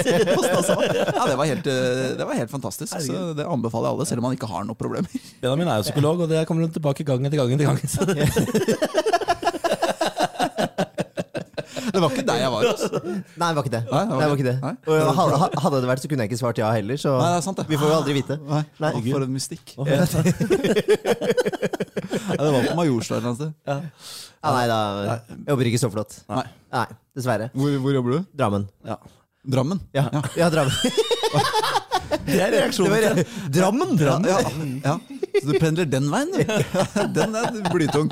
Ja, 0.00 1.26
det 1.28 1.36
var 1.36 1.44
helt, 1.44 1.66
eh, 1.66 2.16
det 2.16 2.24
var 2.24 2.34
helt 2.38 2.50
fantastisk. 2.50 2.94
Så 3.04 3.34
det 3.36 3.44
anbefaler 3.44 3.90
jeg 3.90 3.94
alle, 3.98 4.06
selv 4.08 4.22
om 4.22 4.30
man 4.30 4.36
ikke 4.38 4.48
har 4.48 4.64
noen 4.64 4.78
problemer. 4.80 5.10
Benjamin 5.42 5.68
er 5.68 5.82
jo 5.82 5.88
psykolog, 5.90 6.24
og 6.24 6.32
det 6.32 6.46
kommer 6.48 6.70
tilbake 6.72 7.04
gang 7.04 7.26
etter 7.28 7.42
gang 7.42 7.52
etter 7.52 7.68
gang. 7.68 7.80
Så 7.84 8.06
det, 8.08 8.16
Det 11.94 12.00
var 12.02 12.10
ikke 12.14 12.24
deg 12.28 12.38
jeg 12.42 12.50
var. 12.54 12.62
hos. 12.70 12.82
Nei, 12.90 13.48
det 13.50 13.56
var 13.56 13.62
ikke 13.64 13.74
det. 13.74 13.82
Nei, 13.90 14.02
det 14.06 14.12
var 14.14 14.20
Nei, 14.20 14.26
ikke 14.36 14.48
det. 14.50 14.56
Og 14.86 14.94
ha- 15.18 15.54
Hadde 15.64 15.76
det 15.82 15.88
vært, 15.90 16.02
så 16.04 16.08
kunne 16.10 16.22
jeg 16.26 16.30
ikke 16.32 16.40
svart 16.40 16.58
ja 16.62 16.68
heller, 16.74 16.96
så 17.00 17.10
Nei, 17.18 17.28
det 17.32 17.38
er 17.40 17.44
sant 17.46 17.58
det. 17.60 17.66
vi 17.70 17.76
får 17.80 17.88
jo 17.90 17.96
aldri 18.00 18.12
vite. 18.20 18.34
Nei, 18.46 18.62
Nei. 18.84 18.92
Å, 18.94 18.96
For 19.10 19.20
en 19.26 19.32
mystikk. 19.34 19.66
Ja, 19.76 19.82
det 22.40 22.50
var 22.52 22.62
på 22.70 22.74
Majorstua 22.78 23.14
et 23.16 23.20
eller 23.20 23.30
annet 23.30 23.40
sted. 23.40 23.52
Ja, 23.66 23.74
nei, 24.54 24.66
da 24.70 24.78
jeg 25.04 25.18
jobber 25.50 25.64
ikke 25.70 25.80
så 25.82 25.88
flott. 25.92 26.12
Nei. 26.30 26.44
Nei, 26.72 26.86
dessverre. 27.18 27.46
Hvor, 27.54 27.70
hvor 27.84 27.92
jobber 27.98 28.10
du? 28.18 28.20
Drammen. 28.40 28.64
ja. 28.88 28.96
Drammen. 29.50 29.78
Ja, 29.96 30.04
ja 30.36 30.50
Drammen. 30.52 30.74
det 32.26 32.40
er 32.44 32.50
reaksjonen. 32.52 32.92
Det 32.92 32.96
var, 33.14 33.24
Drammen! 33.56 33.90
Ja, 33.96 34.20
ja, 34.28 34.36
ja. 34.84 34.94
Så 35.40 35.46
du 35.48 35.54
pendler 35.62 35.86
den 35.88 36.10
veien, 36.12 36.28
du? 36.34 36.40
Den 37.16 37.30
er 37.38 37.48
blytung. 37.72 38.08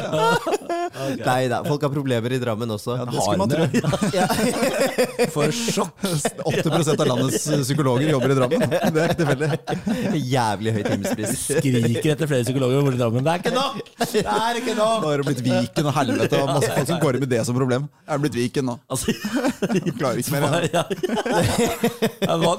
Nei 1.30 1.48
da, 1.50 1.60
folk 1.66 1.82
har 1.84 1.92
problemer 1.92 2.34
i 2.34 2.38
Drammen 2.42 2.70
også. 2.74 2.96
Ja, 2.98 3.04
det 3.08 3.22
skulle 3.22 3.40
man 3.40 3.50
tro. 3.50 3.64
For 5.34 5.54
sjokk. 5.54 5.94
8% 6.50 6.94
av 6.94 7.06
landets 7.08 7.46
psykologer 7.64 8.10
jobber 8.14 8.34
i 8.34 8.38
Drammen. 8.38 8.64
Det 8.94 9.02
er 9.04 9.12
ikke 9.12 9.20
tilfeldig. 9.20 10.20
Jævlig 10.30 10.74
høy 10.76 10.80
timespris. 10.86 11.44
Skriker 11.46 12.14
etter 12.14 12.30
flere 12.30 12.46
psykologer 12.46 12.84
borti 12.86 13.00
Drammen. 13.00 13.26
Det 13.26 13.32
er 13.34 13.44
ikke 13.44 13.54
nok! 13.54 13.80
Det 14.00 14.24
er 14.24 14.60
ikke 14.60 14.76
nok! 14.78 14.96
Nå 15.04 15.12
har 15.12 15.22
det 15.22 15.28
blitt 15.30 15.42
Viken 15.46 15.90
og 15.90 15.96
helvete, 15.96 16.40
og 16.40 16.52
masse 16.56 16.72
folk 16.74 16.90
som 16.90 17.02
går 17.02 17.20
med 17.22 17.32
det 17.32 17.42
som 17.48 17.56
problem. 17.58 17.86
Det 18.04 18.16
er 18.16 18.22
blitt 18.24 18.38
Viken 18.40 18.68
nå. 18.70 18.76
Altså, 18.90 19.14
Klarer 20.00 20.20
ikke 20.20 20.32
mer. 20.36 20.42
ja. 20.74 20.84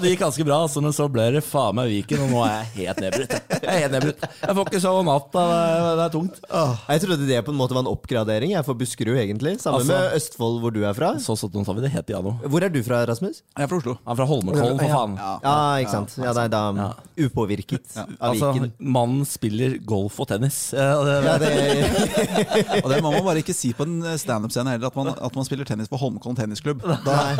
Det 0.01 0.13
gikk 0.13 0.23
ganske 0.23 0.45
bra, 0.47 0.61
altså, 0.65 0.81
men 0.83 0.95
så 0.95 1.07
ble 1.11 1.27
det 1.37 1.43
faen 1.45 1.77
meg 1.77 1.91
Viken, 1.91 2.23
og 2.25 2.33
nå 2.33 2.43
er 2.47 2.53
jeg 2.55 2.71
helt 2.81 3.03
nedbrutt. 3.05 3.35
Jeg 3.57 3.61
er 3.75 3.83
helt 3.85 3.95
nedbrutt. 3.97 4.25
Jeg 4.41 4.57
får 4.57 4.71
ikke 4.71 4.83
sove 4.83 5.03
om 5.03 5.09
natta, 5.11 5.45
det 5.51 5.59
er, 5.61 5.89
det 5.99 6.05
er 6.07 6.13
tungt. 6.15 6.41
Jeg 6.51 7.03
trodde 7.05 7.29
det 7.31 7.39
på 7.47 7.53
en 7.55 7.59
måte 7.59 7.75
var 7.77 7.85
en 7.85 7.91
oppgradering 7.91 8.51
jeg, 8.53 8.65
for 8.67 8.77
Buskerud, 8.77 9.17
egentlig. 9.17 9.55
Sammen 9.63 9.81
Altså- 9.81 9.95
med 9.97 10.15
Østfold, 10.19 10.59
hvor 10.63 10.73
du 10.75 10.81
er 10.85 10.93
fra. 10.97 11.13
Så 11.23 11.35
sånn 11.39 11.65
sa 11.65 11.73
vi 11.77 11.81
det 11.85 11.91
heter 11.95 12.11
piano. 12.11 12.35
Hvor 12.43 12.63
er 12.63 12.69
du 12.69 12.81
fra, 12.83 13.01
Rasmus? 13.07 13.41
Jeg 13.57 13.63
er 13.65 13.67
fra 13.71 13.77
Oslo. 13.81 13.95
Jeg 14.01 14.11
er 14.11 14.19
fra 14.19 14.27
Holmenkollen, 14.29 14.79
for 14.81 14.95
faen. 14.97 15.15
Ja. 15.17 15.31
Ja, 15.43 15.55
ikke 15.85 15.91
sant. 15.95 16.15
Ja, 16.19 16.33
det 16.35 16.43
er 16.45 16.51
da 16.51 16.61
Ja. 16.81 16.89
upåvirket 17.27 17.97
av 17.97 18.09
Altså, 18.31 18.51
Viken. 18.53 18.71
mannen 18.79 19.25
spiller 19.25 19.77
golf 19.85 20.19
og 20.19 20.27
tennis. 20.27 20.59
Ja, 20.73 21.03
det, 21.03 21.17
Ja, 21.21 21.37
det, 21.37 21.51
Og 22.83 22.89
det 22.91 23.01
må 23.03 23.11
man 23.13 23.23
bare 23.23 23.41
ikke 23.41 23.53
si 23.55 23.71
på 23.73 23.83
en 23.87 24.01
standup-scene 24.17 24.71
heller, 24.75 24.87
at 24.91 24.95
man, 24.95 25.07
at 25.13 25.35
man 25.35 25.45
spiller 25.47 25.65
tennis 25.67 25.87
på 25.91 25.97
Holmenkollen 26.01 26.37
tennisklubb. 26.37 26.81
Da, 27.05 27.35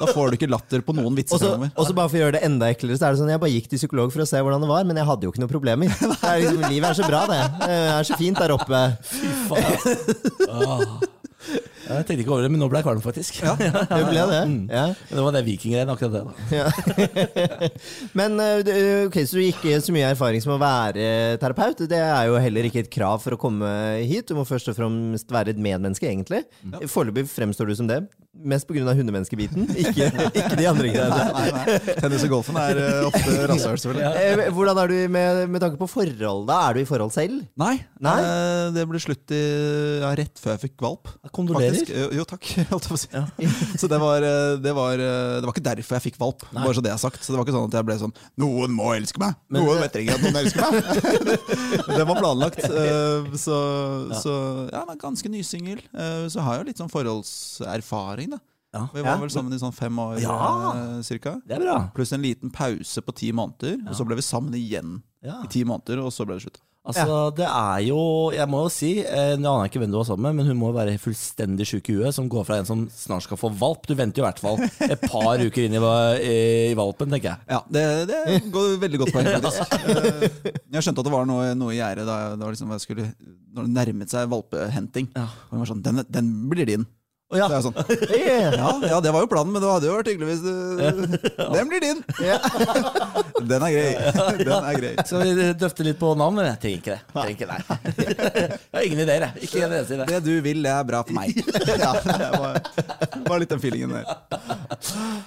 da 0.00 0.06
får 0.12 0.30
du 0.32 0.36
ikke 0.38 0.50
latter 0.50 0.80
på 0.86 0.94
noen 0.96 1.14
vitser 1.16 1.36
Og 1.36 1.40
så 1.40 1.70
og 1.76 1.86
så 1.86 1.94
bare 1.96 2.08
for 2.10 2.16
å 2.18 2.22
gjøre 2.24 2.36
det 2.38 2.42
enda 2.46 2.66
eklere, 2.72 2.96
så 2.98 3.06
er 3.08 3.14
det 3.14 3.20
sånn 3.20 3.30
Jeg 3.30 3.40
bare 3.42 3.50
gikk 3.52 3.68
til 3.70 3.78
psykolog 3.80 4.12
for 4.12 4.22
å 4.24 4.26
se 4.28 4.40
hvordan 4.42 4.60
det 4.64 4.68
var, 4.70 4.84
men 4.88 4.96
jeg 4.96 5.06
hadde 5.06 5.22
jo 5.26 5.32
ikke 5.32 5.42
noen 5.44 5.52
problemer. 5.52 5.86
Det 6.16 6.24
er 6.24 6.40
liksom, 6.42 6.62
livet 6.70 6.88
er 6.90 6.96
så 6.98 7.06
bra, 7.08 7.20
det. 7.30 7.40
Det 7.60 7.76
er 7.96 8.02
så 8.08 8.16
fint 8.18 8.38
der 8.38 8.52
oppe. 8.56 8.80
Åh. 10.48 10.96
Jeg 11.86 12.02
tenkte 12.08 12.22
ikke 12.24 12.32
over 12.34 12.42
det, 12.42 12.50
men 12.50 12.58
nå 12.58 12.66
ble 12.70 12.80
jeg 12.80 12.86
kvalm, 12.88 13.02
faktisk. 13.04 13.36
Det 13.60 14.00
ble 14.08 14.22
det. 14.32 14.40
Ja. 14.74 14.86
Men 14.90 15.18
det 15.20 15.24
var 15.28 15.34
det 15.36 15.42
vikinggreiene, 15.46 15.94
akkurat 15.94 16.16
det. 16.16 16.22
da. 16.26 17.70
Men 18.18 18.40
eh, 18.42 19.04
ok, 19.06 19.18
så 19.22 19.38
du 19.38 19.44
ikke 19.44 19.76
så 19.84 19.94
mye 19.94 20.08
erfaring 20.10 20.42
som 20.42 20.56
å 20.56 20.58
være 20.58 21.06
terapeut. 21.42 21.84
Det 21.86 22.00
er 22.02 22.26
jo 22.32 22.40
heller 22.42 22.66
ikke 22.66 22.82
et 22.82 22.90
krav 22.90 23.22
for 23.22 23.36
å 23.36 23.40
komme 23.40 23.70
hit. 24.02 24.26
Du 24.26 24.34
må 24.40 24.46
først 24.48 24.72
og 24.72 24.78
fremst 24.80 25.30
være 25.30 25.54
et 25.54 25.62
medmenneske, 25.62 26.08
egentlig. 26.10 26.42
Foreløpig 26.90 27.28
fremstår 27.30 27.70
du 27.70 27.76
som 27.78 27.90
det. 27.92 28.02
Mest 28.46 28.66
pga. 28.68 28.82
hundemenneskebiten, 28.96 29.64
ikke, 29.80 30.06
ikke 30.36 30.56
de 30.58 30.66
andre 30.68 30.90
greiene. 30.92 31.20
Nei, 31.32 31.46
nei. 31.54 31.94
Tennis 31.98 32.24
og 32.26 32.32
golfen 32.34 32.58
er 32.60 32.78
uh, 32.78 33.06
ofte 33.08 33.34
rasshøl, 33.50 33.78
selvfølgelig. 33.80 34.10
Eh, 34.20 34.50
Hvordan 34.54 34.80
er 34.82 34.92
du 34.92 34.96
med, 35.16 35.40
med 35.54 35.62
tanke 35.64 35.78
på 35.80 35.88
forhold? 35.90 36.44
da? 36.48 36.58
Er 36.68 36.76
du 36.76 36.82
i 36.82 36.86
forhold 36.88 37.14
selv? 37.14 37.40
Nei, 37.58 37.74
Nei? 38.04 38.16
eh, 38.22 38.66
det 38.76 38.84
ble 38.90 39.00
slutt 39.02 39.34
i, 39.34 39.40
ja, 40.02 40.12
rett 40.20 40.42
før 40.42 40.54
jeg 40.56 40.62
fikk 40.68 40.84
valp. 40.84 41.10
Kondolerer. 41.34 41.78
Faktisk. 41.80 41.94
Jo, 41.96 42.10
jo, 42.20 42.26
takk. 42.28 42.50
holdt 42.72 42.88
jeg 42.88 42.92
på 42.92 42.98
å 42.98 43.02
si. 43.02 43.78
Så 43.80 43.90
det 43.90 44.00
var, 44.02 44.26
det, 44.62 44.74
var, 44.76 45.00
det 45.02 45.46
var 45.48 45.54
ikke 45.54 45.66
derfor 45.70 45.98
jeg 45.98 46.06
fikk 46.10 46.20
valp. 46.22 46.46
Bare 46.52 46.76
så 46.76 46.84
det 46.84 46.92
er 46.94 47.00
sagt. 47.02 47.22
Så 47.24 47.32
det 47.34 47.40
var 47.40 47.48
ikke 47.48 47.56
sånn 47.56 47.70
at 47.70 47.78
jeg 47.80 47.88
ble 47.88 47.98
sånn 48.00 48.14
Noen 48.40 48.74
må 48.76 48.90
elske 48.96 49.20
meg! 49.22 49.36
Noen 49.54 49.80
vet 49.82 49.98
ikke 50.02 50.16
at 50.18 50.24
noen 50.24 50.40
elsker 50.42 50.60
meg! 50.62 50.74
det 51.98 52.04
var 52.12 52.20
planlagt. 52.20 52.62
eh, 52.82 53.34
Så, 53.40 53.56
så 54.22 54.34
ja, 54.70 54.82
jeg 54.84 54.94
er 54.96 55.00
ganske 55.02 55.30
nysingel. 55.32 55.82
Så 56.30 56.42
har 56.44 56.56
jeg 56.58 56.62
jo 56.64 56.68
litt 56.70 56.80
sånn 56.80 56.92
forholdserfaring, 56.92 58.25
da. 58.30 58.38
Ja. 58.74 58.82
Vi 58.92 59.00
var 59.00 59.14
Ja. 59.14 59.20
vel 59.22 59.30
sammen 59.32 59.54
i 59.54 59.58
sånn 59.62 59.72
fem 59.74 59.96
år 59.98 60.20
Ja. 60.20 60.36
eh, 60.74 61.02
cirka. 61.02 61.40
Det 61.46 61.56
er 61.56 61.60
bra. 61.64 61.90
Pluss 61.94 62.12
en 62.12 62.22
liten 62.22 62.50
pause 62.52 63.00
på 63.02 63.14
ti 63.14 63.32
måneder. 63.32 63.78
Og 63.88 63.94
så 63.96 64.04
ble 64.06 64.16
vi 64.16 64.22
sammen 64.22 64.52
igjen 64.54 65.02
Ja. 65.24 65.42
i 65.42 65.46
ti 65.48 65.64
måneder, 65.64 66.02
og 66.04 66.12
så 66.12 66.26
ble 66.26 66.36
det 66.36 66.42
slutt. 66.44 66.60
Altså, 66.86 67.34
det 67.34 67.46
er 67.48 67.80
jo 67.88 68.30
Jeg 68.30 68.46
må 68.48 68.62
jo 68.62 68.68
si, 68.70 69.00
eh, 69.00 69.34
nå 69.34 69.42
aner 69.50 69.64
jeg 69.66 69.72
ikke 69.72 69.80
hvem 69.82 69.90
du 69.90 69.96
var 69.98 70.04
sammen 70.04 70.22
med, 70.22 70.36
men 70.36 70.46
hun 70.46 70.58
må 70.60 70.72
være 70.72 70.94
fullstendig 71.02 71.66
sjuk 71.66 71.88
i 71.90 71.94
huet, 71.98 72.14
som 72.14 72.28
går 72.28 72.44
fra 72.46 72.58
en 72.60 72.64
som 72.64 72.86
snart 72.86 73.22
skal 73.26 73.36
få 73.36 73.50
valp. 73.58 73.86
Du 73.88 73.94
venter 73.96 74.22
jo 74.22 74.24
i 74.24 74.30
hvert 74.30 74.38
fall 74.38 74.58
et 74.88 75.00
par 75.00 75.34
uker 75.36 75.64
inn 75.66 75.74
i, 75.74 75.78
i, 75.82 76.70
i 76.70 76.74
valpen, 76.78 77.10
tenker 77.10 77.32
jeg. 77.32 77.38
Ja, 77.48 77.60
det, 77.68 78.06
det 78.06 78.52
går 78.52 78.78
veldig 78.78 78.98
godt 79.02 79.12
poeng, 79.12 79.26
faktisk. 79.26 79.66
Eh, 79.96 80.52
Jeg 80.70 80.82
skjønte 80.84 80.98
at 81.02 81.04
det 81.08 81.12
var 81.12 81.26
noe, 81.26 81.54
noe 81.56 81.72
i 81.72 81.78
gjerdet 81.80 82.06
da 82.06 82.36
det 82.36 82.44
var 82.44 82.52
liksom, 82.54 82.70
jeg 82.70 82.80
skulle, 82.84 83.14
når 83.56 83.62
det 83.66 83.74
nærmet 83.74 84.08
seg 84.10 84.28
valpehenting. 84.30 85.08
Ja. 85.16 85.24
Og 85.48 85.50
hun 85.56 85.58
var 85.64 85.66
sånn, 85.72 85.82
den, 85.82 86.04
den 86.08 86.30
blir 86.50 86.66
din. 86.66 86.86
Å 87.26 87.38
ja. 87.40 87.46
Så 87.50 87.56
jeg 87.56 87.58
er 87.58 88.54
sånn, 88.54 88.54
ja, 88.54 88.68
ja, 88.86 88.98
det 89.02 89.10
var 89.10 89.24
jo 89.24 89.28
planen, 89.32 89.50
men 89.50 89.58
det 89.64 89.66
hadde 89.66 89.88
jo 89.88 89.94
vært 89.96 90.10
hyggelig 90.12 90.28
hvis 90.28 90.42
du, 90.44 90.52
Den 91.56 91.70
blir 91.72 91.82
din! 91.82 92.02
Den 93.50 93.64
er 93.66 93.72
grei. 93.74 93.88
Den 94.46 94.68
er 94.68 94.78
grei. 94.78 94.92
Skal 95.02 95.24
vi 95.24 95.48
døfte 95.58 95.86
litt 95.88 95.98
på 95.98 96.12
navn? 96.18 96.38
Men 96.38 96.46
jeg 96.52 96.60
trenger 96.62 96.78
ikke 96.78 96.94
det. 96.94 97.00
Trenger 97.16 97.32
ikke, 97.34 97.48
det. 97.50 98.44
Jeg 98.46 98.76
har 98.76 98.86
ingen 98.86 99.02
ideer, 99.02 99.26
jeg. 99.26 99.48
Ikke 99.48 99.64
eneste 99.66 99.98
idé. 99.98 100.06
Det 100.12 100.20
du 100.28 100.30
vil, 100.46 100.62
det 100.62 100.72
er 100.76 100.86
bra 100.86 101.02
for 101.08 101.18
meg. 101.18 101.34
Ja, 101.66 101.90
det 101.98 102.30
var, 102.36 102.60
var 103.26 103.42
litt 103.42 103.56
den 103.56 103.62
feelingen 103.64 103.96
der. 103.96 104.06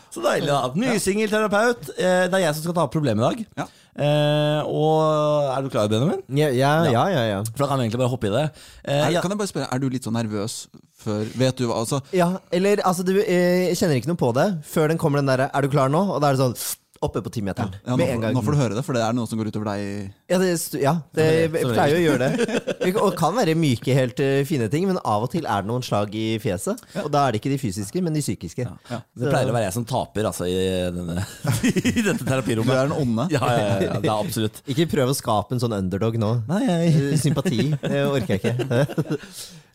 Så 0.08 0.24
deilig, 0.24 0.48
da. 0.48 0.62
Ny 0.80 1.28
terapeut. 1.28 1.92
Eh, 1.98 2.26
Det 2.32 2.40
er 2.40 2.46
jeg 2.48 2.56
som 2.56 2.64
skal 2.70 2.80
ta 2.80 2.88
opp 2.88 2.96
problemet 2.96 3.20
i 3.20 3.28
dag. 3.28 3.46
Ja. 3.66 3.68
Eh, 3.98 4.62
og 4.70 5.50
er 5.56 5.62
du 5.66 5.70
klar, 5.74 5.88
Benjamin? 5.92 6.22
Ja, 6.30 6.50
ja, 6.54 6.74
ja. 6.88 7.06
ja, 7.10 7.24
ja. 7.34 7.40
For 7.50 7.64
da 7.66 7.68
kan 7.72 7.80
vi 7.80 7.88
egentlig 7.88 8.00
bare 8.04 8.12
hoppe 8.14 8.30
i 8.30 8.34
det. 8.36 8.44
Eh, 8.86 8.94
Er, 8.94 9.10
ja. 9.16 9.22
kan 9.22 9.32
jeg 9.34 9.40
bare 9.42 9.52
spørre, 9.52 9.68
er 9.74 9.80
du 9.82 9.90
litt 9.90 10.06
sånn 10.08 10.16
nervøs 10.16 10.68
før 11.00 11.26
Vet 11.40 11.56
du 11.60 11.66
hva? 11.70 11.80
Altså, 11.80 12.02
ja 12.12 12.28
eller 12.52 12.82
altså, 12.84 13.04
du 13.08 13.14
eh, 13.22 13.72
kjenner 13.76 13.96
ikke 14.00 14.12
noe 14.12 14.20
på 14.20 14.34
det 14.36 14.48
før 14.68 14.92
den 14.92 15.00
kommer 15.00 15.22
den 15.22 15.28
derre 15.32 15.50
'er 15.54 15.62
du 15.64 15.70
klar 15.72 15.88
nå?' 15.90 16.06
Og 16.16 16.22
da 16.22 16.28
er 16.30 16.36
det 16.36 16.44
sånn 16.44 16.56
oppe 17.06 17.22
på 17.26 17.32
timeteren. 17.34 17.74
ja, 17.80 17.94
nå, 17.94 17.98
med 17.98 18.14
en 18.14 18.24
gang. 18.26 18.36
nå 18.36 18.44
får 18.44 18.56
du 18.56 18.60
høre 18.60 18.78
det, 18.78 18.84
for 18.86 18.98
det 18.98 19.04
er 19.06 19.16
noe 19.16 19.30
som 19.30 19.40
går 19.40 19.50
utover 19.52 19.72
deg. 19.72 20.12
Ja, 20.30 20.40
det, 20.42 20.50
ja, 20.82 20.94
det 21.16 21.28
Ja, 21.30 21.50
pleier 21.72 21.98
å 21.98 22.04
gjøre 22.04 22.30
det. 22.30 22.60
Og 23.06 23.16
kan 23.20 23.36
være 23.38 23.56
myke, 23.60 23.96
helt 23.96 24.20
eh, 24.24 24.42
fine 24.48 24.70
ting, 24.72 24.88
men 24.90 25.00
av 25.02 25.26
og 25.28 25.32
til 25.34 25.48
er 25.48 25.64
det 25.66 25.72
noen 25.72 25.86
slag 25.86 26.14
i 26.20 26.28
fjeset. 26.44 26.84
Og 27.04 27.10
da 27.14 27.26
er 27.28 27.36
det 27.36 27.42
ikke 27.42 27.54
de 27.56 27.60
fysiske, 27.62 28.04
men 28.06 28.16
de 28.16 28.24
psykiske. 28.24 28.68
Det 28.90 29.32
pleier 29.32 29.50
å 29.50 29.56
være 29.56 29.70
jeg 29.70 29.78
som 29.80 29.88
taper 29.90 30.30
altså, 30.30 30.48
i, 30.50 30.60
denne, 30.94 31.26
i 31.96 32.06
dette 32.06 32.42
Du 32.50 32.64
er 32.68 32.90
den 32.90 32.96
onde. 32.98 33.30
Ja, 33.34 33.44
ja, 33.48 33.68
ja, 33.88 34.00
det 34.00 34.10
er 34.12 34.16
absolutt. 34.18 34.62
Ikke 34.72 34.90
prøv 34.92 35.14
å 35.14 35.18
skape 35.18 35.56
en 35.56 35.64
sånn 35.64 35.78
underdog 35.80 36.20
nå. 36.20 36.34
Nei, 36.50 36.64
jeg, 36.68 36.90
Eh, 37.00 37.16
Sympati 37.20 37.70
det 37.82 38.02
orker 38.08 38.38
jeg 38.38 38.42
ikke. 38.42 39.18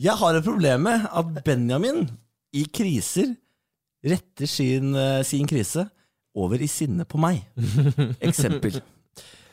jeg 0.02 0.16
har 0.20 0.38
et 0.38 0.46
problem 0.46 0.86
med 0.88 1.06
at 1.10 1.32
Benjamin 1.46 2.04
i 2.54 2.64
kriser 2.70 3.32
retter 4.04 4.50
sin, 4.50 4.94
eh, 4.94 5.22
sin 5.26 5.48
krise 5.48 5.86
over 6.34 6.62
i 6.62 6.68
sinne 6.70 7.06
på 7.08 7.20
meg. 7.22 7.44
Eksempel. 8.28 8.80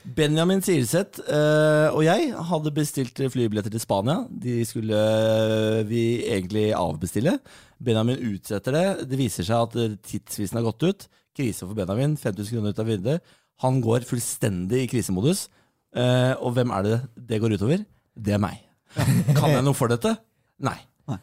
Benjamin 0.02 0.64
Silseth 0.66 1.22
øh, 1.30 1.94
og 1.94 2.02
jeg 2.08 2.32
hadde 2.50 2.74
bestilt 2.74 3.22
flybilletter 3.34 3.70
til 3.70 3.84
Spania. 3.84 4.24
De 4.30 4.64
skulle 4.66 4.98
øh, 4.98 5.90
vi 5.90 6.24
egentlig 6.26 6.72
avbestille. 6.74 7.38
Benjamin 7.84 8.18
utsetter 8.34 8.74
det. 8.74 9.10
Det 9.12 9.20
viser 9.20 9.46
seg 9.46 9.68
at 9.68 9.78
eh, 9.78 9.98
tidsvisen 10.02 10.58
har 10.58 10.66
gått 10.72 10.88
ut. 10.90 11.08
Krise 11.38 11.68
for 11.68 11.78
Benjamin. 11.78 12.18
5000 12.18 12.58
kroner 12.58 12.74
ut 12.74 12.82
av 12.82 12.90
vinduet. 12.90 13.34
Han 13.62 13.78
går 13.86 14.08
fullstendig 14.10 14.86
i 14.88 14.90
krisemodus. 14.90 15.46
Eh, 15.94 16.34
og 16.42 16.58
hvem 16.58 16.74
er 16.74 16.88
det 16.88 17.00
det 17.30 17.42
går 17.44 17.60
utover? 17.60 17.86
Det 18.18 18.34
er 18.34 18.42
meg. 18.42 18.58
Kan 19.38 19.54
jeg 19.54 19.62
noe 19.64 19.78
for 19.78 19.92
dette? 19.92 20.16
Nei. 20.66 20.80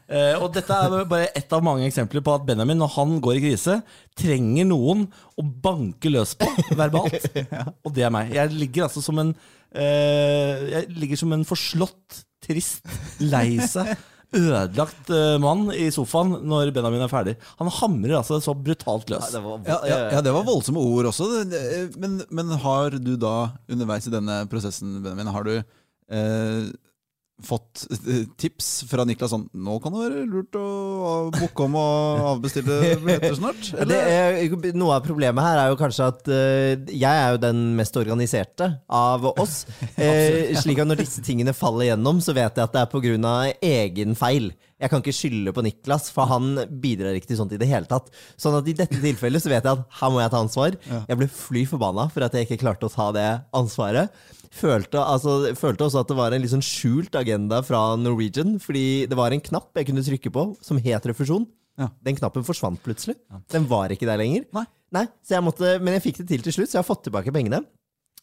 Eh, 0.08 0.34
og 0.42 0.50
dette 0.54 0.74
er 0.74 1.04
bare 1.10 1.28
ett 1.38 1.52
av 1.56 1.62
mange 1.66 1.86
eksempler 1.88 2.24
på 2.24 2.34
at 2.36 2.44
Benjamin, 2.48 2.78
når 2.80 2.92
han 2.96 3.16
går 3.24 3.38
i 3.38 3.44
krise, 3.46 3.78
trenger 4.18 4.68
noen 4.68 5.06
å 5.38 5.44
banke 5.64 6.10
løs 6.12 6.34
på 6.38 6.48
verbalt. 6.78 7.28
Og 7.86 7.94
det 7.96 8.04
er 8.08 8.12
meg. 8.14 8.34
Jeg 8.36 8.52
ligger 8.56 8.88
altså 8.88 9.02
som 9.04 9.18
en 9.22 9.34
eh, 9.72 10.68
Jeg 10.74 10.86
ligger 10.98 11.20
som 11.20 11.32
en 11.36 11.46
forslått, 11.48 12.22
trist, 12.48 12.86
lei 13.20 13.58
seg 13.66 13.96
ødelagt 14.36 15.08
uh, 15.08 15.38
mann 15.40 15.70
i 15.72 15.86
sofaen 15.92 16.34
når 16.44 16.68
Benjamin 16.76 17.00
er 17.00 17.08
ferdig. 17.08 17.32
Han 17.62 17.70
hamrer 17.72 18.18
altså 18.18 18.36
så 18.44 18.52
brutalt 18.52 19.08
løs. 19.08 19.30
Det 19.32 19.40
var, 19.40 19.62
Ja, 19.64 19.78
ja, 19.88 19.96
ja, 20.12 20.20
det 20.24 20.34
var 20.36 20.44
voldsomme 20.44 20.82
ord 20.84 21.08
også. 21.08 21.28
Det- 21.48 21.96
Men, 21.96 22.18
men 22.28 22.52
har 22.60 22.90
du 23.00 23.14
da 23.16 23.54
underveis 23.72 24.06
i 24.06 24.12
denne 24.12 24.42
prosessen, 24.52 24.98
Benjamin, 25.02 25.32
har 25.32 25.48
du 25.48 25.54
eh, 25.56 26.68
fått 27.44 27.84
eh, 27.92 28.24
tips 28.40 28.68
fra 28.90 29.04
Niklas 29.06 29.30
sånn 29.30 29.44
Nå 29.54 29.76
kan 29.82 29.94
det 29.94 30.00
være 30.02 30.24
lurt 30.26 30.56
å 30.58 30.68
booke 31.34 31.66
om 31.68 31.76
og 31.78 32.24
avbestille 32.32 32.78
billetter 32.98 33.36
snart? 33.38 33.70
Det 33.88 33.98
er, 33.98 34.40
noe 34.74 34.96
av 34.96 35.06
problemet 35.06 35.44
her 35.44 35.60
er 35.62 35.72
jo 35.72 35.78
kanskje 35.78 36.08
at 36.10 36.30
uh, 36.32 36.88
jeg 36.90 37.08
er 37.08 37.34
jo 37.34 37.42
den 37.42 37.60
mest 37.78 37.96
organiserte 37.98 38.70
av 38.90 39.28
oss. 39.30 39.60
uh, 39.98 40.54
slik 40.62 40.82
at 40.82 40.90
når 40.90 41.02
disse 41.04 41.22
tingene 41.24 41.54
faller 41.56 41.92
gjennom, 41.92 42.22
så 42.24 42.34
vet 42.36 42.58
jeg 42.58 42.66
at 42.66 42.74
det 42.74 42.82
er 42.82 42.90
pga. 42.90 43.36
egen 43.70 44.18
feil. 44.18 44.50
Jeg 44.78 44.92
kan 44.92 45.02
ikke 45.02 45.14
skylde 45.14 45.54
på 45.54 45.62
Niklas, 45.66 46.06
for 46.14 46.30
han 46.30 46.52
bidrar 46.82 47.16
ikke 47.18 47.32
til 47.32 47.40
sånt 47.40 47.54
i 47.54 47.58
det 47.58 47.66
hele 47.70 47.88
tatt. 47.90 48.12
Sånn 48.38 48.54
at 48.58 48.68
i 48.70 48.76
dette 48.78 49.00
tilfellet 49.02 49.42
så 49.42 49.50
vet 49.50 49.66
jeg 49.66 49.74
at 49.74 49.98
her 50.00 50.12
må 50.14 50.20
jeg 50.22 50.34
ta 50.34 50.42
ansvar. 50.44 50.76
Jeg 50.86 51.18
ble 51.18 51.30
fly 51.34 51.64
forbanna 51.70 52.06
for 52.14 52.26
at 52.26 52.36
jeg 52.36 52.46
ikke 52.46 52.60
klarte 52.62 52.86
å 52.86 52.92
ta 52.92 53.08
det 53.16 53.28
ansvaret. 53.58 54.14
Følte, 54.54 55.00
altså, 55.02 55.54
følte 55.58 55.86
også 55.86 56.02
at 56.02 56.10
det 56.10 56.16
var 56.18 56.34
en 56.34 56.42
litt 56.42 56.52
sånn 56.52 56.64
skjult 56.64 57.14
agenda 57.18 57.60
fra 57.66 57.82
Norwegian, 58.00 58.56
fordi 58.62 59.06
det 59.10 59.18
var 59.18 59.34
en 59.34 59.44
knapp 59.44 59.76
jeg 59.76 59.90
kunne 59.90 60.04
trykke 60.06 60.32
på 60.34 60.44
som 60.64 60.80
het 60.82 61.08
refusjon. 61.10 61.46
Ja. 61.78 61.90
Den 62.02 62.16
knappen 62.18 62.46
forsvant 62.46 62.80
plutselig. 62.82 63.14
Den 63.52 63.68
var 63.70 63.92
ikke 63.94 64.08
der 64.08 64.18
lenger. 64.18 64.48
Nei. 64.56 64.64
så 65.22 65.36
jeg 65.36 65.44
måtte, 65.46 65.76
men 65.84 65.94
jeg 65.98 66.06
fikk 66.08 66.22
det 66.22 66.30
til 66.32 66.46
til 66.46 66.56
slutt, 66.56 66.72
så 66.72 66.78
jeg 66.78 66.82
har 66.82 66.88
fått 66.88 67.04
tilbake 67.06 67.34
pengene. 67.34 67.60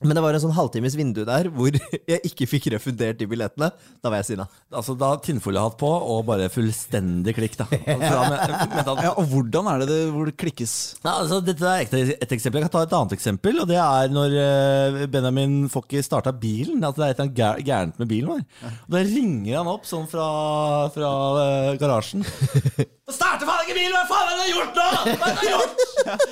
Men 0.03 0.17
det 0.17 0.21
var 0.25 0.35
en 0.35 0.41
sånn 0.43 0.55
halvtimes 0.57 0.95
vindu 0.99 1.21
der 1.27 1.47
hvor 1.55 1.71
jeg 2.11 2.19
ikke 2.27 2.47
fikk 2.51 2.67
refundert 2.73 3.19
de 3.19 3.27
billettene. 3.31 3.69
Da 4.03 4.11
var 4.11 4.19
jeg 4.19 4.33
sinna. 4.33 4.47
Altså 4.75 4.95
Da 4.99 5.13
tinnfoliehatt 5.23 5.77
på 5.79 5.87
og 5.87 6.25
bare 6.27 6.49
fullstendig 6.51 7.35
klikk, 7.37 7.55
da. 7.61 7.67
Fra 7.71 8.25
med, 8.27 8.55
med 8.73 8.81
at, 8.81 9.03
Ja, 9.05 9.13
og 9.15 9.29
hvordan 9.31 9.69
er 9.71 9.83
det 9.83 9.87
det 9.93 10.01
hvor 10.11 10.27
det 10.27 10.35
klikkes? 10.41 10.73
Ja, 10.99 11.13
altså, 11.21 11.39
dette 11.45 11.63
er 11.71 11.85
et, 11.85 12.15
et 12.17 12.35
eksempel. 12.35 12.59
Jeg 12.59 12.67
kan 12.67 12.75
ta 12.75 12.83
et 12.85 12.97
annet 12.99 13.15
eksempel. 13.15 13.61
Og 13.63 13.69
det 13.71 13.79
er 13.79 14.11
når 14.11 14.35
eh, 14.41 14.99
Benjamin 15.11 15.69
får 15.71 15.87
ikke 15.87 16.03
starta 16.09 16.35
bilen. 16.35 16.83
At 16.83 16.99
det 16.99 17.07
er 17.07 17.15
et 17.15 17.23
eller 17.23 17.31
annet 17.31 17.69
gærent 17.69 18.03
med 18.03 18.11
bilen 18.11 18.33
vår. 18.33 18.43
Og 18.83 18.97
Da 18.97 19.05
ringer 19.07 19.61
han 19.61 19.71
opp 19.71 19.87
sånn 19.87 20.09
fra, 20.11 20.27
fra 20.95 21.13
eh, 21.45 21.71
garasjen. 21.79 22.27
Starter 23.05 23.45
faen 23.45 23.67
ikke 23.67 23.75
bilen! 23.77 23.93
Hva 23.93 24.05
faen 24.09 24.29
har 24.31 24.39
du 24.39 24.47
gjort 24.49 24.77
nå?! 24.79 24.85
Hva 25.19 25.27
har 25.27 25.35
du 25.37 25.45
gjort?! 25.45 25.81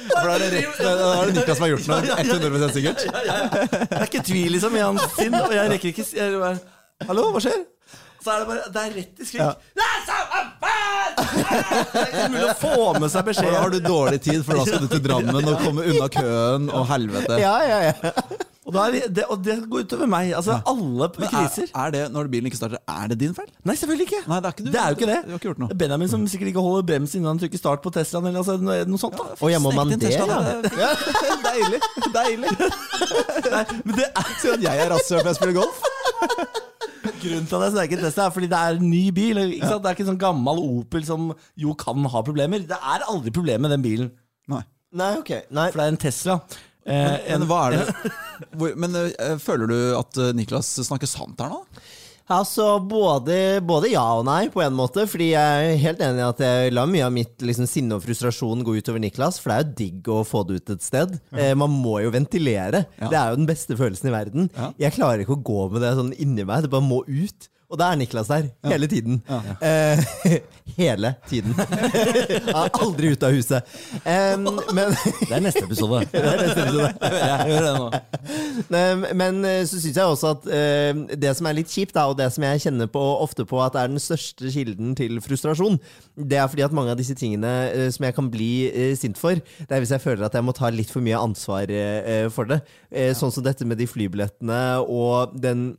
For 0.09 0.25
da 0.25 0.31
er 0.33 0.41
det, 0.41 0.47
rett, 0.55 0.79
det, 0.79 0.87
er 0.89 1.27
det 1.29 1.35
Niklas 1.37 1.59
som 1.59 1.65
har 1.65 1.69
gjort 1.69 1.89
noe. 1.91 2.15
100 2.23 2.71
sikkert. 2.73 3.03
Det 3.53 3.99
er 3.99 4.07
ikke 4.07 4.23
tvil 4.25 4.51
liksom 4.57 4.75
i 4.77 4.83
hans 4.83 5.05
sinn, 5.17 5.35
og 5.37 5.53
jeg 5.55 5.71
rekker 5.73 5.93
ikke 5.93 6.05
jeg 6.17 6.39
bare, 6.41 6.59
Hallo, 7.07 7.29
hva 7.35 7.41
skjer? 7.43 7.63
Så 8.23 8.31
er 8.31 8.39
det 8.43 8.47
bare 8.47 8.69
Det 8.71 8.81
er 8.83 8.93
rett 8.97 9.19
i 9.19 9.27
skrik. 9.27 9.41
Faen! 10.63 11.17
Det 11.17 11.99
er 11.99 12.07
ikke 12.07 12.29
mulig 12.31 12.47
å 12.47 12.55
få 12.61 12.85
med 13.03 13.11
seg 13.11 13.27
beskjed. 13.27 13.51
da 13.51 13.59
har 13.65 13.73
du 13.73 13.79
dårlig 13.83 14.21
tid, 14.23 14.39
for 14.47 14.59
da 14.59 14.65
skal 14.69 14.85
du 14.85 14.89
til 14.93 15.03
Drammen 15.03 15.51
og 15.51 15.59
komme 15.65 15.85
unna 15.91 16.07
køen 16.13 16.69
og 16.71 16.87
helvete. 16.89 17.39
Ja, 17.41 17.55
ja, 17.67 17.79
ja. 17.89 18.49
Og, 18.73 18.79
da 18.79 18.85
er 18.89 19.11
det, 19.13 19.25
og 19.29 19.41
det 19.45 19.55
går 19.69 19.83
utover 19.85 20.09
meg. 20.09 20.31
Altså, 20.33 20.55
alle 20.71 21.09
på 21.13 21.27
kriser. 21.29 21.67
Er, 21.69 21.75
er 21.83 21.93
det, 21.93 22.01
når 22.13 22.29
bilen 22.33 22.49
ikke 22.49 22.57
starter, 22.57 22.81
er 22.89 23.11
det 23.11 23.19
din 23.21 23.35
feil? 23.37 23.51
Nei, 23.69 23.75
selvfølgelig 23.77 24.07
ikke. 24.09 24.21
Nei, 24.31 24.39
det 24.41 24.49
er 24.49 24.55
ikke 24.55 24.65
du. 24.65 24.71
Det 24.73 24.81
er 24.81 24.87
jo 24.89 24.97
ikke 24.97 25.09
det. 25.11 25.19
Du 25.23 25.29
har 25.29 25.41
ikke 25.41 25.49
gjort 25.51 25.61
noe. 25.63 25.77
Benjamin 25.83 26.11
som 26.11 26.25
sikkert 26.31 26.51
ikke 26.53 26.65
holder 26.65 26.87
bremsen 26.89 27.21
innen 27.21 27.31
han 27.33 27.41
trykker 27.43 27.61
start 27.61 27.85
på 27.85 27.93
Teslaen. 27.93 28.29
Eller 28.31 28.41
altså, 28.41 28.57
noe, 28.57 28.79
noe 28.89 29.01
sånt 29.01 29.17
da 29.19 29.29
Og 29.37 29.53
ja, 29.53 29.61
må 29.61 29.73
man 29.77 29.93
Snek 29.93 30.01
din 30.01 30.09
det, 30.09 30.17
Tesla, 30.17 30.41
ja? 30.81 30.91
deilig. 31.47 31.81
Deilig. 32.17 32.53
Men 33.85 33.95
det 33.99 34.09
er 34.09 34.33
Si 34.41 34.49
at 34.49 34.63
jeg 34.65 34.83
er 34.83 34.89
rasshøl 34.91 35.21
når 35.21 35.31
jeg 35.31 35.39
spiller 35.39 35.57
golf. 35.61 35.83
Grunnen 37.03 37.47
til 37.47 37.55
at 37.57 37.63
jeg 37.67 37.73
snakker 37.75 38.03
Tesla, 38.03 38.27
er 38.27 38.35
fordi 38.35 38.49
det 38.51 38.59
er 38.59 38.77
en 38.79 38.89
ny 38.89 39.03
bil. 39.15 39.39
Ikke 39.45 39.69
sant? 39.69 39.83
Det 39.83 39.91
er 39.91 39.97
ikke 39.97 40.05
en 40.07 40.11
sånn 40.13 40.21
gammel 40.21 40.61
Opel 40.63 41.05
som 41.07 41.31
jo 41.59 41.75
kan 41.79 42.09
ha 42.15 42.23
problemer. 42.25 42.63
Det 42.67 42.79
er 42.79 43.07
aldri 43.11 43.33
problem 43.35 43.65
med 43.67 43.75
den 43.75 43.85
bilen, 43.85 44.11
Nei. 44.51 44.63
Nei, 44.93 45.13
ok. 45.17 45.31
Nei. 45.55 45.69
for 45.71 45.79
det 45.79 45.85
er 45.85 45.93
en 45.93 45.97
Tesla. 46.01 46.33
Eh, 46.85 47.17
Men 47.31 47.45
hva 47.47 47.59
er 47.69 47.77
det 47.77 48.11
Hvor, 48.59 48.73
Men 48.75 48.95
eh, 49.05 49.35
føler 49.39 49.69
du 49.71 49.77
at 49.95 50.17
eh, 50.19 50.33
Niklas 50.35 50.73
snakker 50.83 51.07
sant 51.07 51.39
her 51.39 51.53
nå? 51.53 51.61
Altså, 52.31 52.77
både, 52.79 53.59
både 53.67 53.89
ja 53.91 54.03
og 54.15 54.23
nei, 54.25 54.45
på 54.51 54.61
en 54.63 54.75
måte. 54.77 55.03
Fordi 55.11 55.31
jeg 55.33 55.65
er 55.73 55.81
helt 55.81 56.03
enig 56.05 56.21
i 56.21 56.25
at 56.29 56.39
jeg 56.43 56.71
lar 56.73 56.87
mye 56.89 57.03
av 57.03 57.11
mitt 57.11 57.43
liksom, 57.43 57.67
sinne 57.67 57.97
og 57.97 58.05
frustrasjon 58.05 58.63
gå 58.63 58.77
utover 58.79 59.03
Niklas. 59.03 59.41
For 59.43 59.51
det 59.51 59.57
er 59.57 59.65
jo 59.65 59.73
digg 59.81 60.07
å 60.11 60.21
få 60.27 60.45
det 60.47 60.61
ut 60.61 60.71
et 60.77 60.85
sted. 60.85 61.17
Eh, 61.35 61.51
man 61.59 61.71
må 61.75 61.97
jo 62.05 62.13
ventilere. 62.15 62.85
Ja. 62.95 63.09
Det 63.11 63.19
er 63.19 63.33
jo 63.33 63.41
den 63.41 63.49
beste 63.49 63.75
følelsen 63.79 64.07
i 64.07 64.15
verden. 64.15 64.47
Ja. 64.55 64.71
Jeg 64.85 64.95
klarer 64.95 65.23
ikke 65.25 65.35
å 65.35 65.43
gå 65.51 65.65
med 65.75 65.83
det 65.83 65.91
sånn 65.99 66.13
inni 66.15 66.47
meg. 66.47 66.63
Det 66.63 66.71
bare 66.73 66.87
må 66.87 67.03
ut. 67.07 67.49
Og 67.73 67.79
da 67.81 67.87
er 67.89 67.97
Niklas 67.97 68.29
der. 68.29 68.51
Hele 68.69 68.85
tiden. 68.87 69.17
Eh, 69.65 69.99
hele 70.77 71.15
tiden. 71.29 71.55
Han 71.57 72.67
er 72.67 72.75
aldri 72.85 73.09
ute 73.15 73.25
av 73.25 73.33
huset. 73.33 73.71
Um, 74.05 74.45
men 74.77 74.93
Det 74.93 75.33
er 75.33 75.41
neste 75.41 75.63
episode. 75.65 76.03
det 76.11 76.21
er 76.21 76.43
neste 76.43 76.67
episode. 76.67 76.91
Jeg 77.01 77.47
hører 77.49 77.65
det 77.65 77.73
nå. 77.79 77.87
Men 79.17 79.41
eh, 79.49 79.63
så 79.65 79.81
syns 79.81 79.97
jeg 79.97 80.05
også 80.05 80.35
at 80.35 80.45
eh, 80.53 81.17
det 81.17 81.33
som 81.33 81.49
er 81.49 81.57
litt 81.57 81.73
kjipt, 81.73 81.97
og 81.97 82.17
det 82.21 82.29
som 82.35 82.45
jeg 82.45 82.61
kjenner 82.67 82.93
på 82.93 83.01
ofte 83.25 83.47
på 83.49 83.57
at 83.65 83.79
er 83.81 83.89
den 83.89 84.01
største 84.01 84.53
kilden 84.53 84.93
til 84.99 85.17
frustrasjon, 85.25 85.79
det 86.13 86.37
er 86.37 86.49
fordi 86.51 86.67
at 86.67 86.77
mange 86.77 86.93
av 86.93 87.01
disse 87.01 87.17
tingene 87.17 87.53
eh, 87.71 87.89
som 87.93 88.05
jeg 88.05 88.17
kan 88.19 88.29
bli 88.33 88.51
eh, 88.69 88.93
sint 88.99 89.17
for, 89.17 89.41
det 89.41 89.73
er 89.73 89.81
hvis 89.81 89.95
jeg 89.95 90.05
føler 90.05 90.27
at 90.27 90.37
jeg 90.37 90.45
må 90.45 90.53
ta 90.53 90.69
litt 90.69 90.93
for 90.93 91.01
mye 91.01 91.25
ansvar 91.25 91.73
eh, 91.73 92.29
for 92.33 92.53
det. 92.53 92.61
Sånn 93.17 93.33
som 93.33 93.41
dette 93.41 93.65
med 93.65 93.79
de 93.81 93.89
flybillettene 93.89 94.61
og 94.85 95.33
den 95.41 95.71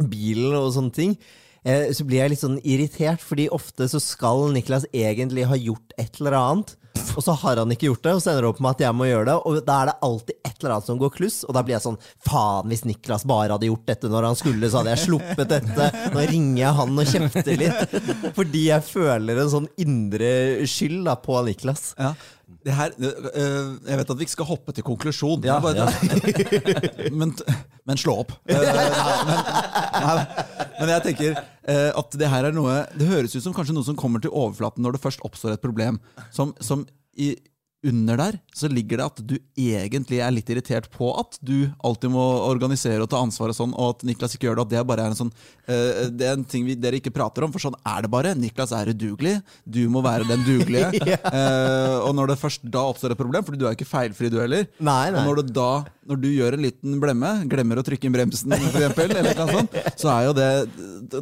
bilen 0.00 0.54
og 0.58 0.72
sånne 0.74 0.92
ting. 0.96 1.16
Eh, 1.64 1.90
Så 1.96 2.04
blir 2.04 2.20
jeg 2.24 2.34
litt 2.34 2.42
sånn 2.44 2.60
irritert, 2.62 3.20
fordi 3.24 3.48
ofte 3.48 3.86
så 3.88 4.00
skal 4.02 4.50
Niklas 4.52 4.84
egentlig 4.92 5.46
ha 5.48 5.56
gjort 5.56 5.94
et 5.98 6.20
eller 6.20 6.32
annet. 6.40 6.74
Og 7.16 7.22
så 7.22 7.34
har 7.36 7.56
han 7.58 7.70
ikke 7.74 7.88
gjort 7.88 8.02
det, 8.06 8.12
og 8.14 8.20
så 8.22 8.30
ender 8.30 8.42
det 8.46 8.48
opp 8.52 8.60
med 8.62 8.70
at 8.76 8.82
jeg 8.84 8.94
må 8.94 9.06
gjøre 9.06 9.26
det. 9.26 9.34
Og 9.46 9.56
da 9.66 9.74
er 9.82 9.86
det 9.90 9.94
alltid 10.06 10.36
et 10.46 10.54
eller 10.60 10.74
annet 10.76 10.86
som 10.88 10.98
går 10.98 11.10
kluss, 11.14 11.40
og 11.44 11.54
da 11.56 11.62
blir 11.66 11.74
jeg 11.76 11.82
sånn 11.84 11.98
Faen, 12.26 12.68
hvis 12.70 12.84
Niklas 12.86 13.24
bare 13.28 13.50
hadde 13.54 13.66
gjort 13.68 13.86
dette 13.90 14.10
når 14.10 14.28
han 14.28 14.38
skulle, 14.38 14.70
så 14.70 14.80
hadde 14.80 14.94
jeg 14.94 15.02
sluppet 15.08 15.50
dette. 15.50 15.88
Nå 16.14 16.24
ringer 16.30 16.60
jeg 16.62 16.78
han 16.78 17.02
og 17.02 17.10
kjefter 17.10 17.58
litt. 17.60 17.98
Fordi 18.38 18.64
jeg 18.70 18.86
føler 18.86 19.42
en 19.44 19.52
sånn 19.56 19.68
indre 19.84 20.30
skyld 20.70 21.04
da 21.10 21.16
på 21.22 21.38
Niklas. 21.48 21.94
Ja. 21.98 22.14
Det 22.64 22.72
her, 22.78 22.94
øh, 23.00 23.74
jeg 23.88 23.98
vet 24.00 24.10
at 24.10 24.18
vi 24.20 24.24
ikke 24.24 24.36
skal 24.38 24.48
hoppe 24.48 24.72
til 24.72 24.84
konklusjon, 24.86 25.42
Ja, 25.44 25.58
bare, 25.60 25.88
men, 27.18 27.34
men 27.88 28.00
slå 28.00 28.16
opp. 28.22 28.34
Nei, 28.48 28.60
men, 28.60 28.90
nei, 30.04 30.26
men 30.80 30.92
jeg 30.94 31.04
tenker 31.08 31.34
eh, 31.36 31.90
at 31.92 32.16
det 32.20 32.30
her 32.32 32.48
er 32.48 32.54
noe 32.56 32.80
Det 32.96 33.08
høres 33.08 33.34
ut 33.36 33.44
som 33.44 33.54
kanskje 33.56 33.76
noe 33.76 33.86
som 33.86 33.98
kommer 33.98 34.22
til 34.24 34.32
overflaten 34.32 34.84
når 34.84 34.96
det 34.96 35.04
først 35.04 35.24
oppstår 35.26 35.56
et 35.56 35.64
problem. 35.64 36.00
Som, 36.34 36.54
som 36.64 36.86
i, 37.20 37.34
under 37.84 38.16
der 38.16 38.38
så 38.56 38.68
ligger 38.72 38.98
det 39.00 39.06
at 39.06 39.20
du 39.28 39.34
egentlig 39.60 40.20
er 40.24 40.32
litt 40.32 40.48
irritert 40.50 40.88
på 40.92 41.10
at 41.20 41.36
du 41.44 41.68
alltid 41.84 42.12
må 42.14 42.22
organisere 42.46 43.02
og 43.04 43.10
ta 43.12 43.20
ansvar, 43.20 43.52
og 43.52 43.58
sånn, 43.58 43.74
og 43.76 43.96
at 43.96 44.04
Niklas 44.08 44.36
ikke 44.36 44.48
gjør 44.48 44.60
det. 44.60 44.64
At 44.64 44.72
det 44.72 44.84
bare 44.88 45.04
er 45.04 45.12
en 45.12 45.18
sånn 45.18 45.32
eh, 45.68 46.06
Det 46.14 46.28
er 46.28 46.38
en 46.38 46.46
ting 46.48 46.64
vi, 46.66 46.76
dere 46.80 47.00
ikke 47.00 47.12
prater 47.14 47.44
om, 47.46 47.52
for 47.54 47.62
sånn 47.62 47.76
er 47.76 48.06
det 48.06 48.12
bare. 48.14 48.34
Niklas 48.38 48.72
er 48.76 48.92
udugelig. 48.94 49.36
Du 49.64 49.82
må 49.92 50.02
være 50.04 50.28
den 50.30 50.46
dugelige. 50.46 50.92
Eh, 51.34 51.94
og 52.04 52.12
når 52.16 52.30
det 52.30 52.36
først 52.38 52.64
da 52.70 52.82
oppstår 52.88 53.12
et 53.14 53.18
problem, 53.18 53.44
for 53.46 53.56
du 53.58 53.64
er 53.66 53.74
ikke 53.74 53.86
feilfri, 53.88 54.28
du 54.30 54.36
heller. 54.38 54.66
Nei, 54.84 55.10
nei. 55.12 55.20
Og 55.20 55.26
når, 55.26 55.40
det 55.40 55.54
da, 55.56 55.68
når 56.08 56.20
du 56.20 56.26
gjør 56.30 56.56
en 56.56 56.64
liten 56.64 56.96
blemme, 57.02 57.30
glemmer 57.50 57.80
å 57.80 57.84
trykke 57.86 58.08
inn 58.08 58.14
bremsen, 58.16 58.52
for 58.54 58.80
eksempel, 58.80 59.14
eller 59.16 59.38
noe 59.38 59.58
sånt, 59.58 59.76
så 60.00 60.10
er 60.12 60.26
jo 60.28 60.34
det 60.36 60.48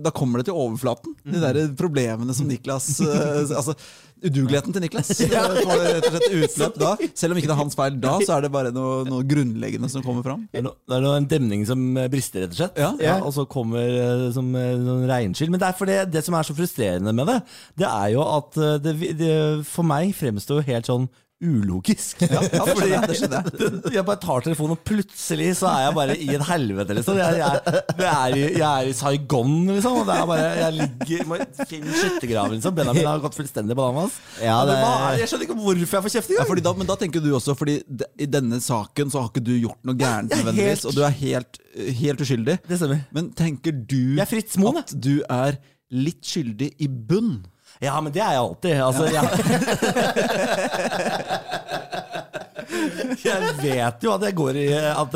Da 0.03 0.13
kommer 0.15 0.41
det 0.41 0.49
til 0.49 0.59
overflaten. 0.59 1.15
De 1.27 1.43
der 1.43 1.61
problemene 1.79 2.35
som 2.37 2.49
Niklas 2.51 2.89
eh, 3.05 3.53
Altså 3.53 3.77
udugeligheten 4.23 4.75
til 4.75 4.85
Niklas. 4.85 5.09
eh, 5.25 5.33
Får 5.33 5.81
rett 5.83 6.07
og 6.07 6.15
slett 6.15 6.37
utløp 6.39 6.77
da. 6.79 6.91
Selv 7.19 7.35
om 7.35 7.41
ikke 7.41 7.51
det 7.51 7.55
er 7.57 7.61
hans 7.63 7.79
feil 7.79 7.97
da, 8.03 8.13
så 8.23 8.37
er 8.37 8.45
det 8.47 8.53
bare 8.55 8.71
noe, 8.75 9.01
noe 9.09 9.27
grunnleggende 9.27 9.91
som 9.91 10.05
kommer 10.07 10.23
fram. 10.27 10.45
Det 10.53 10.63
er, 10.63 10.69
noe, 11.03 11.17
en 11.17 11.27
demning 11.31 11.65
som 11.67 11.83
eh, 11.99 12.07
brister, 12.13 12.45
rett 12.45 12.55
og 12.55 12.61
slett. 12.61 12.79
Ja. 13.03 13.17
og 13.19 13.33
så 13.35 13.47
kommer 13.51 14.31
som 14.35 14.53
sånn 14.55 15.09
regnskyll. 15.11 15.51
Men 15.51 15.63
det, 15.63 15.73
er 15.73 15.79
for 15.79 15.91
det, 15.91 15.99
det 16.15 16.23
som 16.27 16.39
er 16.39 16.47
så 16.47 16.55
frustrerende 16.59 17.15
med 17.17 17.31
det, 17.33 17.41
det 17.83 17.89
er 17.91 18.15
jo 18.15 18.23
at 18.27 18.63
det, 18.85 18.95
det 19.19 19.35
for 19.67 19.87
meg 19.87 20.15
fremstår 20.19 20.63
jo 20.63 20.69
helt 20.71 20.91
sånn 20.91 21.11
ulogisk. 21.43 22.23
Ja, 22.23 22.41
det 22.41 22.61
skjønner 23.19 23.51
jeg, 23.51 23.81
jeg. 23.97 24.05
Bare 24.09 24.21
tar 24.23 24.45
telefonen, 24.47 24.77
og 24.77 24.83
plutselig 24.87 25.49
så 25.59 25.69
er 25.73 25.81
jeg 25.89 25.97
bare 25.99 26.17
i 26.17 26.29
et 26.37 26.45
helvete, 26.49 26.97
liksom. 26.99 27.19
Jeg, 27.19 27.41
jeg, 27.43 27.81
er, 27.99 28.37
i, 28.39 28.45
jeg 28.61 28.67
er 28.69 28.91
i 28.91 28.95
Saigon, 28.97 29.55
liksom. 29.73 29.99
Og 30.03 30.07
det 30.09 30.17
er 30.17 30.29
bare, 30.31 30.47
jeg 30.61 30.77
ligger 30.79 31.25
i 31.37 31.67
finne 31.73 31.97
skyttergraven, 31.99 32.57
liksom. 32.59 32.77
Benjamin 32.79 33.09
har 33.11 33.23
gått 33.25 33.37
fullstendig 33.39 33.77
bananas. 33.79 34.17
Ja, 34.43 34.61
det- 34.69 34.79
Jeg 35.21 35.29
skjønner 35.33 35.47
ikke 35.49 35.59
hvorfor 35.61 35.99
jeg 35.99 36.07
får 36.07 36.15
kjeft 36.17 36.33
engang. 36.33 36.53
Ja, 36.57 36.67
da, 36.69 36.75
men 36.79 36.87
da 36.93 36.97
tenker 37.01 37.23
du 37.25 37.31
også 37.37 37.55
Fordi 37.59 37.79
i 38.23 38.27
denne 38.31 38.59
saken 38.63 39.11
så 39.13 39.23
har 39.25 39.31
ikke 39.33 39.45
du 39.45 39.53
gjort 39.59 39.81
noe 39.89 39.99
gærent 39.99 40.31
nødvendigvis, 40.33 40.83
helt- 40.83 40.89
og 40.91 40.97
du 40.97 41.03
er 41.07 41.15
helt, 41.21 41.59
helt 42.03 42.23
uskyldig. 42.25 42.59
Det 42.69 42.79
stemmer. 42.81 43.03
Men 43.13 43.31
tenker 43.39 43.73
du 43.75 44.19
at 44.23 44.95
du 44.95 45.15
er 45.29 45.59
litt 45.93 46.23
skyldig 46.25 46.71
i 46.81 46.87
bunn? 46.89 47.43
Ja, 47.83 48.01
men 48.01 48.13
det 48.15 48.23
er 48.23 48.33
jeg 48.37 48.43
alltid. 48.43 48.83
Altså, 48.83 49.05
jeg, 49.11 49.23
Jeg 53.23 53.55
vet 53.61 54.05
jo 54.05 54.13
at 54.15 54.25
jeg 54.27 54.35
går 54.37 54.59
i 54.59 54.67
At 54.75 55.15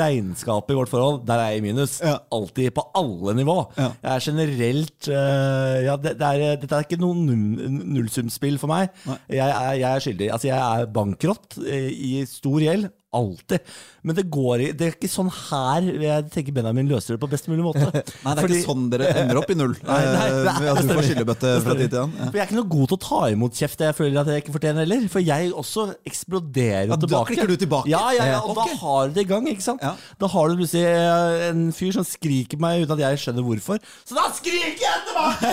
regnskapet 0.00 0.74
i 0.74 0.78
vårt 0.78 0.90
forhold, 0.92 1.22
der 1.28 1.40
er 1.40 1.52
jeg 1.52 1.62
i 1.62 1.66
minus. 1.66 1.98
Alltid, 2.32 2.72
på 2.76 2.84
alle 2.98 3.34
nivå. 3.38 3.56
Jeg 3.78 4.14
er 4.14 4.24
generelt 4.26 5.08
eh, 5.08 5.76
ja, 5.86 5.96
det, 6.00 6.14
det 6.20 6.30
er, 6.32 6.56
Dette 6.62 6.78
er 6.80 6.86
ikke 6.86 7.00
noe 7.02 7.16
null, 7.18 7.78
nullsumspill 7.98 8.58
for 8.62 8.72
meg. 8.72 8.90
Jeg 9.30 9.46
er, 9.46 9.76
jeg 9.80 9.88
er 9.90 10.04
skyldig. 10.06 10.32
Altså, 10.34 10.50
jeg 10.50 10.82
er 10.82 10.90
bankrott 10.92 11.58
eh, 11.62 11.88
i 11.92 12.12
stor 12.28 12.60
gjeld. 12.64 12.90
Alltid. 13.12 13.60
Men 14.02 14.16
det 14.16 14.22
går 14.32 14.62
i 14.64 14.66
Det 14.72 14.86
er 14.86 14.94
ikke 14.96 15.08
sånn 15.12 15.28
her 15.28 15.84
jeg 16.00 16.28
tenker 16.32 16.54
Benjamin 16.56 16.88
løser 16.88 17.14
det 17.14 17.20
på 17.20 17.28
best 17.28 17.48
mulig 17.50 17.60
måte. 17.66 17.84
Nei, 17.92 18.00
det 18.00 18.32
er 18.32 18.40
Fordi- 18.40 18.56
ikke 18.56 18.68
sånn 18.70 18.86
dere 18.92 19.10
ender 19.20 19.40
opp 19.42 19.52
i 19.52 19.56
null. 19.58 19.74
Nei, 19.90 19.98
nei, 20.06 20.14
nei, 20.32 20.44
nei, 20.48 20.70
at 20.72 20.80
du 20.80 20.92
får 20.96 21.06
skillebøtte 21.10 21.50
fra 21.66 21.76
tid 21.76 21.92
til 21.92 22.00
annen. 22.00 22.16
Ja. 22.16 22.28
For 22.32 22.40
jeg 22.40 22.44
er 22.44 22.48
ikke 22.48 22.58
noe 22.58 22.70
god 22.72 22.92
til 22.92 22.96
å 22.96 23.02
ta 23.04 23.20
imot 23.34 23.60
kjeft 23.60 23.84
jeg 23.84 23.96
føler 23.98 24.22
at 24.22 24.30
jeg 24.32 24.44
ikke 24.44 24.54
fortjener 24.56 24.86
heller. 24.86 25.04
For 25.12 25.26
jeg 25.28 25.52
også 25.62 25.84
eksploderer 26.08 26.88
ja, 26.88 26.98
tilbake. 27.04 27.12
da 27.12 27.22
klikker 27.28 27.52
du 27.52 27.56
tilbake? 27.66 27.92
Ja, 27.92 28.02
ja, 28.16 28.30
ja 28.32 28.40
og 28.40 28.56
okay. 28.56 28.72
da 28.72 28.80
har 28.86 29.12
du 29.12 29.20
det 29.20 29.26
i 29.26 29.30
gang. 29.34 29.50
ikke 29.52 29.66
sant? 29.68 29.84
Ja. 29.84 29.92
Da 30.24 30.32
har 30.32 30.48
du 30.48 30.56
plutselig 30.62 30.88
eh, 30.88 31.46
en 31.50 31.68
fyr 31.76 31.92
som 31.98 32.08
skriker 32.08 32.64
meg 32.64 32.86
uten 32.86 32.96
at 32.96 33.04
jeg 33.04 33.22
skjønner 33.26 33.44
hvorfor. 33.46 33.84
Så 34.08 34.16
da 34.16 34.26
skriker 34.40 34.88
jeg 34.88 35.04
tilbake! 35.10 35.52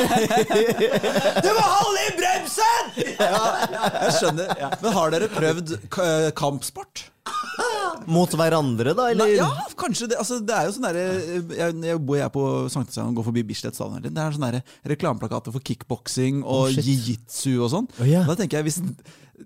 du 1.43 1.51
må 1.60 1.68
holde 1.76 2.07
i 2.07 2.18
bremsen! 2.24 2.91
ja, 3.20 3.45
Jeg 3.99 4.18
skjønner. 4.22 4.57
Men 4.80 4.95
har 4.95 5.16
dere 5.18 5.32
prøvd 5.36 5.78
kampsport? 6.39 7.10
Mot 8.09 8.32
hverandre, 8.34 8.93
da? 8.97 9.09
Eller? 9.11 9.27
Nei, 9.27 9.38
ja, 9.38 9.47
kanskje 9.77 10.07
det. 10.09 10.17
Altså, 10.21 10.39
det 10.41 10.55
er 10.55 10.67
jo 10.67 10.73
sånn 10.75 10.88
derre 10.88 11.03
Jeg, 11.53 11.75
jeg 11.86 12.01
bor 12.01 12.17
jeg 12.17 12.34
på 12.34 12.43
Sankthanshaugen 12.73 13.11
og 13.11 13.19
går 13.19 13.27
forbi 13.27 13.43
Bislett 13.51 13.77
stadion. 13.77 14.01
Det 14.05 14.23
er 14.23 14.36
sånne 14.36 14.61
reklameplakater 14.93 15.53
for 15.53 15.65
kickboksing 15.65 16.41
og 16.43 16.69
oh, 16.69 16.73
jiu-jitsu 16.73 17.59
og 17.59 17.73
sånn. 17.75 17.89
Oh, 17.99 18.07
yeah. 18.07 18.25
Da 18.30 18.38
tenker 18.39 18.61
jeg 18.61 18.69
hvis 18.69 18.82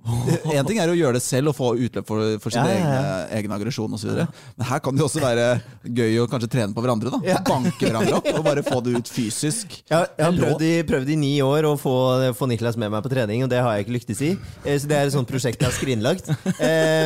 En 0.58 0.66
ting 0.68 0.80
er 0.82 0.90
å 0.92 0.96
gjøre 0.98 1.18
det 1.18 1.24
selv 1.26 1.52
og 1.52 1.56
få 1.58 1.70
utløp 1.80 2.08
for, 2.08 2.38
for 2.44 2.54
sin 2.54 2.64
Ja, 2.66 2.72
ja, 2.72 2.78
egen, 2.80 2.94
ja. 2.94 3.38
egen 3.40 3.54
aggresjon 3.56 3.94
osv. 3.98 4.12
Men 4.58 4.68
her 4.70 4.82
kan 4.84 4.96
det 4.96 5.04
jo 5.04 5.08
også 5.10 5.22
være 5.24 5.46
gøy 5.86 6.18
å 6.24 6.28
kanskje 6.32 6.50
trene 6.56 6.76
på 6.76 6.84
hverandre. 6.84 7.14
da 7.14 7.20
Ja. 7.28 7.40
Banke 7.48 7.88
hverandre 7.88 8.18
opp 8.20 8.28
og 8.34 8.44
bare 8.46 8.64
få 8.66 8.82
det 8.86 8.98
ut 9.00 9.12
fysisk. 9.14 9.78
Jeg, 9.94 10.10
jeg 10.18 10.26
har 10.26 10.38
prøvd 10.40 10.64
i, 10.66 10.72
prøvd 10.90 11.10
i 11.14 11.18
ni 11.20 11.32
år 11.46 11.68
å 11.70 11.74
få, 11.80 11.94
få 12.38 12.48
Niklas 12.50 12.78
med 12.82 12.92
meg 12.94 13.04
på 13.06 13.12
trening, 13.14 13.44
og 13.46 13.50
det 13.52 13.60
har 13.64 13.76
jeg 13.78 13.86
ikke 13.86 13.96
lyktes 13.98 14.22
i. 14.26 14.32
Eh, 14.66 14.78
Så 14.82 14.90
det 14.90 14.98
er 14.98 15.08
et 15.10 15.14
sånt 15.16 15.30
prosjekt 15.30 15.62
jeg 15.62 15.70
har 15.70 15.76
skrinlagt. 15.78 16.30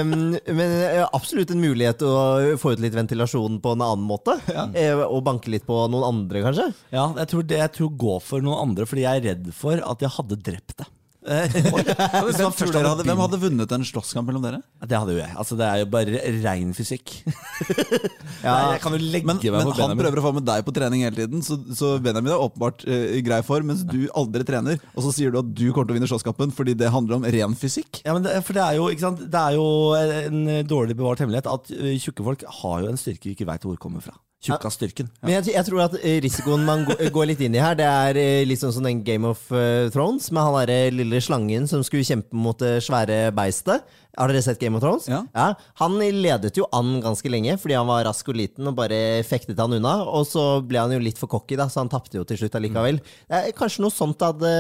Men 0.08 0.38
jeg 0.48 1.00
har 1.02 1.10
absolutt 1.16 1.52
en 1.54 1.62
mulighet 1.64 2.02
å 2.08 2.14
få 2.62 2.74
ut 2.76 2.82
litt 2.84 2.96
ventilasjon 2.98 3.60
på 3.64 3.76
en 3.76 3.84
annen 3.86 4.06
måte. 4.08 4.38
Eh, 4.74 4.94
Og 5.08 5.22
banke 5.28 5.52
litt 5.54 5.66
på 5.68 5.78
noen 5.92 6.08
andre, 6.08 6.44
kanskje. 6.46 6.70
Ja, 6.94 7.10
jeg 7.18 7.32
tror 7.34 7.48
det 7.48 7.60
jeg 7.62 7.74
tror 7.78 7.94
går 8.08 8.22
for 8.24 8.44
noen 8.46 8.62
andre, 8.70 8.86
fordi 8.90 9.06
jeg 9.06 9.22
er 9.22 9.28
redd 9.34 9.50
for 9.58 9.82
at 9.84 10.04
jeg 10.06 10.14
hadde 10.18 10.40
drept 10.44 10.78
deg. 10.82 10.94
Hadde, 11.28 13.04
hvem 13.04 13.22
hadde 13.24 13.40
vunnet 13.42 13.74
en 13.76 13.86
slåsskamp 13.88 14.30
mellom 14.30 14.44
dere? 14.46 14.62
Det 14.88 14.96
hadde 14.96 15.16
jo 15.16 15.20
jeg. 15.20 15.34
Altså, 15.36 15.58
det 15.60 15.68
er 15.68 15.82
jo 15.82 15.90
bare 15.92 16.22
rein 16.44 16.74
fysikk. 16.78 17.18
Ja. 18.38 18.76
Jeg 18.76 18.82
kan 18.84 18.94
jo 18.94 19.00
legge 19.02 19.26
Men, 19.26 19.40
meg 19.42 19.50
men 19.50 19.66
på 19.66 19.74
han 19.82 19.98
prøver 19.98 20.20
å 20.22 20.24
få 20.28 20.32
med 20.38 20.46
deg 20.46 20.62
på 20.64 20.72
trening 20.76 21.02
hele 21.04 21.18
tiden, 21.18 21.42
så, 21.44 21.58
så 21.76 21.96
Benjamin 22.04 22.36
er 22.36 22.44
åpenbart 22.44 22.84
uh, 22.86 23.08
i 23.18 23.24
grei 23.26 23.40
form, 23.44 23.72
mens 23.72 23.82
du 23.88 24.06
aldri 24.16 24.46
trener. 24.48 24.78
Og 24.94 25.04
så 25.08 25.14
sier 25.16 25.34
du 25.34 25.40
at 25.42 25.50
du 25.50 25.66
kommer 25.74 25.90
til 25.90 25.96
å 25.96 25.98
vinne 25.98 26.10
slåsskampen 26.12 26.54
fordi 26.56 26.76
det 26.78 26.92
handler 26.94 27.18
om 27.18 27.26
ren 27.26 27.58
fysikk. 27.58 28.04
Ja, 28.06 28.14
men 28.16 28.28
det, 28.28 28.38
for 28.46 28.56
det 28.56 28.64
er 28.64 28.78
jo, 28.78 28.88
sant? 29.02 29.26
Det 29.34 29.42
er 29.42 29.58
jo 29.58 29.68
en 29.98 30.46
dårlig 30.70 30.96
bevart 31.00 31.26
hemmelighet 31.26 31.50
at 31.50 31.74
ø, 31.74 31.98
tjukke 31.98 32.30
folk 32.30 32.46
har 32.62 32.86
jo 32.86 32.94
en 32.94 33.02
styrke 33.02 33.32
vi 33.32 33.36
ikke 33.36 33.50
veit 33.50 33.66
hvor 33.68 33.82
kommer 33.82 34.06
fra. 34.06 34.16
Tjukkasstyrken. 34.38 35.08
Men 35.26 35.40
jeg, 35.40 35.56
jeg 35.56 35.66
tror 35.66 35.80
at 35.88 35.96
eh, 35.98 36.20
risikoen 36.22 36.66
man 36.66 36.84
går 36.86 37.30
litt 37.32 37.40
inn 37.42 37.56
i 37.58 37.62
her, 37.62 37.74
det 37.78 37.88
er 37.88 38.20
eh, 38.22 38.44
litt 38.46 38.62
sånn 38.62 38.74
som 38.76 38.86
den 38.86 39.00
Game 39.06 39.26
of 39.26 39.48
eh, 39.50 39.88
Thrones, 39.94 40.28
med 40.30 40.46
han 40.46 40.58
derre 40.60 40.92
lille 40.94 41.22
slangen 41.26 41.66
som 41.70 41.82
skulle 41.86 42.06
kjempe 42.06 42.38
mot 42.38 42.60
det 42.62 42.76
svære 42.86 43.32
beistet. 43.36 43.88
Har 44.18 44.30
dere 44.30 44.44
sett 44.46 44.62
Game 44.62 44.78
of 44.78 44.84
Thrones? 44.86 45.08
Ja. 45.10 45.24
Han 45.82 45.98
ledet 45.98 46.58
jo 46.58 46.68
an 46.74 47.00
ganske 47.04 47.30
lenge 47.30 47.54
fordi 47.62 47.76
han 47.78 47.90
var 47.90 48.06
rask 48.08 48.30
og 48.30 48.38
liten 48.38 48.70
og 48.70 48.78
bare 48.78 49.22
fektet 49.26 49.58
han 49.62 49.74
unna. 49.78 49.96
Og 50.06 50.26
så 50.30 50.46
ble 50.66 50.82
han 50.86 50.94
jo 50.94 51.02
litt 51.02 51.22
for 51.22 51.30
cocky, 51.30 51.58
da, 51.58 51.68
så 51.70 51.84
han 51.84 51.92
tapte 51.94 52.18
jo 52.18 52.26
til 52.26 52.42
slutt 52.42 52.58
allikevel. 52.58 53.02
Mm. 53.30 53.52
kanskje 53.58 53.86
noe 53.86 53.94
sånt 53.94 54.22
hadde 54.26 54.54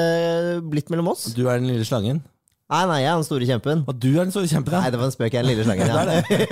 blitt 0.65 0.89
mellom 0.93 1.13
oss? 1.13 1.29
Du 1.37 1.45
er 1.47 1.61
den 1.61 1.69
lille 1.69 1.85
slangen. 1.85 2.21
Nei, 2.67 2.81
nei, 2.89 2.95
jeg 2.99 3.07
er 3.07 3.15
den 3.21 3.23
store 3.23 3.45
kjempen. 3.47 3.81
Og 3.87 3.95
du 3.95 4.09
er 4.17 4.25
den 4.25 4.31
store 4.35 4.47
kjempen. 4.51 4.73
Nei, 4.75 4.89
det 4.91 4.97
var 4.99 5.07
en 5.07 5.13
spøk. 5.13 5.31
Jeg 5.31 5.39
er 5.39 5.45
den 5.47 5.51
lille 5.53 5.63
slangen. 5.63 5.87
Ja. 5.87 6.01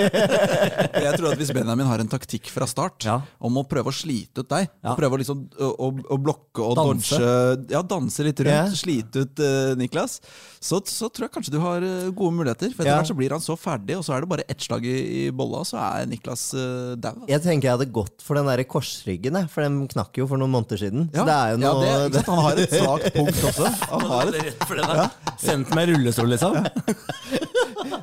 Jeg 1.06 1.18
tror 1.20 1.28
at 1.34 1.40
Hvis 1.42 1.52
Benjamin 1.52 1.90
har 1.90 2.00
en 2.00 2.08
taktikk 2.12 2.48
fra 2.54 2.64
start 2.70 3.04
Ja. 3.04 3.18
om 3.44 3.58
å 3.60 3.66
prøve 3.68 3.92
å 3.92 3.96
slite 3.96 4.46
ut 4.46 4.48
deg, 4.54 4.70
Ja. 4.80 4.94
og 4.94 5.00
prøve 5.02 5.18
å, 5.18 5.20
liksom, 5.20 5.42
å, 5.60 5.70
å, 5.76 5.90
å 6.16 6.18
blokke 6.24 6.64
og 6.64 6.78
Danse. 6.80 7.20
dodge 7.20 7.74
Ja, 7.76 7.82
danse 7.84 8.24
litt 8.24 8.40
rundt, 8.40 8.48
Ja. 8.48 8.64
slite 8.80 9.26
ut 9.26 9.42
uh, 9.44 9.74
Niklas, 9.76 10.22
så, 10.64 10.80
så 10.88 11.10
tror 11.12 11.28
jeg 11.28 11.34
kanskje 11.36 11.52
du 11.54 11.60
har 11.62 11.84
eh, 11.84 12.08
gode 12.16 12.32
muligheter. 12.38 12.72
For 12.72 12.86
etter 12.86 12.94
Ja. 12.94 13.02
hvert 13.02 13.12
så 13.12 13.18
blir 13.20 13.36
han 13.36 13.44
så 13.44 13.58
ferdig, 13.60 13.98
og 14.00 14.06
så 14.08 14.16
er 14.16 14.24
det 14.24 14.32
bare 14.32 14.48
ett 14.50 14.64
slag 14.64 14.88
i, 14.88 14.96
i 15.28 15.32
bolla, 15.36 15.66
så 15.68 15.78
er 15.84 16.08
Niklas 16.10 16.48
uh, 16.56 16.96
dau. 16.96 17.12
altså. 17.12 17.28
Jeg 17.34 17.44
tenker 17.44 17.68
jeg 17.70 17.76
hadde 17.76 17.90
gått 18.00 18.24
for 18.24 18.40
den 18.40 18.48
der 18.50 18.64
korsryggen, 18.72 19.42
for 19.52 19.68
den 19.68 19.84
knakk 19.92 20.16
jo 20.24 20.30
for 20.32 20.40
noen 20.40 20.56
måneder 20.56 20.80
siden. 20.80 21.10
Så 21.12 21.28
det 21.28 21.36
er 21.36 21.54
jo 21.54 21.60
ja, 21.60 21.76
noe 21.76 22.10
det. 22.16 22.24
Han 22.32 22.44
har 22.48 22.64
et 22.64 22.80
svakt 22.80 23.12
punkt 23.20 23.44
også. 23.52 23.70
Han 23.92 24.08
har 24.16 24.32
et, 24.32 24.42
Rett 24.46 24.66
for 24.72 24.80
den 24.80 24.96
der. 24.96 25.36
Sendt 25.44 25.76
med 25.76 25.92
rullestol, 26.06 26.30
liksom. 26.30 26.56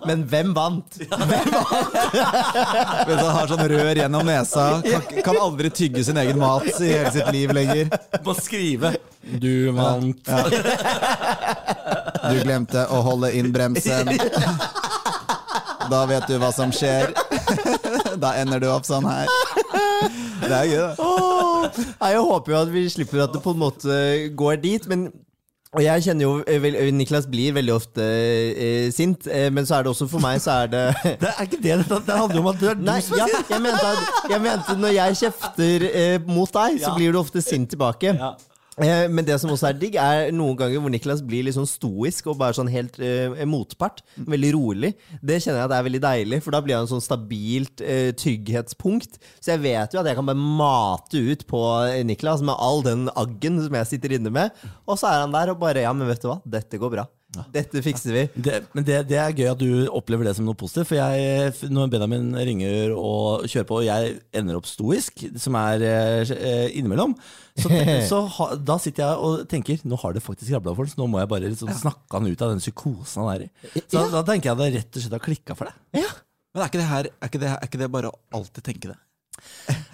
Men 0.06 0.24
hvem 0.26 0.50
vant? 0.54 0.98
vet 0.98 1.46
du, 3.06 3.14
han 3.14 3.34
har 3.36 3.50
sånn 3.50 3.62
rør 3.70 4.00
gjennom 4.02 4.26
nesa, 4.26 4.66
kan, 4.84 5.22
kan 5.26 5.38
aldri 5.42 5.70
tygge 5.74 6.02
sin 6.06 6.18
egen 6.22 6.38
mat 6.42 6.66
i 6.82 6.90
hele 6.90 7.12
sitt 7.14 7.30
liv 7.34 7.52
lenger. 7.54 7.90
Må 8.26 8.34
skrive. 8.38 8.94
Du 9.22 9.70
vant. 9.76 10.32
Du 12.22 12.36
glemte 12.42 12.86
å 12.90 13.02
holde 13.06 13.32
inn 13.38 13.52
bremsen. 13.54 14.10
Da 15.90 16.04
vet 16.10 16.26
du 16.30 16.38
hva 16.42 16.52
som 16.54 16.72
skjer. 16.74 17.12
Da 18.22 18.34
ender 18.40 18.62
du 18.62 18.68
opp 18.72 18.86
sånn 18.88 19.06
her. 19.06 19.30
Det 20.42 20.54
er 20.56 20.66
gøy, 20.66 20.78
da. 20.82 20.92
Åh, 20.98 21.66
jeg 22.10 22.22
håper 22.26 22.52
jo 22.54 22.58
at 22.64 22.70
vi 22.72 22.82
slipper 22.90 23.22
at 23.26 23.34
det 23.34 23.42
på 23.44 23.52
en 23.54 23.60
måte 23.62 23.98
går 24.38 24.58
dit, 24.62 24.86
men 24.90 25.06
og 25.72 25.80
jeg 25.80 26.02
kjenner 26.04 26.26
jo 26.26 26.32
eh, 26.44 26.58
vel, 26.60 26.74
Niklas 26.92 27.24
blir 27.32 27.54
veldig 27.56 27.72
ofte 27.72 28.04
eh, 28.04 28.90
sint, 28.92 29.24
eh, 29.26 29.46
men 29.54 29.64
så 29.68 29.78
er 29.78 29.86
det 29.86 29.92
også 29.94 30.08
for 30.12 30.20
meg 30.20 30.40
så 30.44 30.58
er 30.66 30.72
det 30.72 30.82
Det 31.22 31.30
er 31.30 31.42
ikke 31.46 31.60
det 31.64 31.78
det, 31.80 32.00
det 32.10 32.16
handler 32.18 32.42
om 32.42 32.50
at 32.52 32.60
du 32.60 32.66
er 32.68 32.80
Nei, 32.90 32.98
ja, 33.16 33.26
jeg, 33.48 33.60
mente 33.64 33.92
at, 33.94 34.30
jeg 34.34 34.44
mente 34.44 34.76
når 34.82 34.92
jeg 34.98 35.20
kjefter 35.22 35.86
eh, 35.88 36.16
mot 36.28 36.52
deg, 36.52 36.76
så 36.82 36.90
Ja. 36.90 36.96
blir 36.98 37.12
du 37.16 37.20
ofte 37.22 37.40
sint 37.44 37.70
tilbake. 37.72 38.12
Ja. 38.18 38.34
Eh, 38.80 39.04
men 39.12 39.26
det 39.28 39.36
som 39.40 39.50
også 39.52 39.68
er 39.68 39.76
digg, 39.76 39.96
er 40.00 40.30
noen 40.32 40.56
ganger 40.56 40.80
hvor 40.80 40.92
Niklas 40.92 41.20
blir 41.26 41.44
litt 41.44 41.56
sånn 41.58 41.68
stoisk 41.68 42.30
og 42.32 42.38
bare 42.40 42.56
sånn 42.56 42.70
helt 42.72 42.96
eh, 43.04 43.42
motpart. 43.48 44.00
Veldig 44.16 44.52
rolig. 44.56 44.94
Det 45.20 45.40
kjenner 45.42 45.60
jeg 45.60 45.68
at 45.68 45.76
er 45.76 45.86
veldig 45.88 46.02
deilig, 46.06 46.40
for 46.44 46.56
da 46.56 46.62
blir 46.64 46.78
han 46.78 46.88
sånn 46.88 47.04
stabilt 47.04 47.84
eh, 47.84 48.10
trygghetspunkt. 48.16 49.20
Så 49.42 49.54
jeg 49.54 49.64
vet 49.66 49.92
jo 49.92 50.00
at 50.00 50.08
jeg 50.08 50.16
kan 50.18 50.28
bare 50.28 50.40
mate 50.62 51.20
ut 51.20 51.44
på 51.50 51.62
Niklas 52.08 52.44
med 52.46 52.56
all 52.56 52.80
den 52.86 53.08
aggen 53.12 53.60
som 53.60 53.76
jeg 53.76 53.92
sitter 53.92 54.16
inne 54.16 54.32
med. 54.32 54.64
Og 54.86 54.96
så 54.96 55.10
er 55.10 55.26
han 55.26 55.36
der 55.36 55.52
og 55.52 55.60
bare 55.60 55.84
Ja, 55.84 55.92
men 55.96 56.08
vet 56.08 56.24
du 56.24 56.30
hva? 56.30 56.40
Dette 56.48 56.80
går 56.80 56.96
bra. 56.96 57.10
Dette 57.52 57.80
fikser 57.84 58.12
vi. 58.12 58.22
Det, 58.44 58.58
men 58.76 58.84
det, 58.84 58.98
det 59.08 59.16
er 59.16 59.32
gøy 59.32 59.46
at 59.52 59.60
du 59.60 59.86
opplever 59.88 60.26
det 60.28 60.34
som 60.36 60.44
noe 60.44 60.56
positivt. 60.58 60.90
For 60.90 60.98
jeg, 60.98 61.52
når 61.72 61.88
Benjamin 61.94 62.26
ringer 62.36 62.92
og 62.92 63.46
kjører 63.48 63.68
på, 63.70 63.78
og 63.80 63.86
jeg 63.86 64.18
ender 64.36 64.58
opp 64.58 64.68
stoisk, 64.68 65.22
som 65.40 65.56
er 65.60 65.84
eh, 65.86 66.74
innimellom, 66.76 67.14
så, 67.56 67.70
så 68.08 68.20
ha, 68.36 68.48
da 68.56 68.76
sitter 68.80 69.06
jeg 69.06 69.22
og 69.28 69.46
tenker 69.48 69.80
nå 69.88 69.96
har 70.02 70.16
det 70.16 70.24
faktisk 70.24 70.52
rabla 70.54 70.74
for 70.76 70.84
ham, 70.84 70.92
så 70.92 71.00
nå 71.00 71.08
må 71.12 71.22
jeg 71.22 71.30
bare 71.32 71.48
liksom 71.52 71.72
snakke 71.80 72.18
han 72.20 72.28
ut 72.28 72.44
av 72.44 72.52
den 72.52 72.60
psykosen 72.64 73.24
han 73.24 73.32
er 73.34 73.46
i. 73.46 73.50
Så 73.86 74.02
Ja. 74.02 74.04
da 74.12 74.22
tenker 74.28 74.52
jeg 74.52 74.60
det 74.60 74.68
rett 74.76 74.98
og 75.00 75.06
slett 75.06 75.16
har 75.16 75.24
klikka 75.24 75.56
for 75.56 75.70
deg. 75.72 76.04
Men 76.52 76.60
er 76.62 76.68
ikke 76.68 76.82
det 76.82 76.90
her 76.90 77.06
Er 77.08 77.30
ikke 77.30 77.40
det, 77.40 77.48
er 77.48 77.64
ikke 77.68 77.80
det 77.80 77.90
bare 77.94 78.10
å 78.12 78.18
alltid 78.36 78.64
tenke 78.66 78.92
det? 78.92 78.98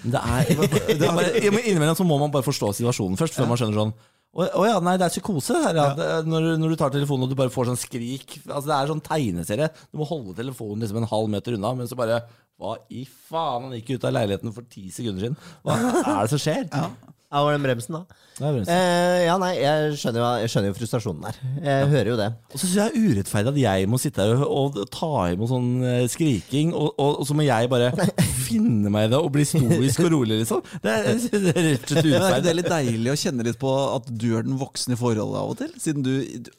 Det 0.03 0.18
er, 0.18 0.49
det 0.99 1.07
er 1.07 1.14
bare, 1.14 1.32
ja, 1.47 1.53
men 1.55 1.62
innimellom 1.62 1.99
så 1.99 2.07
må 2.07 2.18
man 2.18 2.32
bare 2.34 2.47
forstå 2.47 2.72
situasjonen 2.80 3.18
først, 3.20 3.39
før 3.39 3.47
man 3.51 3.61
skjønner 3.61 3.78
sånn 3.84 3.95
å 4.37 4.64
ja, 4.68 4.76
nei, 4.85 4.97
det 5.01 5.07
er 5.09 5.12
psykose 5.14 5.57
her. 5.64 5.79
Ja. 5.79 5.87
Er 6.20 6.26
Når, 6.29 6.51
når 6.61 6.74
du 6.74 6.76
tar 6.79 6.93
telefonen 6.95 7.24
og 7.26 7.33
du 7.33 7.39
bare 7.39 7.53
får 7.53 7.70
sånn 7.70 7.81
skrik 7.81 8.37
Altså 8.45 8.66
Det 8.68 8.76
er 8.76 8.91
sånn 8.93 9.05
tegneserie. 9.05 9.68
Du 9.89 9.99
må 10.01 10.07
holde 10.09 10.37
telefonen 10.37 10.85
liksom 10.85 11.01
en 11.01 11.09
halv 11.11 11.31
meter 11.33 11.57
unna, 11.57 11.72
men 11.79 11.89
så 11.91 11.97
bare 11.99 12.20
Hva 12.61 12.76
i 12.93 13.07
faen? 13.09 13.68
Han 13.70 13.76
gikk 13.79 13.97
ut 13.97 14.05
av 14.09 14.14
leiligheten 14.18 14.53
for 14.55 14.68
ti 14.68 14.89
sekunder 14.95 15.24
siden. 15.24 15.39
Hva 15.64 15.79
er 15.79 16.20
det 16.20 16.33
som 16.35 16.43
skjer? 16.45 16.68
Ja. 16.68 17.14
Ja, 17.29 17.43
var 17.45 17.53
den 17.53 17.61
bremsen, 17.61 17.93
da? 17.93 18.16
Det 18.39 18.51
bremsen. 18.55 18.72
Eh, 18.72 19.22
ja, 19.26 19.35
nei, 19.37 19.51
jeg 19.61 19.97
skjønner, 20.01 20.22
jo, 20.22 20.29
jeg 20.41 20.49
skjønner 20.49 20.70
jo 20.70 20.76
frustrasjonen 20.79 21.26
der. 21.26 21.41
Jeg 21.61 21.91
hører 21.91 22.09
jo 22.09 22.14
det. 22.16 22.29
Og 22.49 22.55
så 22.55 22.62
syns 22.62 22.79
jeg 22.79 22.95
det 22.95 23.03
er 23.03 23.11
urettferdig 23.11 23.53
at 23.53 23.59
jeg 23.61 23.91
må 23.93 24.01
sitte 24.01 24.24
her 24.24 24.45
og, 24.47 24.79
og 24.81 24.89
ta 24.95 25.11
imot 25.35 25.51
sånn 25.51 25.68
eh, 25.85 26.07
skriking, 26.09 26.72
og, 26.72 26.95
og, 26.97 27.18
og 27.20 27.29
så 27.29 27.37
må 27.37 27.45
jeg 27.45 27.68
bare 27.68 27.91
finne 28.49 28.95
meg 28.95 29.11
i 29.11 29.12
det 29.12 29.20
og 29.20 29.29
bli 29.35 29.45
stoisk 29.51 30.07
og 30.07 30.14
rolig, 30.16 30.41
liksom. 30.41 30.64
Det 30.81 30.95
er, 30.95 31.20
det 31.45 31.53
er 31.53 31.68
rett 31.68 31.93
og 31.93 32.01
slett 32.01 32.29
er 32.31 32.41
det 32.47 32.53
er 32.55 32.59
litt 32.62 32.72
deilig 32.72 33.12
å 33.12 33.20
kjenne 33.26 33.49
litt 33.51 33.61
på 33.61 33.76
at 33.76 34.09
du 34.09 34.29
er 34.33 34.49
den 34.49 34.57
voksne 34.64 34.97
i 34.97 35.03
forholdet 35.05 35.43
av 35.43 35.53
og 35.53 35.61
til? 35.61 35.76
Siden 35.85 36.09
du 36.09 36.14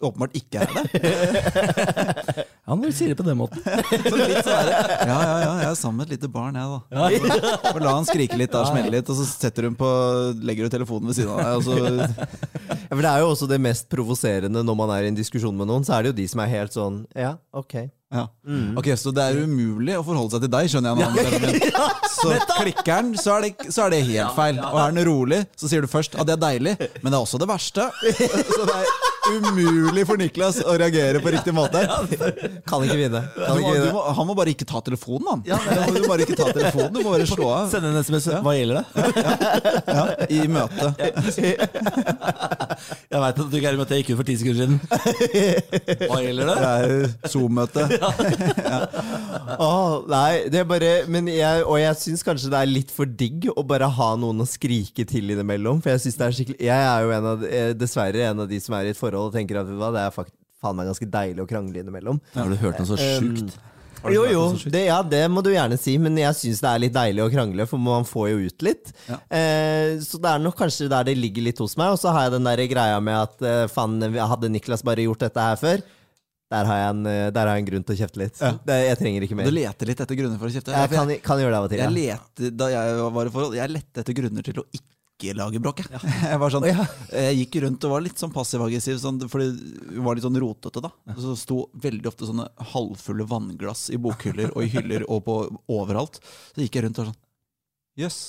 åpenbart 0.06 0.38
ikke 0.38 0.68
er 0.68 0.78
det. 0.78 2.46
Ja, 2.70 2.76
når 2.78 2.92
du 2.92 2.94
sier 2.94 3.10
det 3.10 3.18
på 3.18 3.26
den 3.26 3.38
måten. 3.40 3.64
Ja, 3.66 5.16
ja, 5.26 5.36
ja, 5.42 5.54
jeg 5.64 5.70
er 5.72 5.78
sammen 5.80 6.04
med 6.04 6.10
et 6.10 6.20
lite 6.20 6.30
barn, 6.30 6.58
jeg, 6.60 6.70
da. 6.70 7.08
Og 7.74 7.80
la 7.82 7.94
han 7.96 8.06
skrike 8.06 8.38
litt, 8.38 8.52
der, 8.54 8.68
smelle 8.70 8.92
litt, 8.94 9.10
og 9.10 9.18
så 9.18 9.26
setter 9.26 9.66
hun 9.66 9.78
på, 9.80 9.90
legger 10.46 10.68
du 10.68 10.74
telefonen 10.76 11.10
ved 11.10 11.18
siden 11.18 11.34
av 11.34 11.40
deg, 11.42 11.66
så 11.66 11.78
Ja, 12.90 12.94
for 12.94 13.02
Det 13.02 13.10
er 13.10 13.24
jo 13.24 13.32
også 13.32 13.48
det 13.50 13.60
mest 13.62 13.90
provoserende 13.90 14.62
når 14.66 14.78
man 14.78 14.94
er 14.94 15.08
i 15.08 15.10
en 15.10 15.18
diskusjon 15.18 15.58
med 15.58 15.70
noen. 15.70 15.86
Så 15.88 15.96
er 15.98 16.06
det 16.06 16.12
jo 16.14 16.18
de 16.22 16.28
som 16.30 16.44
er 16.46 16.52
helt 16.54 16.76
sånn 16.78 17.02
Ja, 17.18 17.36
ok. 17.58 17.76
Ja. 18.10 18.24
Ok, 18.80 18.88
Så 18.97 19.12
det 19.14 19.22
er 19.22 19.38
umulig 19.45 19.93
å 19.99 20.01
forholde 20.05 20.34
seg 20.34 20.41
til 20.47 20.49
deg, 20.55 20.70
skjønner 20.72 20.97
jeg. 20.97 20.97
nå, 20.97 21.51
ja. 21.70 21.89
Så 22.20 22.34
klikker 22.57 22.89
den, 23.05 23.12
så 23.22 23.36
er, 23.38 23.45
det, 23.45 23.70
så 23.72 23.86
er 23.86 23.93
det 23.93 23.99
helt 24.10 24.34
feil. 24.36 24.57
Og 24.66 24.80
er 24.82 24.95
den 24.97 25.05
rolig, 25.07 25.38
så 25.55 25.70
sier 25.72 25.86
du 25.86 25.88
først 25.91 26.18
at 26.20 26.26
det 26.28 26.34
er 26.36 26.41
deilig, 26.41 26.74
men 27.03 27.14
det 27.14 27.16
er 27.16 27.22
også 27.22 27.39
det 27.39 27.47
verste. 27.47 27.86
Så 28.57 28.66
det 28.68 28.76
er 28.80 28.86
umulig 29.30 30.03
for 30.10 30.18
Niklas 30.20 30.57
å 30.66 30.74
reagere 30.82 31.22
på 31.22 31.32
riktig 31.32 31.53
måte. 31.53 31.84
Kan 32.70 32.84
ikke 32.88 32.97
vinne. 32.97 33.22
Kan 33.38 33.53
må, 33.53 33.62
ikke 33.62 33.76
du 33.76 33.78
vinne. 33.78 33.93
må, 33.93 34.01
han 34.18 34.28
må 34.32 34.36
bare 34.39 34.51
ikke 34.55 34.68
ta 34.68 34.82
telefonen, 34.84 35.30
han. 35.30 35.45
Du 35.93 36.01
må 36.01 36.10
bare 36.10 36.26
ikke 36.26 36.38
ta 36.39 36.49
telefonen, 36.55 36.91
du 36.97 36.99
må 37.05 37.14
bare 37.14 37.30
slå 37.30 37.47
av 37.53 37.70
Sende 37.72 37.93
en 37.93 38.01
SMS. 38.01 38.28
Hva 38.43 38.55
gjelder 38.57 38.82
det? 38.82 38.86
ja, 39.86 40.05
i 40.34 40.41
møte. 40.49 40.91
Jeg 43.10 43.22
veit 43.24 43.39
at 43.41 43.47
du 43.49 43.55
ikke 43.57 43.70
er 43.72 43.74
i 43.74 43.80
møte. 43.80 43.95
Jeg 43.97 44.03
gikk 44.03 44.12
ut 44.14 44.20
for 44.20 44.28
ti 44.28 44.36
sekunder 44.38 44.60
siden. 44.60 44.76
Hva 46.12 46.20
gjelder 46.22 46.49
det? 46.51 46.57
Det 46.62 46.68
er 46.70 47.32
Zoom-møte. 47.34 47.86
Åh, 49.66 49.93
nei, 50.12 50.34
det 50.53 50.60
er 50.62 50.68
bare 50.70 50.91
men 51.10 51.32
jeg, 51.32 51.64
Og 51.66 51.80
jeg 51.82 51.97
syns 52.03 52.22
kanskje 52.28 52.51
det 52.53 52.60
er 52.60 52.70
litt 52.70 52.93
for 52.93 53.10
digg 53.10 53.47
å 53.49 53.64
bare 53.66 53.89
ha 53.97 54.12
noen 54.22 54.45
å 54.45 54.47
skrike 54.49 55.07
til 55.10 55.34
innimellom. 55.34 55.82
For 55.82 55.95
jeg 55.95 56.03
synes 56.05 56.20
det 56.20 56.28
er 56.28 56.38
skikkelig 56.38 56.70
Jeg 56.70 56.86
er 56.91 57.07
jo 57.07 57.16
en 57.18 57.32
av, 57.32 57.47
eh, 57.49 57.72
dessverre 57.82 58.30
en 58.30 58.45
av 58.45 58.51
de 58.51 58.62
som 58.62 58.78
er 58.78 58.91
i 58.91 58.93
et 58.93 59.01
forhold 59.01 59.32
og 59.32 59.39
tenker 59.39 59.64
at 59.64 59.74
det 59.74 60.05
er 60.05 60.14
faktisk 60.14 60.38
faen 60.60 60.76
meg 60.78 60.89
ganske 60.91 61.07
deilig 61.10 61.41
å 61.45 61.49
krangle 61.49 61.82
innimellom. 61.82 62.22
Har 62.36 62.51
du 62.51 62.57
hørt 62.62 62.78
noe 62.82 62.89
så 62.91 62.99
sjukt? 62.99 63.55
Har 63.55 63.66
du 63.66 63.79
Jo, 64.08 64.24
jo, 64.32 64.43
det, 64.72 64.86
ja, 64.88 65.00
det 65.04 65.22
må 65.32 65.43
du 65.43 65.50
gjerne 65.52 65.78
si, 65.80 65.97
men 66.02 66.16
jeg 66.18 66.38
syns 66.38 66.62
det 66.64 66.72
er 66.72 66.82
litt 66.86 66.95
deilig 66.95 67.26
å 67.26 67.30
krangle, 67.34 67.66
for 67.68 67.82
man 67.84 68.08
får 68.08 68.30
jo 68.32 68.41
ut 68.47 68.66
litt. 68.66 68.91
Ja. 69.10 69.20
Eh, 69.28 70.00
så 70.06 70.22
det 70.22 70.32
er 70.32 70.43
nok 70.43 70.58
kanskje 70.60 70.88
der 70.91 71.10
det 71.10 71.18
ligger 71.20 71.50
litt 71.50 71.60
hos 71.60 71.76
meg. 71.80 71.93
Og 71.95 72.00
så 72.02 72.14
har 72.16 72.28
jeg 72.28 72.38
den 72.38 72.47
der 72.47 72.64
greia 72.72 73.00
med 73.04 73.18
at 73.20 73.43
eh, 73.45 73.64
faen, 73.72 74.00
hadde 74.02 74.52
Niklas 74.54 74.86
bare 74.88 75.08
gjort 75.08 75.26
dette 75.28 75.47
her 75.50 75.60
før, 75.60 75.84
der 76.50 76.70
har 76.70 76.80
jeg 76.82 76.93
en, 76.93 77.02
eh, 77.10 77.26
der 77.36 77.45
har 77.45 77.58
jeg 77.58 77.66
en 77.66 77.72
grunn 77.72 77.88
til 77.88 77.97
å 77.97 78.00
kjefte 78.04 78.22
litt. 78.24 78.39
Ja. 78.41 78.54
Det, 78.70 78.78
jeg 78.88 79.02
trenger 79.02 79.26
ikke 79.28 79.39
mer. 79.41 79.50
Du 79.50 79.58
leter 79.58 79.91
litt 79.91 80.06
etter 80.06 80.22
grunner 80.22 80.39
for 80.41 80.50
å 80.50 80.56
kjefte? 80.56 80.78
Jeg 80.78 80.93
kan, 80.95 81.12
kan 81.26 81.43
gjøre 81.43 81.54
det 81.54 81.60
av 81.60 81.68
og 81.68 81.74
til. 81.74 81.84
Jeg 81.84 81.97
lette, 81.97 82.54
da 82.64 82.72
jeg 82.74 83.12
var 83.20 83.30
i 83.30 83.36
forhold, 83.36 83.60
jeg 83.60 83.76
lette 83.76 84.06
etter 84.06 84.18
grunner 84.18 84.47
til 84.47 84.64
å 84.64 84.66
ikke 84.70 84.88
lage 85.38 85.62
bråk. 85.62 85.84
Jeg, 85.86 86.02
jeg, 86.32 86.40
var 86.42 86.54
sånn, 86.54 86.68
jeg 86.70 87.38
gikk 87.42 87.60
rundt 87.66 87.88
og 87.88 87.94
var 87.96 88.06
litt 88.06 88.22
sånn 88.22 88.34
passiv-aggressiv, 88.36 89.00
sånn, 89.02 89.22
fordi 89.32 89.52
hun 89.96 90.04
var 90.08 90.18
litt 90.18 90.28
sånn 90.28 90.42
rotete. 90.42 90.84
da 90.86 91.18
Så 91.20 91.36
sto 91.40 91.62
veldig 91.82 92.12
ofte 92.12 92.30
sånne 92.30 92.50
halvfulle 92.74 93.28
vannglass 93.30 93.88
i 93.94 94.02
bokhyller 94.02 94.54
og 94.56 94.66
i 94.66 94.72
hyller 94.74 95.08
og 95.10 95.24
på 95.28 95.40
overalt. 95.80 96.22
Så 96.54 96.66
gikk 96.66 96.80
jeg 96.80 96.88
rundt 96.88 97.02
og 97.02 97.08
var 97.08 97.14
sånn 97.14 97.24
Jøss. 98.00 98.20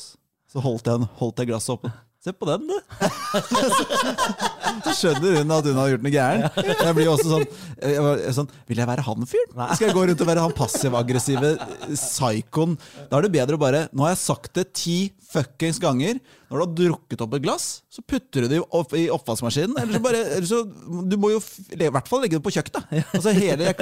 Så 0.50 0.62
holdt 0.64 0.88
jeg, 0.90 1.06
holdt 1.20 1.38
jeg 1.38 1.52
glasset 1.52 1.76
oppe. 1.76 1.92
Se 2.20 2.32
på 2.36 2.44
den, 2.44 2.66
du! 2.68 2.74
Så 4.84 4.92
skjønner 4.92 5.38
hun 5.38 5.54
at 5.54 5.64
hun 5.70 5.78
har 5.80 5.92
gjort 5.92 6.02
noe 6.04 6.12
gærent. 6.12 6.58
Jeg 6.68 6.96
blir 6.98 7.08
også 7.08 7.30
sånn, 7.30 7.46
jeg 7.80 8.02
var 8.04 8.20
sånn 8.36 8.50
Vil 8.68 8.82
jeg 8.82 8.88
være 8.90 9.04
han 9.06 9.28
fyren? 9.30 9.54
Skal 9.72 9.86
jeg 9.86 9.96
gå 9.96 10.02
rundt 10.10 10.24
og 10.24 10.28
være 10.28 10.44
han 10.44 10.52
passiv-aggressive 10.58 11.54
psykoen? 11.94 12.76
Da 13.08 13.16
er 13.16 13.24
det 13.24 13.32
bedre 13.38 13.56
å 13.56 13.62
bare 13.62 13.86
Nå 13.94 14.04
har 14.04 14.12
jeg 14.12 14.20
sagt 14.26 14.52
det 14.58 14.66
ti 14.76 14.98
fuckings 15.30 15.80
ganger. 15.80 16.20
Når 16.50 16.58
du 16.58 16.62
har 16.64 16.70
drukket 16.80 17.20
opp 17.22 17.34
et 17.36 17.42
glass, 17.44 17.64
så 17.94 18.02
putter 18.02 18.42
du 18.42 18.50
det 18.50 18.58
opp 18.74 18.94
i 18.98 19.04
oppvaskmaskinen. 19.14 19.76
Eller 19.78 19.94
så 19.94 20.00
bare 20.02 20.22
eller 20.24 20.48
så, 20.48 20.58
Du 21.06 21.14
må 21.22 21.30
jo 21.30 21.38
i 21.76 21.90
hvert 21.94 22.10
fall 22.10 22.24
legge 22.24 22.40
det 22.40 22.44
på 22.46 22.52
kjøkkenet. 22.56 22.90
Altså 23.20 23.34
hele, 23.36 23.68
jeg 23.68 23.76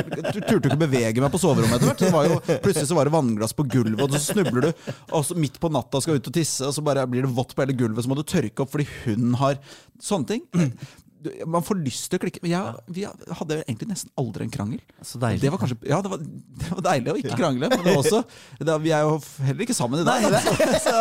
turte 0.44 0.58
ikke 0.68 0.76
å 0.76 0.80
bevege 0.82 1.24
meg 1.24 1.32
på 1.32 1.40
soverommet 1.40 1.78
etter 1.80 1.88
hvert. 1.88 2.04
Så 2.04 2.12
var 2.12 2.28
jo, 2.28 2.38
plutselig 2.66 2.90
så 2.90 2.98
var 2.98 3.08
det 3.08 3.14
vannglass 3.16 3.56
på 3.56 3.64
gulvet, 3.72 4.04
og 4.04 4.12
så 4.12 4.20
snubler 4.34 4.68
du 4.68 4.70
og 5.16 5.24
så 5.24 5.36
midt 5.38 5.56
på 5.62 5.72
natta 5.72 6.02
skal 6.04 6.20
ut 6.20 6.28
og 6.28 6.36
tisse, 6.36 6.60
og 6.68 6.76
så 6.76 6.84
bare 6.84 7.06
blir 7.08 7.24
det 7.24 7.32
vått 7.34 7.56
på 7.56 7.64
hele 7.64 7.76
gulvet, 7.78 8.04
så 8.04 8.12
må 8.12 8.18
du 8.18 8.26
tørke 8.28 8.64
opp 8.64 8.74
fordi 8.74 8.88
hun 9.06 9.32
har 9.40 9.56
Sånne 9.98 10.28
ting. 10.30 10.42
Man 11.50 11.64
får 11.66 11.80
lyst 11.82 12.06
til 12.10 12.18
å 12.18 12.22
klikke. 12.22 12.40
Men 12.44 12.52
jeg, 12.52 12.82
vi 12.94 13.04
hadde 13.06 13.56
egentlig 13.64 13.88
nesten 13.90 14.12
aldri 14.20 14.46
en 14.46 14.52
krangel. 14.54 14.82
Så 15.02 15.20
deilig. 15.22 15.42
Det 15.42 15.52
var 15.52 15.60
kanskje, 15.62 15.78
ja, 15.90 15.98
det 16.04 16.12
var, 16.12 16.22
det 16.62 16.70
var 16.72 16.84
deilig 16.88 17.12
å 17.12 17.16
ikke 17.20 17.38
krangle. 17.38 17.70
Men 17.70 17.82
det 17.84 17.94
var 17.94 18.00
også, 18.02 18.22
det, 18.60 18.76
vi 18.84 18.92
er 18.94 19.06
jo 19.06 19.16
heller 19.48 19.66
ikke 19.66 19.76
sammen 19.76 20.02
i 20.02 20.06
dag. 20.06 20.26
Så, 20.88 20.94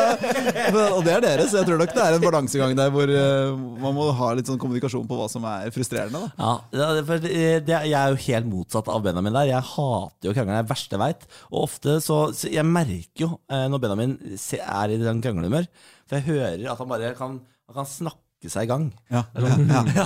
og 0.98 1.02
det 1.06 1.14
er 1.14 1.24
dere, 1.24 1.46
så 1.48 1.60
jeg 1.60 1.68
tror 1.68 1.80
nok 1.80 1.92
det 1.94 2.02
er 2.04 2.16
en 2.16 2.24
balansegang 2.24 2.74
der 2.78 2.90
hvor 2.92 3.10
uh, 3.10 3.58
man 3.82 3.94
må 3.96 4.08
ha 4.18 4.30
litt 4.36 4.50
sånn 4.50 4.60
kommunikasjon 4.60 5.06
på 5.08 5.18
hva 5.20 5.28
som 5.32 5.46
er 5.48 5.72
frustrerende. 5.74 6.20
Da. 6.24 6.30
Ja, 6.40 6.54
ja, 6.98 7.04
for 7.08 7.24
det, 7.24 7.34
det, 7.68 7.78
Jeg 7.88 7.98
er 8.00 8.14
jo 8.14 8.20
helt 8.26 8.50
motsatt 8.50 8.90
av 8.92 9.04
Benjamin 9.06 9.36
der. 9.38 9.52
Jeg 9.52 9.70
hater 9.72 10.30
jo 10.30 10.36
krangling. 10.36 10.56
Det 10.56 10.62
er 10.64 10.68
det 10.68 10.74
verste 10.74 10.98
jeg 10.98 11.04
veit. 11.04 11.28
Og 11.52 11.60
ofte 11.64 11.98
så, 12.04 12.20
så 12.36 12.52
Jeg 12.52 12.68
merker 12.68 13.26
jo 13.26 13.32
eh, 13.52 13.68
når 13.72 13.84
Benjamin 13.84 14.16
er 14.58 14.94
i 14.94 15.02
den 15.02 15.24
kranglehumør. 15.24 15.70
For 16.08 16.20
jeg 16.20 16.28
hører 16.32 16.72
at 16.72 16.82
han 16.82 16.92
bare 16.92 17.14
kan, 17.18 17.40
han 17.68 17.80
kan 17.82 17.90
snakke 17.90 18.27
seg 18.46 18.68
i 18.68 18.70
gang. 18.70 18.84
Ja, 19.10 19.24
ja, 19.34 19.56
ja. 19.98 20.04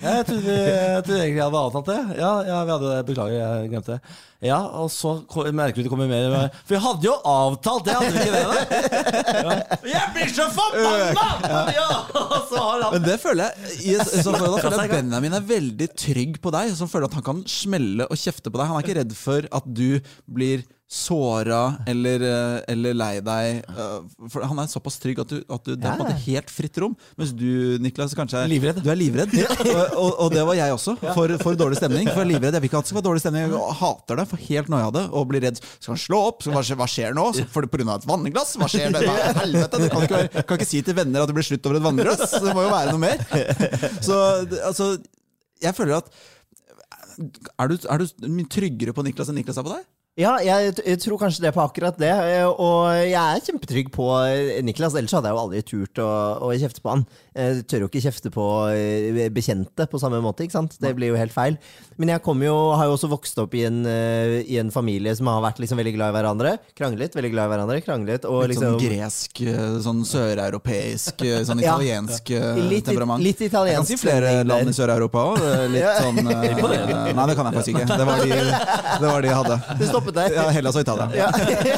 Ja, 0.00 0.12
jeg 0.16 0.24
trodde, 0.30 0.54
jeg 0.54 1.02
trodde 1.04 1.18
egentlig 1.20 1.36
jeg 1.36 1.44
hadde 1.44 1.60
avtalt 1.60 1.90
det. 1.90 1.98
Ja, 2.16 2.30
ja, 2.48 2.60
vi 2.64 2.72
hadde 2.72 2.88
det. 2.88 3.00
Beklager, 3.10 3.34
jeg 3.36 3.68
glemte 3.68 3.98
det. 3.98 4.14
Ja, 4.48 4.56
og 4.80 4.88
så 4.88 5.12
merker 5.52 5.76
du 5.76 5.84
det 5.84 5.90
kommer 5.92 6.08
mer 6.08 6.48
For 6.64 6.72
vi 6.72 6.80
hadde 6.80 7.04
jo 7.04 7.18
avtalt 7.28 7.84
det, 7.84 7.98
hadde 7.98 8.14
vi 8.14 8.22
ikke 8.24 8.32
det? 8.32 8.46
da? 8.48 8.56
Ja. 9.40 9.58
Jeg 9.90 10.08
blir 10.16 10.32
så 10.32 10.48
forbanna! 10.56 11.60
Ja, 11.76 11.86
og 12.16 12.48
så 12.48 12.64
har 12.64 12.86
han 12.86 12.96
Men 12.96 13.04
det 13.04 13.20
føler 13.20 13.44
jeg 13.44 13.76
i, 13.84 13.94
så 14.00 14.32
da 14.32 14.40
føler. 14.40 14.88
Benjamin 14.96 15.36
er 15.36 15.48
veldig 15.52 15.92
trygg 16.00 16.40
på 16.40 16.56
deg. 16.56 16.72
Som 16.80 16.88
føler 16.88 17.10
at 17.12 17.20
han 17.20 17.28
kan 17.28 17.44
smelle 17.50 18.08
og 18.08 18.20
kjefte 18.24 18.48
på 18.48 18.56
deg. 18.56 18.72
Han 18.72 18.80
er 18.80 18.88
ikke 18.88 19.00
redd 19.02 19.16
for 19.20 19.52
at 19.60 19.68
du 19.68 20.00
blir 20.32 20.64
såra 20.90 21.76
eller, 21.86 22.22
eh, 22.26 22.54
eller 22.72 22.96
lei 22.98 23.12
deg. 23.22 23.60
eh, 23.62 24.26
For 24.32 24.42
han 24.42 24.58
er 24.58 24.66
såpass 24.72 24.96
trygg 24.98 25.20
at, 25.22 25.30
du, 25.30 25.38
at 25.46 25.62
du, 25.68 25.76
det 25.78 25.86
er 25.86 25.94
på 25.94 26.02
en 26.02 26.08
måte 26.08 26.24
helt 26.24 26.50
fritt 26.50 26.80
rom. 26.82 26.96
Mens 27.20 27.30
du, 27.30 27.78
Niklas, 27.78 28.16
kanskje 28.18 28.40
er 28.42 28.50
Livredd. 28.50 28.80
Du 28.82 28.90
er 28.90 28.98
livredd. 28.98 29.30
Og, 29.70 29.94
og, 29.94 30.10
og 30.24 30.32
det 30.34 30.42
var 30.48 30.58
jeg 30.58 30.74
også, 30.74 30.96
for, 31.14 31.30
for 31.44 31.58
dårlig 31.58 31.78
stemning. 31.78 32.08
For 32.10 32.24
jeg 32.24 32.26
er 32.26 32.30
livredd. 32.32 32.56
Jeg 32.58 32.64
vil 32.64 32.70
ikke 32.72 32.80
at 32.80 32.88
det 32.88 32.90
skal 32.90 32.98
være 32.98 33.06
dårlig 33.06 33.22
stemning. 33.22 33.54
Jeg 33.54 33.76
hater 33.84 34.18
det. 34.20 34.24
For 34.32 34.42
helt 34.48 34.72
noia 34.74 34.90
det. 34.96 35.04
Og 35.14 35.28
blir 35.30 35.44
redd. 35.46 35.62
Skal 35.78 35.94
han 35.94 36.02
slå 36.02 36.20
opp? 36.32 36.42
Hva 36.50 36.64
skjer, 36.66 36.80
hva 36.80 36.88
skjer 36.90 37.14
nå? 37.16 37.28
For 37.54 37.70
av 37.70 37.94
et 37.94 38.08
vannglass? 38.10 38.56
Hva 38.58 38.70
skjer? 38.72 38.90
Det, 38.98 39.06
helvete, 39.38 39.82
du 39.84 39.86
kan 39.94 40.08
ikke, 40.08 40.18
være, 40.24 40.44
kan 40.50 40.58
ikke 40.58 40.68
si 40.72 40.82
til 40.86 40.98
venner 40.98 41.22
at 41.22 41.30
det 41.30 41.38
blir 41.38 41.46
slutt 41.46 41.70
over 41.70 41.78
et 41.78 41.86
vannglass. 41.86 42.34
Det 42.34 42.56
må 42.56 42.66
jo 42.66 42.74
være 42.74 42.96
noe 42.96 43.04
mer. 43.06 43.22
Så 44.02 44.18
altså, 44.72 44.90
jeg 45.62 45.76
føler 45.78 46.00
at 46.00 46.10
Er 47.60 47.70
du, 47.70 47.78
er 47.86 48.02
du 48.02 48.28
mye 48.32 48.48
tryggere 48.50 48.94
på 48.96 49.04
Niklas 49.06 49.30
enn 49.30 49.38
Niklas 49.38 49.60
er 49.60 49.66
på 49.66 49.74
deg? 49.76 49.86
Ja, 50.18 50.32
jeg, 50.42 50.72
jeg 50.84 50.98
tror 51.00 51.20
kanskje 51.22 51.44
det 51.46 51.52
på 51.54 51.62
akkurat 51.62 51.96
det. 51.96 52.10
eh, 52.10 52.44
Og 52.44 52.90
jeg 52.98 53.14
er 53.14 53.40
kjempetrygg 53.46 53.92
på 53.94 54.08
eh, 54.26 54.58
Niklas. 54.66 54.96
Ellers 54.98 55.14
hadde 55.14 55.30
jeg 55.30 55.36
jo 55.36 55.42
aldri 55.44 55.60
turt 55.64 56.00
å, 56.02 56.08
å 56.44 56.50
kjefte 56.58 56.82
på 56.82 56.90
han. 56.92 57.04
Jeg 57.38 57.62
tør 57.70 57.84
jo 57.84 57.88
ikke 57.88 58.02
kjefte 58.04 58.32
på 58.34 58.44
eh, 58.74 59.20
bekjente 59.32 59.86
på 59.88 60.00
samme 60.02 60.18
måte. 60.20 60.44
ikke 60.44 60.56
sant? 60.58 60.74
Det 60.82 60.90
blir 60.98 61.12
jo 61.14 61.16
helt 61.16 61.32
feil. 61.32 61.56
Men 61.96 62.10
jeg 62.12 62.24
kommer 62.26 62.50
jo, 62.50 62.56
har 62.76 62.90
jo 62.90 62.96
også 62.98 63.08
vokst 63.12 63.38
opp 63.40 63.54
i 63.56 63.62
en, 63.68 63.78
eh, 63.88 64.40
i 64.50 64.58
en 64.60 64.72
familie 64.74 65.14
som 65.16 65.30
har 65.30 65.40
vært 65.46 65.62
liksom 65.62 65.78
veldig 65.80 65.94
glad 65.96 66.12
i 66.12 66.16
hverandre. 66.18 66.52
Kranglet, 66.76 67.14
veldig 67.16 67.30
glad 67.36 67.46
i 67.46 67.54
hverandre. 67.54 67.78
kranglet 67.86 68.26
og 68.28 68.42
Litt 68.42 68.56
liksom... 68.58 68.76
sånn 68.76 68.82
gresk, 68.82 69.42
eh, 69.46 69.78
sånn 69.86 70.02
søreuropeisk, 70.10 71.24
eh, 71.30 71.38
sånn 71.48 71.62
italiensk 71.64 72.34
ja, 72.34 72.50
Litt- 72.58 72.90
temperament. 72.90 73.24
litt 73.24 73.40
italiensk 73.46 73.94
Jeg 73.94 73.96
kan 73.96 74.02
si 74.02 74.02
flere 74.02 74.34
land 74.44 74.74
i 74.74 74.76
Sør-Europa 74.76 75.24
òg. 75.32 75.46
Litt 75.70 75.88
sånn 76.02 76.20
eh, 76.34 77.14
Nei, 77.14 77.30
det 77.30 77.38
kan 77.38 77.46
jeg 77.48 77.56
faktisk 77.62 77.72
ikke. 77.78 77.88
Det 77.94 78.10
var 78.10 78.26
de, 78.26 78.42
det 79.00 79.06
var 79.08 79.24
de 79.24 79.30
jeg 79.32 79.40
hadde. 79.44 79.60
Det 79.80 79.90
stoppet 80.10 80.34
deg. 80.34 80.36
Ja, 80.36 80.48
Hellas 80.54 80.76
og 80.76 80.84
Italia. 80.84 81.06
Ja. 81.14 81.28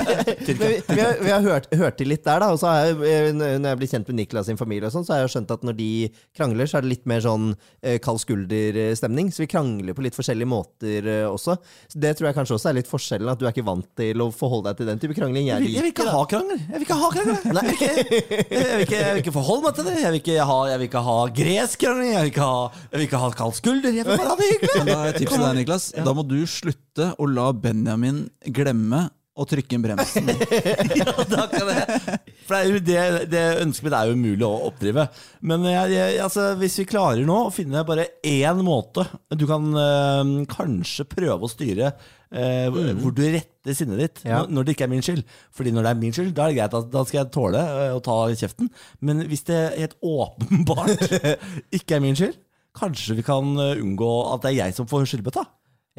Men 0.47 0.59
vi, 0.59 0.76
vi 0.89 1.01
har, 1.01 1.16
vi 1.20 1.30
har 1.30 1.45
hørt, 1.45 1.68
hørt 1.78 1.99
til 2.01 2.11
litt 2.12 2.24
der, 2.26 2.43
da. 2.43 2.51
Og 2.53 2.61
så 2.61 2.70
har 2.70 2.87
jeg, 2.87 2.99
eh, 3.09 3.30
når 3.37 3.68
jeg 3.72 3.80
blir 3.80 3.91
kjent 3.93 4.11
med 4.11 4.18
Niklas 4.20 4.49
sin 4.49 4.61
familie, 4.61 4.89
og 4.89 4.95
sånn, 4.95 5.07
så 5.07 5.14
har 5.16 5.22
jeg 5.24 5.33
skjønt 5.37 5.55
at 5.55 5.66
når 5.66 5.76
de 5.78 5.91
krangler, 6.37 6.68
så 6.70 6.78
er 6.78 6.87
det 6.87 6.93
litt 6.95 7.07
mer 7.11 7.22
sånn 7.24 7.53
eh, 7.83 7.99
kald 8.03 8.22
skulder-stemning. 8.22 9.33
Så 9.35 9.45
vi 9.45 9.51
krangler 9.53 9.97
på 9.97 10.05
litt 10.07 10.18
forskjellige 10.18 10.51
måter 10.51 11.09
eh, 11.18 11.26
også. 11.28 11.57
Så 11.93 12.03
Det 12.03 12.14
tror 12.18 12.30
jeg 12.30 12.39
kanskje 12.41 12.59
også 12.59 12.72
er 12.72 12.78
litt 12.80 12.91
forskjellen. 12.91 13.33
At 13.33 13.41
du 13.43 13.47
er 13.47 13.55
ikke 13.55 13.66
vant 13.66 13.89
til 13.99 14.24
å 14.24 14.30
forholde 14.35 14.72
deg 14.72 14.83
til 14.83 14.93
den 14.93 15.03
type 15.03 15.18
krangling. 15.18 15.49
Jeg 15.51 15.62
Jeg 15.62 15.68
vil, 15.68 15.78
jeg 15.78 15.95
ikke 15.95 16.09
ha 16.12 16.24
krangler. 16.30 16.62
Jeg 16.62 16.76
vil 16.78 16.87
ikke 16.89 17.01
ha 17.03 17.12
krangler. 17.16 17.41
Jeg 17.43 17.62
vil 17.62 17.76
ikke, 17.76 17.91
jeg 18.57 18.72
vil 18.72 18.87
ikke, 18.87 19.01
jeg 19.01 19.12
vil 19.12 19.22
ikke 19.24 19.37
forholde 19.39 19.66
meg 19.68 19.78
til 19.78 19.89
det. 19.89 19.97
Jeg 20.03 20.14
vil 20.14 20.22
ikke 20.22 20.49
ha, 20.53 20.59
jeg 20.72 20.83
vil 20.83 20.91
ikke 20.91 21.05
ha 21.09 21.18
gresk 21.43 21.87
krangling. 21.87 22.12
Jeg 22.12 22.26
vil 22.26 22.33
ikke 22.35 22.49
ha, 22.49 22.87
jeg 22.89 22.99
vil 22.99 23.09
ikke 23.09 23.22
ha 23.22 23.33
kald 23.43 23.57
skulder. 23.59 23.97
Jeg 23.97 24.09
vil 24.09 24.22
bare 24.22 24.33
ha 24.33 24.39
det 24.41 24.51
hyggelig. 24.53 24.74
Men 24.78 24.91
da 24.93 24.99
er 25.09 25.18
tipset 25.18 25.43
der, 25.43 25.57
Niklas, 25.59 25.89
ja. 25.97 26.05
Da 26.07 26.14
må 26.16 26.24
du 26.26 26.39
slutte 26.49 27.11
å 27.18 27.26
la 27.30 27.49
Benjamin 27.57 28.11
glemme 28.54 29.06
å 29.32 29.46
trykke 29.48 29.76
inn 29.78 29.84
bremsen. 29.84 30.26
Ja, 30.98 31.12
takk 31.24 31.54
kan 31.54 31.68
det. 31.70 32.16
For 32.44 32.58
det, 32.68 32.80
det, 32.84 33.02
det 33.32 33.42
ønsket 33.62 33.86
mitt 33.86 33.94
er 33.96 34.08
jo 34.10 34.16
umulig 34.18 34.44
å 34.44 34.66
oppdrive. 34.68 35.06
Men 35.48 35.64
jeg, 35.70 35.94
jeg, 35.94 36.16
altså, 36.20 36.50
hvis 36.60 36.76
vi 36.82 36.88
klarer 36.90 37.22
nå 37.26 37.38
å 37.46 37.52
finne 37.54 37.84
bare 37.88 38.10
én 38.28 38.60
måte 38.66 39.06
du 39.38 39.46
kan 39.48 39.70
øh, 39.72 40.32
kanskje 40.52 41.06
prøve 41.08 41.48
å 41.48 41.50
styre 41.50 41.94
eh, 42.28 42.66
hvor 43.00 43.14
du 43.16 43.22
retter 43.24 43.76
sinnet 43.78 44.02
ditt 44.02 44.20
Ja. 44.28 44.42
når, 44.44 44.66
det 44.68 44.74
ikke 44.76 44.84
er 44.88 44.92
min 44.92 45.04
skyld. 45.06 45.24
Fordi 45.56 45.72
når 45.72 45.86
det 45.88 45.92
er 45.94 46.02
min 46.02 46.16
skyld, 46.18 46.34
da 46.36 46.44
er 46.44 46.52
det 46.52 46.58
greit. 46.60 46.76
at 46.82 46.90
Da 46.92 47.04
skal 47.08 47.22
jeg 47.22 47.32
tåle 47.38 47.62
øh, 47.62 47.94
å 47.96 48.02
ta 48.04 48.18
kjeften. 48.36 48.68
Men 49.00 49.24
hvis 49.30 49.46
det 49.48 49.62
helt 49.78 49.96
åpenbart 50.04 51.06
ikke 51.78 51.96
er 51.96 52.04
min 52.04 52.18
skyld, 52.20 52.36
kanskje 52.76 53.16
vi 53.16 53.24
kan 53.24 53.56
unngå 53.56 54.12
at 54.34 54.44
det 54.44 54.52
er 54.52 54.58
jeg 54.66 54.76
som 54.76 54.88
får 54.92 55.08
skyldbøtta. 55.08 55.46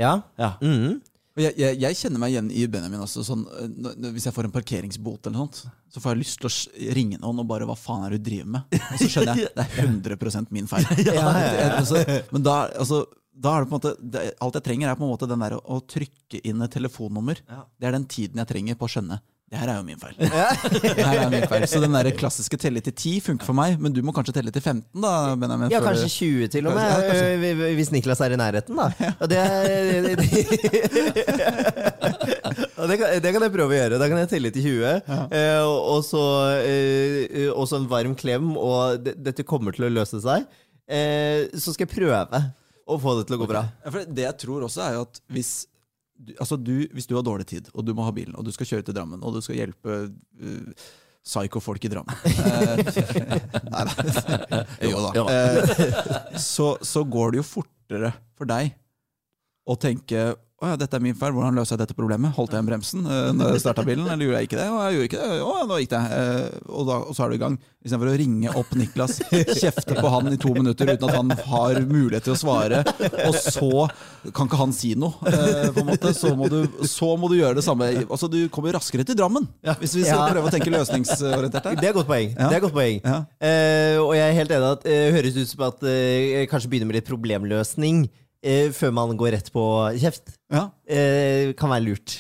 Ja. 0.02 0.20
Ja. 0.38 0.54
Mm 0.62 1.02
Jeg, 1.34 1.56
jeg, 1.58 1.78
jeg 1.82 1.98
kjenner 1.98 2.22
meg 2.22 2.34
igjen 2.36 2.50
i 2.54 2.66
Benjamin 2.70 3.02
også. 3.02 3.24
Sånn, 3.26 3.42
når- 3.82 4.12
hvis 4.14 4.28
jeg 4.28 4.36
får 4.36 4.46
en 4.46 4.54
parkeringsbot, 4.54 5.26
eller 5.26 5.40
noe 5.40 5.48
sånt, 5.48 5.72
så 5.90 6.02
får 6.04 6.14
jeg 6.14 6.22
lyst 6.22 6.38
til 6.44 6.50
å 6.50 6.94
ringe 6.94 7.18
noen 7.22 7.40
og 7.42 7.48
bare 7.50 7.66
'hva 7.66 7.78
faen 7.78 8.06
er 8.06 8.14
det 8.14 8.22
du 8.22 8.30
driver 8.30 8.52
med?' 8.54 8.64
Og 8.78 9.00
så 9.02 9.10
skjønner 9.10 9.42
jeg 9.42 9.50
det 9.56 9.66
er 9.66 9.88
100 9.88 10.48
min 10.52 10.68
feil. 10.68 10.86
Men 12.34 12.44
da, 12.46 12.70
altså, 12.78 13.06
da 13.34 13.56
er 13.58 13.64
det 13.66 13.70
på 13.70 13.74
en 13.74 13.80
måte 13.82 13.96
det, 13.98 14.34
Alt 14.40 14.54
jeg 14.60 14.64
trenger, 14.64 14.90
er 14.92 14.96
på 14.96 15.06
en 15.08 15.14
måte 15.14 15.28
den 15.30 15.40
der 15.42 15.58
å, 15.58 15.62
å 15.66 15.82
trykke 15.82 16.42
inn 16.46 16.62
et 16.62 16.72
telefonnummer. 16.72 17.42
Det 17.80 17.88
er 17.88 17.92
den 17.98 18.06
tiden 18.06 18.38
jeg 18.38 18.48
trenger 18.48 18.76
på 18.78 18.86
å 18.86 18.94
skjønne. 18.94 19.20
Det 19.54 19.60
her 19.62 19.70
er 19.70 19.76
jo 19.78 19.84
min 19.86 20.00
feil. 20.02 20.16
det 20.24 21.04
her 21.06 21.20
er 21.22 21.30
min 21.30 21.44
feil. 21.46 21.64
Så 21.70 21.78
den 21.84 21.94
der 21.94 22.08
klassiske 22.18 22.58
telle 22.58 22.82
til 22.82 22.94
10 22.96 23.12
funker 23.28 23.46
for 23.46 23.54
meg, 23.54 23.76
men 23.78 23.94
du 23.94 24.00
må 24.02 24.10
kanskje 24.16 24.34
telle 24.40 24.50
til 24.54 24.64
15, 24.64 24.88
da, 25.04 25.12
Benjamin. 25.38 25.70
Ja, 25.70 25.78
kanskje 25.84 26.08
20 26.10 26.48
til 26.56 26.70
og 26.72 26.74
med, 26.74 26.88
Ja, 26.90 27.04
kanskje. 27.06 27.52
øh, 27.52 27.76
hvis 27.78 27.92
Niklas 27.94 28.24
er 28.26 28.34
i 28.34 28.40
nærheten, 28.42 28.80
da. 28.82 28.88
Og 29.22 29.30
det, 29.30 29.38
det, 30.08 30.16
det, 32.90 32.98
kan, 32.98 33.22
det 33.22 33.34
kan 33.36 33.46
jeg 33.46 33.54
prøve 33.54 33.68
å 33.70 33.78
gjøre. 33.78 34.00
Da 34.02 34.08
kan 34.10 34.22
jeg 34.24 34.32
telle 34.32 34.50
til 34.56 34.66
20. 34.66 34.90
eh, 35.38 35.62
og, 35.62 36.02
og 37.54 37.68
så 37.70 37.78
en 37.78 37.86
varm 37.92 38.18
klem, 38.18 38.56
og 38.58 39.06
dette 39.06 39.46
kommer 39.46 39.78
til 39.78 39.86
å 39.86 39.92
løse 40.00 40.18
seg. 40.24 40.50
Eh, 40.90 41.46
så 41.54 41.76
skal 41.76 41.86
jeg 41.86 41.94
prøve 41.94 42.42
å 42.90 42.98
få 43.00 43.20
det 43.20 43.28
til 43.30 43.38
å 43.38 43.44
gå 43.44 43.52
bra. 43.54 43.68
Ja, 43.86 43.94
for 43.94 44.10
det 44.18 44.26
jeg 44.26 44.40
tror 44.48 44.66
også 44.66 44.82
er 44.88 44.98
jo 44.98 45.06
at 45.06 45.22
hvis 45.38 45.54
du, 46.14 46.34
altså 46.40 46.58
du, 46.58 46.76
hvis 46.94 47.08
du 47.10 47.16
har 47.18 47.26
dårlig 47.26 47.48
tid, 47.50 47.70
og 47.74 47.86
du 47.86 47.94
må 47.98 48.06
ha 48.08 48.14
bilen, 48.16 48.36
og 48.38 48.46
du 48.46 48.52
skal 48.54 48.70
kjøre 48.70 48.86
til 48.88 48.96
Drammen, 48.98 49.24
og 49.24 49.36
du 49.36 49.42
skal 49.44 49.58
hjelpe 49.60 49.98
uh, 50.08 50.86
psyko-folk 51.24 51.86
i 51.88 51.92
Drammen 51.92 52.18
eh, 52.28 52.80
Nei 53.74 53.84
da. 53.88 54.64
Jo 54.84 55.04
da. 55.06 55.24
Eh, 55.32 56.40
så, 56.42 56.74
så 56.84 57.06
går 57.08 57.34
det 57.34 57.40
jo 57.40 57.46
fortere 57.48 58.12
for 58.36 58.50
deg 58.50 58.74
å 59.64 59.78
tenke 59.80 60.34
å 60.64 60.70
ja, 60.72 60.78
dette 60.80 60.96
er 60.96 61.04
min 61.04 61.16
feil, 61.18 61.34
hvordan 61.36 61.58
løser 61.60 61.76
jeg 61.76 61.82
dette 61.84 61.96
problemet? 61.98 62.32
Holdt 62.38 62.54
jeg 62.54 62.62
igjen 62.62 62.68
bremsen 62.70 63.04
uh, 63.04 63.32
når 63.36 63.58
jeg 63.58 63.64
starta 63.66 63.84
bilen, 63.84 64.06
eller 64.08 64.24
gjorde 64.30 64.40
jeg 64.40 64.48
ikke 64.48 64.60
det? 64.62 64.68
Å, 64.72 64.78
jeg 64.88 64.96
gjorde 64.96 65.08
ikke 65.10 65.20
det. 65.24 65.40
Å, 65.44 65.56
nå 65.68 65.80
gikk 65.82 65.92
det. 65.92 66.02
Uh, 66.14 66.70
og, 66.72 66.86
da, 66.88 66.98
og 67.04 67.18
så 67.18 67.26
er 67.26 67.34
du 67.34 67.36
i 67.36 67.42
gang. 67.42 67.58
Istedenfor 67.84 68.12
å 68.14 68.16
ringe 68.22 68.54
opp 68.62 68.72
Niklas, 68.80 69.18
kjefte 69.64 69.98
på 69.98 70.12
han 70.14 70.32
i 70.32 70.40
to 70.40 70.54
minutter 70.56 70.88
uten 70.94 71.10
at 71.10 71.18
han 71.18 71.34
har 71.50 71.82
mulighet 71.90 72.24
til 72.30 72.36
å 72.36 72.40
svare, 72.40 72.80
og 73.28 73.36
så 73.36 73.72
kan 74.32 74.48
ikke 74.48 74.62
han 74.64 74.76
si 74.80 74.94
noe. 74.96 75.20
uh, 75.28 75.68
på 75.76 75.84
en 75.84 75.90
måte, 75.92 76.16
så 76.16 76.32
må, 76.40 76.48
du, 76.54 76.62
så 76.88 77.12
må 77.20 77.28
du 77.34 77.38
gjøre 77.42 77.60
det 77.60 77.66
samme. 77.68 77.92
Altså, 78.08 78.32
du 78.32 78.40
kommer 78.54 78.78
raskere 78.80 79.04
til 79.04 79.20
Drammen, 79.20 79.50
hvis 79.84 79.98
vi 80.00 80.08
skal 80.08 80.24
Ja. 80.24 80.32
prøve 80.32 80.48
å 80.48 80.54
tenke 80.54 80.72
løsningsorientert 80.72 81.74
her. 81.74 81.80
Det 81.84 81.92
er 81.92 81.96
godt 82.00 82.08
poeng. 82.08 82.32
Ja. 82.38 82.48
Det 82.48 82.62
er 82.62 82.64
godt 82.64 82.78
poeng. 82.80 83.04
Og 84.08 84.16
jeg 84.16 84.26
er 84.30 84.36
helt 84.40 84.56
enig 84.56 84.74
at 84.78 84.88
det 84.88 85.00
høres 85.18 85.38
ut 85.44 85.52
som 85.52 85.68
at 85.68 85.84
jeg 85.92 86.48
kanskje 86.52 86.72
begynner 86.72 86.88
med 86.90 87.02
litt 87.02 87.10
problemløsning 87.10 88.06
eh, 88.44 88.70
før 88.76 88.92
man 89.00 89.16
går 89.18 89.32
rett 89.40 89.50
på 89.56 89.64
kjeft. 90.02 90.36
Ja. 90.54 90.68
Eh, 90.88 91.54
kan 91.58 91.72
være 91.74 91.88
lurt. 91.88 92.20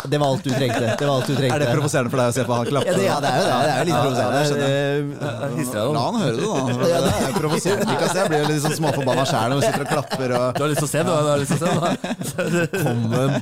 Det 0.00 0.16
var 0.16 0.30
alt 0.32 0.44
du 0.46 0.48
trengte. 0.48 0.94
Det 0.96 1.04
var 1.04 1.18
alt 1.18 1.26
du 1.28 1.34
trengte. 1.36 1.56
Er 1.58 1.60
det 1.60 1.72
provoserende 1.76 2.08
for 2.08 2.16
deg 2.22 2.30
å 2.30 2.32
se 2.32 2.44
på 2.48 2.54
han 2.56 2.68
klappe? 2.70 2.88
Ja, 2.88 2.94
det, 2.96 3.02
ja, 3.04 3.16
det 3.20 3.28
er 3.28 3.34
jo 3.36 3.44
det. 3.44 3.56
Det 3.60 3.68
er 3.68 3.76
jo 3.76 3.84
litt 3.84 3.92
Ja, 3.92 4.00
provoserende. 4.00 4.68
Eh, 4.70 5.90
La 5.92 6.04
han 6.06 6.16
høre 6.22 6.36
det, 6.38 6.40
da. 6.40 6.86
Ja, 6.88 7.00
det 7.04 7.10
er 7.26 7.34
provoserende. 7.36 7.96
Jeg 8.00 8.30
blir 8.32 8.40
jo 8.40 8.46
litt 8.48 8.62
sånn 8.64 8.76
småforbanna 8.78 9.26
sjæl 9.28 9.52
når 9.52 9.60
vi 9.60 9.66
sitter 9.66 9.84
og 9.84 9.90
klapper 9.92 10.32
og 10.38 10.46
Du 10.56 10.62
har 10.64 10.72
lyst 10.72 10.80
til 10.80 10.88
å 10.88 10.92
se, 10.94 11.00
du? 11.04 11.10
du 11.10 11.28
har 11.28 11.38
lyst 11.42 11.52
til 11.52 11.68
å 11.68 11.70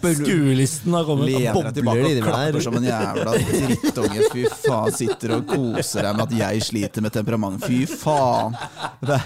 se 0.02 0.14
Skuelisten 0.18 0.98
har 0.98 1.06
kommet. 1.12 1.30
lener 1.30 1.62
deg 1.68 1.78
tilbake 1.78 2.11
og 2.11 2.26
klapper 2.26 2.61
som 2.66 2.78
en 2.80 2.88
jævla 2.90 3.36
drittunge. 3.38 4.26
Fy 4.34 4.46
faen, 4.66 4.96
sitter 4.98 5.36
og 5.38 5.46
koser 5.54 6.09
deg 6.09 6.18
med 6.18 6.26
at 6.26 6.36
jeg 6.42 6.66
sliter 6.72 7.06
med 7.06 7.14
temperament. 7.14 7.62
Fy 7.70 7.84
faen. 7.86 8.59
Det, 9.06 9.20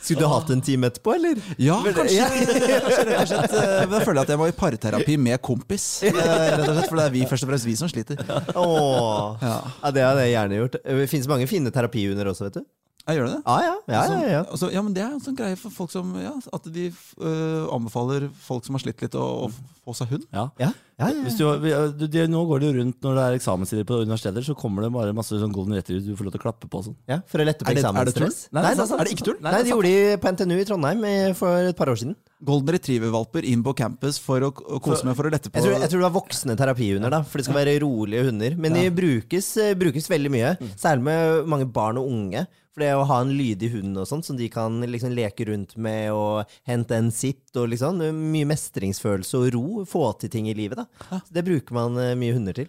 Skulle 0.00 0.24
du 0.24 0.30
hatt 0.32 0.50
en 0.50 0.62
time 0.64 0.88
etterpå, 0.90 1.14
eller? 1.14 1.40
ja, 1.60 1.76
kanskje. 1.84 2.24
da 2.24 3.40
eh, 3.44 3.84
Men 3.84 3.96
jeg 3.98 4.06
føler 4.08 4.22
at 4.22 4.32
jeg 4.32 4.40
må 4.40 4.48
i 4.48 4.56
parterapi 4.56 5.16
med 5.20 5.40
kompis. 5.44 5.86
eh, 6.08 6.12
Rett 6.16 6.64
og 6.64 6.74
slett, 6.74 6.88
For 6.88 7.00
det 7.00 7.06
er 7.06 7.14
vi 7.14 7.24
først 7.28 7.46
og 7.46 7.52
fremst 7.52 7.68
vi 7.68 7.76
som 7.78 7.90
sliter. 7.92 8.20
Åh. 8.56 9.40
Ja. 9.44 9.56
Ja, 9.82 9.94
det 9.96 10.04
hadde 10.06 10.26
jeg 10.26 10.36
gjerne 10.36 10.60
gjort. 10.62 10.78
Det 10.84 11.08
finnes 11.12 11.30
mange 11.30 11.48
fine 11.50 11.72
terapihunder 11.74 12.32
også, 12.32 12.48
vet 12.48 12.60
du. 12.60 12.68
Jeg 13.08 13.16
gjør 13.16 13.30
det? 13.30 13.38
Ja, 13.46 13.56
ja. 13.64 13.76
ja, 13.88 14.00
ja, 14.12 14.18
ja. 14.30 14.40
Altså, 14.44 14.68
ja, 14.70 14.82
men 14.84 14.94
Det 14.94 15.02
er 15.02 15.14
en 15.14 15.22
sånn 15.24 15.36
greie 15.38 15.56
for 15.58 15.72
folk 15.74 15.90
som 15.90 16.12
ja, 16.20 16.34
At 16.54 16.66
de 16.70 16.90
øh, 16.92 17.64
anbefaler 17.72 18.28
folk 18.44 18.66
som 18.66 18.76
har 18.76 18.84
slitt 18.84 19.00
litt, 19.02 19.16
å, 19.16 19.48
å 19.48 19.50
få 19.88 19.96
seg 19.96 20.12
hund. 20.14 20.26
Ja. 20.36 20.70
Ja, 21.00 21.08
ja, 21.16 21.30
du, 21.32 21.96
du, 21.96 22.06
det, 22.12 22.26
nå 22.28 22.42
går 22.48 22.60
det 22.60 22.68
jo 22.68 22.74
rundt 22.76 23.06
når 23.06 23.16
det 23.16 23.22
er 23.24 23.36
eksamenstider 23.38 23.86
på 23.88 24.00
universiteter, 24.02 24.44
så 24.44 24.54
kommer 24.58 24.84
det 24.84 24.90
bare 24.92 25.14
masse 25.16 25.38
sånn 25.40 25.54
golden 25.54 25.78
retriever 25.78 26.04
du 26.04 26.18
får 26.18 26.28
lov 26.28 26.34
til 26.34 26.42
å 26.42 26.44
klappe 26.44 26.68
på. 26.70 26.82
Sånn. 26.84 26.96
ja 27.08 27.20
for 27.30 27.40
å 27.40 27.46
lette 27.48 27.64
på 27.64 27.72
Er 27.72 27.78
er 27.78 27.82
eksamensstress. 27.82 28.40
Nei, 28.52 28.62
det 28.66 28.72
er 28.74 28.90
sant. 28.90 29.00
Er 29.00 29.08
det 29.08 29.16
ikke 29.16 29.28
tull? 29.30 29.40
Nei, 29.44 29.54
de 29.64 29.72
gjorde 29.72 29.94
de 29.94 30.20
på 30.20 30.34
NTNU 30.36 30.56
i 30.58 30.68
Trondheim 30.68 31.04
eh, 31.08 31.32
for 31.38 31.72
et 31.72 31.78
par 31.78 31.92
år 31.92 32.00
siden. 32.02 32.16
Golden 32.50 32.74
retriever-valper 32.76 33.48
inn 33.48 33.64
på 33.64 33.74
campus 33.80 34.20
for 34.22 34.44
å, 34.44 34.52
å 34.52 34.80
kose 34.84 35.08
med 35.08 35.16
for 35.16 35.28
å 35.28 35.32
lette 35.32 35.48
på 35.48 35.60
Jeg 35.60 35.66
tror, 35.66 35.76
jeg 35.80 35.92
tror 35.92 36.02
det 36.02 36.08
var 36.08 36.16
voksne 36.20 36.56
terapihunder, 36.60 37.12
da, 37.16 37.24
for 37.24 37.40
det 37.40 37.48
skal 37.48 37.60
være 37.60 37.76
rolige 37.84 38.28
hunder. 38.28 38.56
Men 38.60 38.76
de 38.76 38.86
brukes, 38.92 39.52
eh, 39.60 39.76
brukes 39.80 40.08
veldig 40.12 40.32
mye, 40.36 40.56
særlig 40.76 41.08
med 41.08 41.52
mange 41.52 41.68
barn 41.70 42.00
og 42.00 42.12
unge. 42.12 42.46
For 42.70 42.84
det 42.84 42.90
å 42.94 43.06
ha 43.08 43.16
en 43.24 43.32
lydig 43.34 43.72
hund 43.72 43.98
og 43.98 44.06
sånt, 44.06 44.26
som 44.26 44.36
de 44.38 44.46
kan 44.52 44.76
liksom 44.86 45.10
leke 45.16 45.48
rundt 45.48 45.74
med 45.74 46.12
og 46.14 46.52
hente 46.68 46.94
en 46.94 47.10
sitt 47.10 47.50
og 47.58 47.72
liksom 47.72 47.98
Mye 48.30 48.46
mestringsfølelse 48.46 49.40
og 49.40 49.48
ro. 49.56 49.64
Få 49.90 50.04
til 50.20 50.30
ting 50.30 50.46
i 50.48 50.54
livet. 50.54 50.78
da. 50.78 50.86
Det 51.32 51.44
bruker 51.46 51.72
man 51.76 51.96
eh, 51.98 52.14
mye 52.18 52.34
hunder 52.36 52.56
til. 52.56 52.68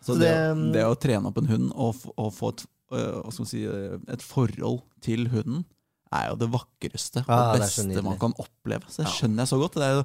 Så 0.00 0.14
Så 0.14 0.20
det, 0.20 0.30
det- 0.32 0.72
det 0.78 0.84
å 0.88 0.94
trene 0.98 1.26
opp 1.28 1.38
en 1.38 1.46
hund 1.50 1.72
og, 1.74 1.96
og 2.16 2.32
få 2.32 2.54
et, 2.54 2.66
skal 3.30 3.46
si, 3.46 3.64
øh, 3.68 3.98
et 4.10 4.22
forhold 4.24 4.80
til 5.04 5.28
hunden, 5.28 5.64
er 6.12 6.30
jo 6.32 6.36
det 6.40 6.48
vakreste 6.50 7.20
Ah, 7.28 7.52
og 7.52 7.60
er 7.60 7.60
beste 7.62 8.02
man 8.02 8.16
kan 8.18 8.32
oppleve. 8.42 8.82
Så 8.90 9.04
det 9.04 9.12
skjønner 9.14 9.44
jeg 9.44 9.50
så 9.52 9.58
godt. 9.60 9.76
Det 9.78 9.84
er 9.86 9.92
jo, 9.94 10.04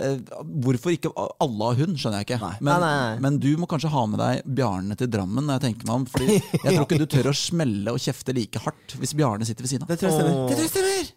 eh, 0.00 0.44
hvorfor 0.64 0.94
ikke 0.94 1.10
alle 1.44 1.66
har 1.68 1.74
hund, 1.82 1.98
skjønner 2.00 2.22
jeg 2.22 2.30
ikke. 2.30 2.38
Men, 2.64 2.80
Nei, 2.80 2.80
nei, 2.80 3.18
men 3.26 3.36
du 3.42 3.50
må 3.60 3.66
kanskje 3.68 3.90
ha 3.92 4.06
med 4.06 4.18
deg 4.22 4.40
Bjarne 4.56 4.96
til 4.96 5.10
Drammen. 5.12 5.50
Jeg 5.52 5.60
tenker 5.66 5.84
meg 5.90 5.94
om 5.98 6.06
Fordi 6.06 6.38
jeg 6.64 6.70
tror 6.78 6.86
ikke 6.86 6.98
du 7.02 7.06
tør 7.12 7.28
å 7.28 7.36
smelle 7.36 7.92
og 7.92 8.00
kjefte 8.00 8.32
like 8.32 8.62
hardt 8.64 8.96
hvis 8.96 9.12
Bjarne 9.18 9.44
sitter 9.44 9.66
ved 9.66 9.74
siden 9.74 9.84
av. 9.84 9.92
Det 9.92 9.98
tror 10.00 10.08
jeg 10.08 10.16
stemmer. 10.16 10.32
Åh. 10.38 10.48
Det 10.48 10.56
tror 10.56 10.64
jeg 10.64 10.74
stemmer! 10.78 11.12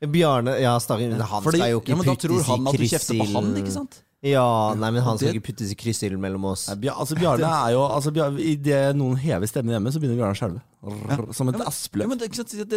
Bjørne 0.00 0.52
Ja, 0.60 0.76
stakkar. 0.80 1.16
Han 1.32 1.42
Fordi, 1.44 1.58
skal 1.60 1.70
jo 1.74 1.80
ikke 1.80 1.92
ja, 1.92 1.96
men 1.96 2.06
da 2.08 2.14
tror 2.20 2.42
han 2.50 2.68
at 2.68 2.76
du 2.80 2.84
kjefter 2.88 3.18
på 3.20 3.26
han, 3.32 3.50
ikke 3.60 3.72
sant? 3.74 4.02
Ja, 4.22 4.74
nei, 4.76 4.90
men 4.92 5.00
han 5.02 5.16
skal 5.16 5.32
ikke 5.38 5.46
puttes 5.52 5.70
i 5.72 5.76
kryssilden 5.80 6.20
mellom 6.20 6.44
oss. 6.50 6.66
Nei, 6.68 6.76
Bjar- 6.82 6.98
altså, 7.00 7.16
Bjarne 7.16 7.48
er 7.48 7.72
jo 7.72 7.84
altså, 7.86 8.12
Bjar 8.12 8.36
Idet 8.36 8.82
noen 8.96 9.16
hever 9.16 9.48
stemmen 9.48 9.72
hjemme, 9.72 9.92
så 9.94 10.00
begynner 10.02 10.18
Bjarne 10.20 10.36
å 10.36 10.40
skjelve. 10.42 10.60
Rrr, 10.80 11.26
Som 11.36 11.50
et 11.50 11.58
Ja, 11.60 11.66
aspløv. 11.68 12.08
men 12.08 12.16
det, 12.16 12.30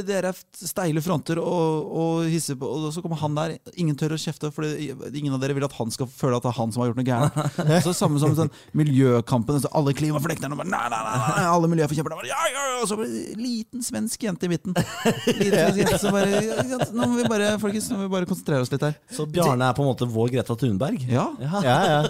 det, 0.03 0.15
er 0.17 0.27
steile 0.59 0.99
fronter 1.01 1.39
og, 1.39 1.85
og 1.87 2.25
hisse 2.27 2.55
på, 2.59 2.67
og 2.67 2.89
så 2.91 2.99
kommer 3.03 3.15
han 3.21 3.37
der. 3.37 3.53
Ingen 3.79 3.95
tør 3.95 4.17
å 4.17 4.19
kjefte, 4.19 4.49
for 4.51 4.67
ingen 4.67 5.31
av 5.31 5.39
dere 5.39 5.55
vil 5.55 5.63
at 5.63 5.75
han 5.77 5.93
skal 5.93 6.09
føle 6.11 6.35
at 6.35 6.43
det 6.43 6.51
er 6.51 6.57
han 6.57 6.73
som 6.75 6.83
har 6.83 6.91
gjort 6.91 6.99
noe 6.99 7.07
gærent. 7.07 7.61
Så 7.85 7.93
Samme 7.95 8.19
som 8.19 8.35
sånn 8.35 8.51
miljøkampen. 8.75 9.61
Så 9.63 9.71
alle 9.71 9.93
klimaflekterne 9.95 10.57
bare, 10.59 10.67
nei, 10.73 10.83
nei, 10.91 10.99
nei, 11.07 11.45
alle 11.47 11.71
miljøforkjemperne 11.71 12.19
bare, 12.19 12.31
ja, 12.33 12.41
ja, 12.51 12.65
ja, 12.73 12.81
og 12.83 12.89
så 12.91 12.99
bare 12.99 13.07
en 13.07 13.39
liten 13.39 13.85
svensk 13.85 14.27
jente 14.27 14.49
i 14.49 14.51
midten. 14.51 14.75
Liten 15.39 15.55
svensk 15.55 15.81
jente 15.85 16.01
som 16.03 16.17
bare, 16.17 16.43
ja, 16.43 16.89
nå 16.91 17.07
må 17.07 17.21
vi 17.21 17.29
bare 17.31 17.53
folkens, 17.63 17.87
nå 17.93 18.01
må 18.01 18.09
vi 18.09 18.13
bare 18.17 18.27
konsentrere 18.27 18.65
oss 18.67 18.73
litt 18.73 18.83
her. 18.83 18.99
Så 19.15 19.29
Bjarne 19.31 19.71
er 19.71 19.77
på 19.77 19.85
en 19.85 19.91
måte 19.93 20.09
vår 20.11 20.35
Greta 20.35 20.59
Thunberg. 20.59 20.99
Ja, 21.07 21.29
Ja, 21.39 21.63
ja. 21.63 22.03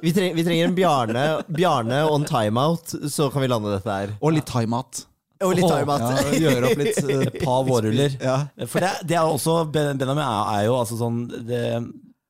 Vi, 0.00 0.08
treng, 0.16 0.32
vi 0.38 0.44
trenger 0.46 0.70
en 0.70 0.74
Bjarne, 0.76 1.22
Bjarne 1.52 1.98
on 2.08 2.22
timeout, 2.24 2.94
så 3.12 3.26
kan 3.32 3.42
vi 3.44 3.50
lande 3.50 3.74
dette 3.74 3.92
her. 3.92 4.14
Og 4.24 4.32
litt 4.38 4.46
thaimat. 4.48 5.02
Og 5.44 5.54
litt 5.58 5.68
thaimat. 5.68 6.04
Ja, 6.06 6.38
gjøre 6.46 6.70
opp 6.70 6.80
litt. 6.82 6.98
eh, 7.02 7.26
Et 7.28 7.38
par 7.46 7.64
vårruller. 7.68 8.16
Ja. 8.22 8.36
For 8.66 8.84
det, 8.84 8.92
det 9.10 9.18
er 9.18 9.26
også 9.28 9.58
Benjamin 9.72 10.22
er, 10.24 10.64
jo 10.68 10.78
altså 10.78 10.98
sånn 11.00 11.22
det, 11.48 11.62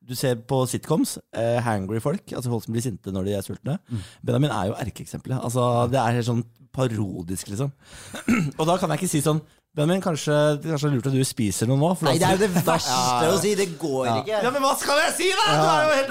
Du 0.02 0.14
ser 0.18 0.34
på 0.50 0.62
sitcoms, 0.68 1.14
eh, 1.38 1.60
hangry 1.62 2.00
folk, 2.02 2.24
altså 2.34 2.50
folk 2.50 2.64
som 2.66 2.74
blir 2.74 2.82
sinte 2.84 3.12
når 3.14 3.28
de 3.30 3.36
er 3.38 3.46
sultne. 3.46 3.78
Benjamin 4.26 4.50
er 4.50 4.72
jo 4.72 4.78
erkeeksempelet. 4.82 5.38
Altså, 5.46 5.86
det 5.92 6.00
er 6.02 6.18
helt 6.18 6.26
sånn 6.28 6.42
parodisk, 6.72 7.48
liksom. 7.52 7.70
Og 8.58 8.64
da 8.66 8.78
kan 8.80 8.90
jeg 8.94 9.02
ikke 9.04 9.12
si 9.12 9.20
sånn 9.24 9.40
Benjamin, 9.72 10.02
kanskje, 10.04 10.34
kanskje 10.66 10.88
lurt 10.92 11.06
at 11.08 11.14
du 11.16 11.22
spiser 11.24 11.64
noe 11.70 11.78
nå? 11.80 11.88
Nei, 12.04 12.18
det 12.20 12.26
er 12.28 12.34
jo 12.36 12.40
det 12.42 12.50
verste 12.66 13.30
å 13.30 13.38
si. 13.40 13.54
Det 13.56 13.70
går 13.80 14.10
ikke. 14.18 14.34
Ja, 14.44 14.50
men 14.52 14.60
hva 14.66 14.74
skal 14.76 14.98
jeg 15.06 15.14
si, 15.16 15.28
da?! 15.38 15.46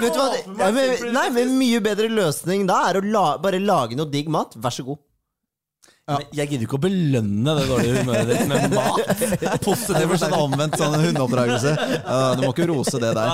du 0.02 0.18
hva? 0.18 0.24
Ja, 0.64 0.70
nei, 1.14 1.26
men 1.36 1.52
Mye 1.60 1.78
bedre 1.84 2.08
løsning 2.10 2.64
da 2.66 2.80
er 2.88 2.98
å 2.98 3.04
la, 3.06 3.26
bare 3.44 3.60
lage 3.62 3.94
noe 3.94 4.10
digg 4.10 4.26
mat. 4.34 4.56
Vær 4.58 4.74
så 4.74 4.82
god. 4.88 4.98
Men 6.18 6.36
Jeg 6.38 6.50
gidder 6.50 6.66
ikke 6.66 6.78
å 6.78 6.82
belønne 6.82 7.54
det 7.58 7.64
dårlige 7.70 8.02
humøret 8.02 8.30
ditt 8.32 8.48
med 8.50 8.74
mat. 8.74 9.62
For 9.64 10.20
sånn 10.20 10.36
omvendt 10.36 10.76
sånn 10.80 10.96
hundeoppdragelse. 11.02 11.72
Du 12.38 12.44
må 12.44 12.50
ikke 12.52 12.68
rose 12.70 13.00
det 13.02 13.12
der. 13.18 13.32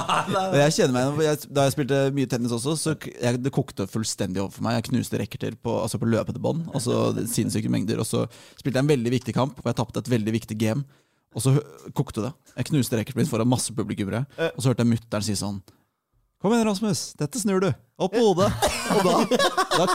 Jeg 0.62 0.76
kjenner 0.78 1.10
meg 1.16 1.46
Da 1.54 1.66
jeg 1.66 1.74
spilte 1.76 2.00
mye 2.16 2.30
tennis 2.30 2.54
også, 2.56 2.76
så 2.80 2.94
jeg, 3.08 3.40
det 3.44 3.52
kokte 3.54 3.88
fullstendig 3.90 4.42
over 4.44 4.54
for 4.54 4.66
meg. 4.66 4.78
Jeg 4.78 4.88
knuste 4.90 5.20
racketer 5.22 5.56
på, 5.60 5.74
altså 5.82 6.00
på 6.02 6.08
løpete 6.10 6.42
bånd. 6.42 6.68
Altså 6.74 7.12
sinnssyke 7.30 7.70
mengder. 7.72 8.00
Og 8.02 8.08
så 8.08 8.24
spilte 8.58 8.76
jeg 8.78 8.84
en 8.86 8.92
veldig 8.94 9.14
viktig 9.18 9.34
kamp, 9.36 9.58
og 9.62 9.70
jeg 9.72 9.78
tapte 9.80 10.04
et 10.04 10.12
veldig 10.18 10.36
viktig 10.38 10.58
game. 10.60 10.84
Og 11.36 11.44
så 11.44 11.52
kokte 11.96 12.24
det. 12.24 12.32
Jeg 12.56 12.70
knuste 12.70 12.96
racketen 12.98 13.20
min 13.20 13.28
foran 13.30 13.48
masse 13.50 13.74
publikummere. 13.76 14.24
Og 14.54 14.62
så 14.62 14.70
hørte 14.70 14.84
jeg 14.86 14.94
mutter'n 14.94 15.26
si 15.26 15.36
sånn 15.38 15.60
Kom 16.38 16.52
igjen, 16.54 16.68
Rasmus. 16.68 17.00
Dette 17.18 17.40
snur 17.42 17.58
du. 17.64 17.72
Opp 17.98 18.12
på 18.14 18.20
hodet. 18.22 18.46
Og 18.94 19.00
da, 19.04 19.14
da, 19.74 19.86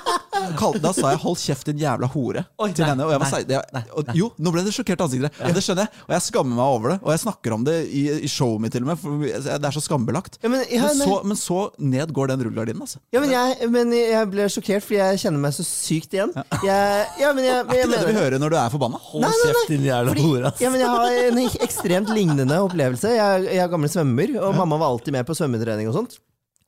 kal- 0.59 0.75
da 0.83 0.91
sa 0.93 1.13
jeg 1.13 1.19
'hold 1.23 1.37
kjeft, 1.39 1.65
din 1.71 1.79
jævla 1.81 2.07
hore' 2.13 2.43
Oi, 2.61 2.67
til 2.75 2.83
nei, 2.83 2.89
henne. 2.91 3.05
Og 3.07 3.11
jeg 3.13 3.19
var 3.21 3.29
nei, 3.29 3.31
sei- 3.31 3.47
det, 3.47 3.59
og, 3.95 4.09
jo, 4.19 4.27
nå 4.43 4.51
ble 4.53 4.63
det 4.65 4.73
sjokkert 4.75 5.01
ansikt. 5.05 5.29
Ja, 5.39 5.51
det 5.55 5.63
skjønner 5.63 5.87
jeg. 5.87 6.01
Og 6.09 6.11
jeg 6.13 6.23
skammer 6.27 6.57
meg 6.59 6.65
over 6.75 6.91
det. 6.93 6.97
Og 7.01 7.13
jeg 7.13 7.21
snakker 7.23 7.55
om 7.55 7.63
det 7.65 7.75
i, 7.87 8.03
i 8.27 8.29
showet 8.29 8.61
mitt 8.65 8.75
til 8.75 8.83
og 8.83 8.89
med, 8.91 8.99
for 8.99 9.23
det 9.23 9.69
er 9.69 9.75
så 9.77 9.81
skambelagt. 9.85 10.35
Ja, 10.43 10.51
men, 10.51 10.65
ja, 10.69 10.81
Men 10.91 10.99
så, 10.99 11.15
men 11.31 11.39
så 11.39 11.59
ned 11.79 12.11
går 12.13 12.27
den 12.33 12.43
rullegardinen, 12.43 12.83
altså. 12.85 12.99
Ja, 13.15 13.23
men 13.23 13.31
jeg, 13.33 13.69
men 13.71 13.95
jeg 13.95 14.29
ble 14.35 14.49
sjokkert, 14.51 14.83
fordi 14.83 14.99
jeg 14.99 15.23
kjenner 15.23 15.39
meg 15.47 15.55
så 15.57 15.63
sykt 15.65 16.13
igjen. 16.19 16.35
Jeg, 16.67 17.07
ja, 17.23 17.31
men 17.33 17.47
jeg, 17.47 17.63
men 17.71 17.79
jeg 17.79 17.87
Det 17.87 17.97
er 17.97 18.03
det 18.03 18.03
du 18.03 18.19
mener 18.19 18.35
vil 18.35 18.43
når 18.43 18.49
du 18.53 18.59
er 18.65 18.75
forbanna. 18.75 18.99
Hold 19.13 19.25
Nei, 19.25 19.31
nei, 19.31 19.39
nei. 19.39 19.47
kjeft, 19.55 19.71
din 19.73 19.87
jævla 19.87 20.11
Fordi, 20.13 20.27
hore. 20.27 20.51
ass. 20.51 20.61
ja, 20.67 20.69
men 20.75 20.83
jeg 20.83 20.91
har 20.91 21.17
en 21.31 21.41
ekstremt 21.69 22.13
lignende 22.13 22.59
opplevelse. 22.67 23.15
Jeg, 23.15 23.47
jeg 23.47 23.63
er 23.63 23.71
gammel 23.71 23.89
svømmer, 23.95 24.37
og 24.43 24.59
mamma 24.59 24.77
var 24.83 24.91
alltid 24.93 25.15
med 25.15 25.25
på 25.25 25.39
svømmetrening 25.39 25.87
og 25.89 25.95
sånt. 26.01 26.19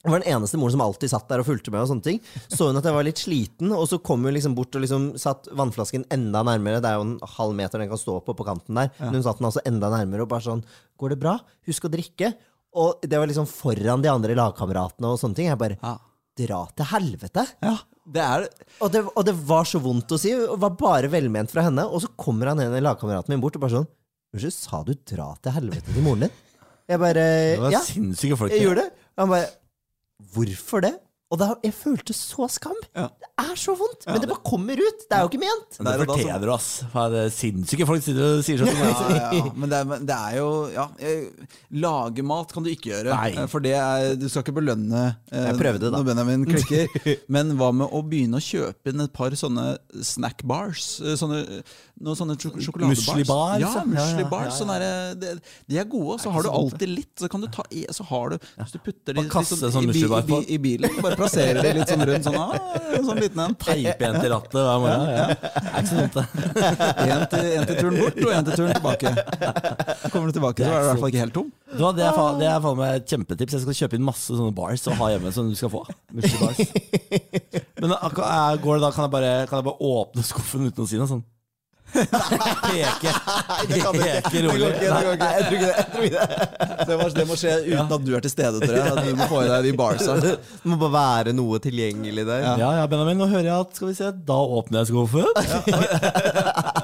Hun 0.06 0.14
var 0.14 0.24
den 0.24 0.32
eneste 0.36 0.60
moren 0.62 0.76
som 0.78 0.84
alltid 0.86 1.12
satt 1.12 1.28
der 1.32 1.42
og 1.44 1.48
fulgte 1.50 1.74
med. 1.74 1.82
og 1.84 1.90
sånne 1.92 2.06
ting 2.06 2.20
Så 2.48 2.70
hun 2.70 2.80
at 2.80 2.88
jeg 2.88 2.96
var 2.96 3.08
litt 3.08 3.22
sliten, 3.22 3.74
og 3.76 3.88
så 3.90 4.00
kom 4.02 4.24
hun 4.24 4.34
liksom 4.36 4.56
bort 4.58 4.76
og 4.78 4.86
liksom 4.86 5.12
satt 5.22 5.50
vannflasken 5.52 6.06
enda 6.14 6.44
nærmere. 6.46 6.82
Det 6.84 6.92
er 6.92 7.00
jo 7.00 7.08
en 7.08 7.20
halv 7.36 7.56
meter 7.58 7.82
den 7.82 7.90
kan 7.92 8.02
stå 8.02 8.20
på 8.26 8.36
på 8.38 8.48
kanten 8.48 8.78
der. 8.80 8.92
Men 9.00 9.20
hun 9.20 9.26
satt 9.26 9.42
den 9.42 9.50
altså 9.50 9.64
enda 9.66 9.92
nærmere 9.94 10.26
og 10.26 10.32
bare 10.32 10.46
sånn 10.48 10.64
Går 10.96 11.12
det 11.12 11.20
bra? 11.20 11.40
Husk 11.68 11.90
å 11.90 11.92
drikke. 11.92 12.34
Og 12.76 13.02
det 13.04 13.20
var 13.20 13.28
liksom 13.28 13.48
foran 13.50 14.04
de 14.04 14.12
andre 14.12 14.36
lagkameratene 14.38 15.12
og 15.12 15.20
sånne 15.20 15.36
ting. 15.36 15.52
Jeg 15.52 15.60
bare 15.60 15.80
Ja. 15.82 15.98
Dra 16.36 16.66
til 16.76 16.88
helvete! 16.90 17.46
Ja, 17.64 17.78
det 18.12 18.24
Og 18.84 18.92
det, 18.92 19.06
og 19.08 19.24
det 19.24 19.34
var 19.48 19.64
så 19.64 19.80
vondt 19.80 20.12
å 20.12 20.18
si. 20.20 20.34
Det 20.36 20.58
var 20.60 20.74
bare 20.76 21.08
velment 21.08 21.50
fra 21.50 21.64
henne. 21.64 21.86
Og 21.88 22.04
så 22.04 22.10
kommer 22.20 22.52
han 22.52 22.60
en 22.60 22.76
av 22.76 22.84
lagkameraten 22.84 23.32
min 23.32 23.40
bort 23.40 23.56
og 23.56 23.64
bare 23.64 23.78
sånn 23.80 23.88
Unnskyld, 24.36 24.52
sa 24.52 24.84
du 24.84 24.92
'dra 24.94 25.30
til 25.40 25.54
helvete' 25.56 25.94
til 25.94 26.04
moren 26.04 26.26
din? 26.26 26.32
Jeg 26.90 27.00
bare 27.00 27.24
Ja, 27.72 27.80
jeg 27.80 28.62
gjorde 28.62 28.84
det. 28.84 28.92
Han 29.18 29.30
bare 29.30 29.48
Hvorfor 30.20 30.80
det? 30.80 31.00
Og 31.34 31.40
da, 31.42 31.48
jeg 31.66 31.74
følte 31.74 32.14
så 32.14 32.46
skam. 32.54 32.76
Ja. 32.94 33.08
Det 33.18 33.30
er 33.42 33.56
så 33.58 33.74
vondt. 33.76 34.04
Men 34.06 34.20
det 34.22 34.28
bare 34.30 34.44
kommer 34.46 34.78
ut. 34.78 35.00
Det 35.10 35.16
er 35.18 35.24
jo 35.26 35.30
ikke 35.32 35.40
ment. 35.42 35.78
Men 35.80 35.88
det 35.88 35.94
er 35.96 36.04
fortjener 36.06 36.44
du, 36.46 36.52
ass. 36.54 36.68
Det 36.94 37.22
er 37.24 37.32
Sinnssyke 37.34 37.88
folk 37.90 38.04
sitter 38.06 38.28
og 38.38 38.44
sier 38.46 38.62
sånn. 38.62 38.70
ja, 38.78 38.92
ja, 39.10 39.32
ja. 39.40 39.48
Men 39.58 39.72
det 39.74 39.80
er, 39.80 39.88
men 39.90 40.06
det 40.06 40.18
er 40.30 40.36
jo 40.38 40.50
ja, 40.76 40.86
eh, 41.02 41.50
Lage 41.82 42.24
mat 42.30 42.54
kan 42.54 42.64
du 42.64 42.70
ikke 42.70 42.92
gjøre. 42.94 43.10
Nei. 43.18 43.32
eh, 43.42 43.48
For 43.52 43.66
det 43.66 43.74
er, 43.80 44.12
du 44.22 44.28
skal 44.30 44.46
ikke 44.46 44.54
belønne 44.60 45.02
eh, 45.34 45.48
Jeg 45.50 45.58
prøvde, 45.64 45.90
da. 45.90 45.98
når 45.98 46.08
Benjamin 46.12 46.46
klikker. 46.46 47.10
Men 47.36 47.56
hva 47.58 47.72
med 47.82 47.90
å 47.90 48.04
begynne 48.06 48.38
å 48.38 48.46
kjøpe 48.46 48.94
inn 48.94 49.04
et 49.08 49.16
par 49.18 49.34
sånne 49.42 49.66
snack 50.06 50.46
bars? 50.46 51.00
eh, 51.02 51.18
Sånne, 51.20 51.42
noen 52.06 52.22
sånne 52.22 52.38
sjok 52.38 52.62
sjokoladebars. 52.62 53.02
Muesli-bars, 53.10 53.60
Ja, 53.66 53.74
ja. 53.74 53.74
Ja, 53.74 53.82
ja, 53.82 54.06
muslibars. 54.14 54.46
ja, 54.46 54.54
ja. 54.54 54.56
Sånne 54.62 55.34
de 55.66 55.82
er 55.82 55.90
gode, 55.90 56.20
og 56.20 56.22
så 56.22 56.30
har 56.38 56.46
du 56.46 56.54
alltid 56.54 56.94
litt. 56.94 57.12
Så 57.20 57.32
kan 57.34 57.42
du 57.44 57.50
ta 57.50 57.66
i, 57.74 57.84
så 57.96 58.06
har 58.14 58.36
du 58.36 58.40
Hvis 58.62 58.78
du 58.78 58.80
putter 58.86 59.16
de 59.18 59.26
Bare 59.26 59.44
de, 59.50 59.60
litt 59.66 59.74
sånn 59.74 60.40
i, 60.44 60.46
i 60.54 60.62
bilen, 60.62 61.02
bare 61.02 61.15
plasserer 61.20 61.60
de 61.64 61.74
litt 61.78 61.92
sånn 61.92 62.04
rundt 62.10 62.28
sånn, 62.28 62.38
ah, 62.40 62.54
sånn 62.96 63.22
liten 63.22 63.42
en. 63.46 63.56
Teipe 63.62 64.08
en 64.08 64.18
til 64.20 64.32
rattet 64.34 64.58
hver 64.60 64.80
morgen. 64.84 65.06
Ja. 65.12 65.26
Det 65.36 65.62
er 65.66 65.78
ikke 65.80 65.90
så 65.90 65.96
dumt, 66.00 66.16
det. 66.16 66.26
En 67.06 67.26
til, 67.32 67.46
en 67.52 67.68
til 67.70 67.80
turen 67.80 67.98
bort, 68.00 68.18
og 68.22 68.32
en 68.36 68.48
til 68.50 68.60
turen 68.62 68.74
tilbake. 68.80 69.08
Kommer 70.14 70.26
du 70.28 70.34
tilbake, 70.40 70.60
så 70.64 70.70
er 70.72 70.76
du 70.76 70.86
i 70.86 70.90
hvert 70.90 71.04
fall 71.04 71.12
ikke 71.14 71.24
helt 71.26 71.38
tom. 71.40 71.50
Det 71.76 72.06
er 72.06 72.14
faen 72.16 72.40
det 72.40 72.48
er 72.50 72.60
faen 72.64 72.78
meg 72.80 72.90
et 73.02 73.08
kjempetips. 73.12 73.56
Jeg 73.58 73.66
skal 73.66 73.80
kjøpe 73.82 74.00
inn 74.00 74.06
masse 74.08 74.32
sånne 74.32 74.56
bars 74.56 74.86
og 74.90 75.00
ha 75.02 75.12
hjemme 75.16 75.34
som 75.36 75.50
du 75.52 75.56
skal 75.60 75.72
få. 75.74 75.82
Men 77.82 77.92
går 78.62 78.80
det 78.80 78.84
da, 78.86 78.92
kan 78.96 79.06
jeg, 79.06 79.12
bare, 79.12 79.32
kan 79.50 79.60
jeg 79.60 79.68
bare 79.68 79.90
åpne 79.92 80.24
skuffen 80.26 80.70
uten 80.70 80.86
å 80.86 80.90
si 80.90 81.00
noe 81.02 81.10
sånn? 81.12 81.26
Peke, 82.66 83.12
peke 83.66 84.42
rolig. 84.46 84.70
Nei. 84.70 84.82
Jeg 84.82 85.46
tror 85.46 85.56
ikke 85.56 85.66
det. 85.66 85.76
Jeg 85.76 85.88
tror 85.92 86.08
ikke 86.08 86.20
det. 86.20 86.86
Det 86.86 86.98
må, 87.00 87.08
det 87.16 87.26
må 87.30 87.38
skje 87.40 87.54
uten 87.70 87.94
at 87.98 88.06
du 88.06 88.12
er 88.18 88.26
til 88.26 88.34
stede, 88.34 88.62
tror 88.64 88.76
jeg. 88.76 89.06
Du 89.06 89.20
må 89.20 89.28
få 89.32 89.44
i 89.46 89.50
deg 89.52 89.70
de 89.70 89.74
barsa. 89.80 90.18
Det 90.26 90.72
må 90.72 90.78
bare 90.82 90.94
være 90.96 91.36
noe 91.38 91.60
tilgjengelig 91.64 92.26
der. 92.28 92.46
Ja, 92.60 92.72
ja, 92.80 92.86
Benjamin, 92.90 93.20
nå 93.22 93.28
hører 93.30 93.48
jeg 93.48 93.56
at 93.56 93.78
Skal 93.78 93.90
vi 93.92 93.96
se, 93.98 94.10
da 94.28 94.38
åpner 94.60 94.82
jeg 94.82 94.92
skuffen. 94.92 95.28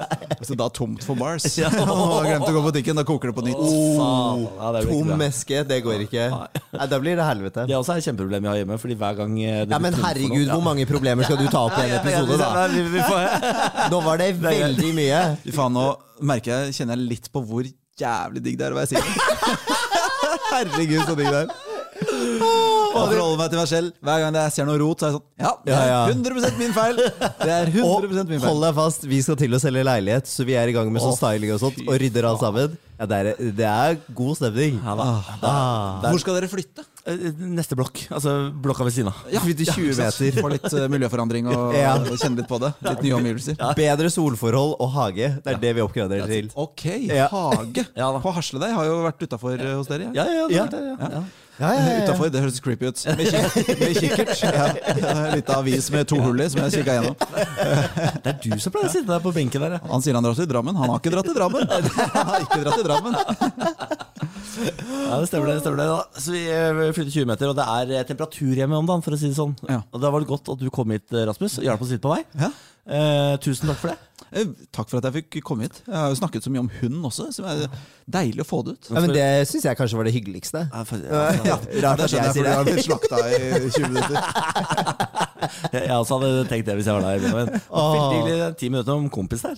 Så 0.47 0.55
da 0.57 0.67
tomt 0.73 1.03
for 1.05 1.17
Mars. 1.19 1.45
ja. 1.61 1.69
Og 1.85 2.25
glemte 2.25 2.49
å 2.49 2.55
gå 2.55 2.61
på 2.61 2.71
butikken, 2.71 2.97
da 2.97 3.05
koker 3.07 3.31
det 3.31 3.35
på 3.37 3.45
nytt. 3.45 3.61
Faen, 3.61 4.45
ja, 4.47 4.71
det 4.75 4.83
blir 4.85 4.95
ikke 4.95 5.09
Tom 5.11 5.25
eske, 5.27 5.63
det 5.69 5.79
går 5.85 6.05
ikke. 6.07 6.27
Nei, 6.77 6.87
Da 6.91 7.01
blir 7.03 7.19
det 7.19 7.27
helvete. 7.27 7.65
Det 7.69 7.75
er 7.75 7.79
også 7.81 7.97
et 7.97 8.07
kjempeproblem 8.07 8.47
jeg 8.47 8.53
har 8.53 8.61
hjemme. 8.63 8.79
Fordi 8.81 8.97
hver 9.03 9.19
gang 9.21 9.35
eh, 9.43 9.59
det 9.65 9.75
Ja, 9.75 9.81
Men 9.83 9.99
herregud, 10.01 10.47
hvor 10.53 10.65
mange 10.65 10.87
problemer 10.89 11.27
skal 11.27 11.41
du 11.41 11.45
ta 11.51 11.65
opp 11.69 11.77
i 11.77 11.85
en 11.87 11.97
episode, 11.99 12.39
da? 12.41 12.51
Nei, 12.57 12.67
vi, 12.77 12.87
vi 12.95 13.05
får, 13.05 13.91
Nå 13.93 14.01
var 14.07 14.21
det 14.23 14.31
veldig 14.41 14.91
mye. 14.97 15.21
Fy 15.45 15.55
faen, 15.55 15.77
nå 15.77 15.87
merker 16.31 16.53
jeg, 16.67 16.79
kjenner 16.81 16.99
jeg 16.99 17.13
litt 17.15 17.31
på 17.33 17.43
hvor 17.45 17.69
jævlig 18.01 18.43
digg 18.45 18.57
det 18.59 18.69
er 18.69 18.75
å 18.75 18.81
være 18.81 18.93
singel. 18.93 19.09
Herregud, 20.51 21.01
så 21.05 21.17
digg 21.17 21.33
det 21.33 21.45
er. 21.45 22.69
Og 22.91 23.07
forholde 23.07 23.37
meg 23.39 23.49
til 23.53 23.61
meg 23.61 23.69
selv. 23.71 23.91
Hver 24.03 24.19
gang 24.25 24.37
jeg 24.41 24.53
ser 24.57 24.67
noe 24.69 24.77
rot, 24.81 24.99
så 25.01 25.07
er 25.07 25.11
jeg 25.11 25.17
sånn 25.17 25.27
Ja, 25.45 25.51
det 25.65 25.75
er 25.77 25.89
ja. 25.91 26.01
100 26.11 26.59
min 26.59 26.75
feil! 26.75 27.01
Det 27.41 27.51
er 27.55 27.71
100 27.71 27.87
Og 27.91 28.07
min 28.11 28.39
feil. 28.39 28.45
hold 28.49 28.63
deg 28.67 28.77
fast, 28.77 29.07
vi 29.09 29.21
skal 29.25 29.39
til 29.39 29.57
å 29.57 29.61
selge 29.63 29.83
leilighet, 29.87 30.27
så 30.29 30.45
vi 30.47 30.57
er 30.59 30.71
i 30.71 30.75
gang 30.75 30.91
med 30.93 31.03
sånn 31.03 31.15
styling 31.17 31.53
og 31.55 31.61
sånt, 31.63 31.81
og 31.87 31.93
rydder 32.01 32.27
alt 32.29 32.43
sammen. 32.43 32.77
Ja, 33.01 33.07
det, 33.09 33.17
er, 33.17 33.37
det 33.57 33.65
er 33.65 33.95
god 34.13 34.35
stemning. 34.37 34.75
ja, 34.77 34.93
da. 34.99 35.05
Da. 35.41 36.09
Hvor 36.11 36.19
skal 36.21 36.35
dere 36.37 36.49
flytte? 36.51 36.83
Eh, 37.09 37.31
Neste 37.57 37.73
blokk. 37.73 37.97
Altså 38.13 38.35
blokka 38.61 38.85
ved 38.85 38.93
siden 38.93 39.09
av. 39.09 39.23
Flytte 39.41 39.65
20 39.71 39.95
meter. 39.97 40.37
Få 40.37 40.51
litt 40.53 40.67
eh, 40.69 40.85
miljøforandring 40.93 41.49
og, 41.49 41.73
Ja. 41.79 41.95
og 41.97 42.11
kjenne 42.21 42.43
litt 42.43 42.49
på 42.51 42.59
det. 42.61 42.69
Litt 42.85 43.01
nye 43.07 43.15
omgivelser. 43.17 43.57
Bedre 43.79 44.11
solforhold 44.13 44.75
og 44.77 44.93
hage. 44.99 45.31
Det 45.41 45.55
er 45.55 45.61
det 45.65 45.71
vi 45.79 45.81
oppgraderer 45.87 46.29
til. 46.29 46.51
Ok, 46.61 46.85
hage 47.09 47.87
Ja 47.97 48.11
på 48.21 48.35
Hasledeig 48.37 48.75
har 48.77 48.85
jo 48.91 48.99
vært 49.07 49.25
utafor 49.25 49.57
hos 49.79 49.89
dere. 49.89 50.11
Ja, 50.13 50.27
ja, 50.45 50.67
det 50.69 50.83
Ja. 50.91 51.23
Ja. 51.61 51.71
ja. 51.77 51.81
Ja. 51.85 51.97
Utafor, 52.03 52.31
det 52.33 52.41
høres 52.43 52.59
creepy 52.63 52.89
ut. 52.89 53.01
Med, 53.17 53.29
kik 53.29 53.71
med 53.79 53.99
kikkert. 53.99 54.33
Ja. 54.51 54.65
Litt 55.35 55.49
avis 55.53 55.87
med 55.93 56.07
to 56.09 56.17
hull 56.21 56.41
i 56.41 56.47
som 56.51 56.61
jeg 56.65 56.81
kikka 56.81 56.95
gjennom. 56.97 57.15
Det 57.21 58.31
er 58.33 58.37
du 58.43 58.55
som 58.61 58.73
pleier 58.73 58.89
å 58.89 58.93
sitte 58.93 59.07
der 59.11 59.21
på 59.23 59.33
benken 59.35 59.63
der. 59.63 59.77
Han 59.91 60.03
sier 60.03 60.17
han 60.17 60.25
drar 60.25 60.37
til 60.37 60.49
Drammen. 60.49 60.77
Han 60.81 60.91
har 60.91 60.99
ikke 61.01 61.13
dratt 61.13 61.29
til 61.29 61.37
Drammen. 61.37 61.69
Han 62.17 62.31
har 62.31 62.45
ikke 62.45 62.61
dratt 62.65 62.79
til 62.81 62.87
Drammen. 62.89 63.15
Ja, 64.61 65.19
det 65.21 65.27
stemmer 65.29 65.47
det. 65.51 65.59
stemmer 65.63 65.79
det. 65.79 65.87
Da. 65.89 66.21
Så 66.21 66.33
vi 66.35 66.41
eh, 66.51 66.81
flytter 66.93 67.13
20 67.13 67.29
meter, 67.29 67.51
og 67.51 67.57
det 67.57 67.65
er 67.77 67.93
eh, 67.99 68.05
temperatur 68.09 68.51
hjemme 68.57 68.77
om 68.81 68.89
dagen, 68.89 69.03
for 69.05 69.15
å 69.15 69.19
si 69.21 69.29
det 69.31 69.37
sånn. 69.37 69.55
Og 69.79 70.01
da 70.01 70.11
var 70.13 70.23
det 70.23 70.29
godt 70.29 70.51
at 70.53 70.61
du 70.61 70.67
kom 70.73 70.91
hit, 70.93 71.07
eh, 71.15 71.25
Rasmus, 71.29 71.59
og 71.61 71.67
hjalp 71.67 71.85
oss 71.85 71.93
litt 71.95 72.03
på 72.03 72.13
vei. 72.13 72.21
Ja. 72.41 72.51
Eh, 72.91 73.35
tusen 73.43 73.69
takk 73.71 73.79
for 73.81 73.93
det. 73.93 73.97
Eh, 74.31 74.45
Takk 74.71 74.87
for 74.87 75.01
at 75.01 75.07
jeg 75.09 75.13
fikk 75.25 75.41
komme 75.43 75.65
hit. 75.67 75.81
Jeg 75.87 75.95
har 75.97 76.07
jo 76.13 76.15
snakket 76.15 76.45
så 76.45 76.51
mye 76.53 76.61
om 76.63 76.69
hund 76.79 77.05
også, 77.09 77.27
som 77.35 77.47
er 77.51 77.65
deilig 78.11 78.41
å 78.45 78.47
få 78.47 78.61
det 78.67 78.77
ut. 78.77 78.89
Ja, 78.93 79.01
men 79.03 79.11
det 79.15 79.25
syns 79.49 79.65
jeg 79.67 79.75
kanskje 79.79 79.99
var 79.99 80.07
det 80.07 80.13
hyggeligste. 80.15 80.63
Ja, 80.71 80.83
for, 80.87 80.97
Ja, 81.11 81.23
ja, 81.43 81.57
Rart 81.57 81.67
Det 81.75 81.85
at 81.91 81.99
jeg 81.99 82.09
skjønner 82.13 82.25
jeg, 82.25 82.31
for 82.31 82.33
sier 82.33 82.43
du 82.43 82.51
har 82.51 82.63
det. 82.63 82.73
blitt 82.73 82.87
slakta 82.87 83.17
i 83.27 83.31
20 83.75 83.91
minutter. 83.91 84.17
jeg, 85.75 85.97
også 85.97 86.19
hadde 86.21 86.31
tenkt 86.51 86.69
det 86.71 86.75
hvis 86.79 86.87
jeg 86.87 86.95
var 86.95 87.03
der. 87.09 87.17
Men 87.27 87.51
veldig 87.57 88.11
hyggelig. 88.15 88.51
Ti 88.61 88.71
minutter 88.71 88.93
om 88.95 89.09
kompis 89.11 89.43
der. 89.43 89.55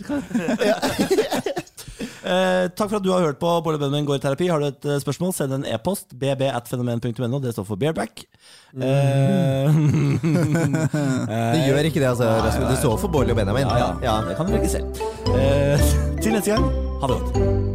Eh, 2.23 2.69
takk 2.71 2.87
for 2.89 2.97
at 3.01 3.03
du 3.03 3.11
har 3.11 3.25
hørt 3.25 3.39
på 3.41 3.49
Bård 3.65 3.75
og 3.75 3.81
Benjamin 3.83 4.05
går 4.07 4.19
i 4.21 4.23
terapi. 4.23 4.47
Har 4.51 4.63
du 4.63 4.67
et 4.69 4.85
eh, 4.87 4.99
spørsmål, 5.03 5.33
send 5.35 5.53
en 5.57 5.65
e-post. 5.67 6.13
bb.fenomen.no. 6.15 7.39
Det 7.43 7.51
står 7.55 7.67
for 7.67 7.75
bareback. 7.79 8.23
Eh, 8.79 9.67
Det 11.53 11.61
gjør 11.67 11.89
ikke 11.89 11.99
det, 11.99 12.09
altså. 12.13 12.31
Nei, 12.31 12.55
Det 12.71 12.79
står 12.79 12.97
for 13.03 13.11
Bård 13.11 13.29
og 13.29 13.35
Benjamin. 13.35 13.67
ja, 13.67 13.91
ja, 14.03 14.15
det 14.29 14.37
kan 14.39 14.47
du 14.47 14.55
ikke 14.55 14.71
se. 14.71 14.83
Eh, 15.35 15.93
til 16.23 16.33
neste 16.37 16.55
gang, 16.55 16.71
ha 17.01 17.11
det 17.11 17.19
godt. 17.19 17.72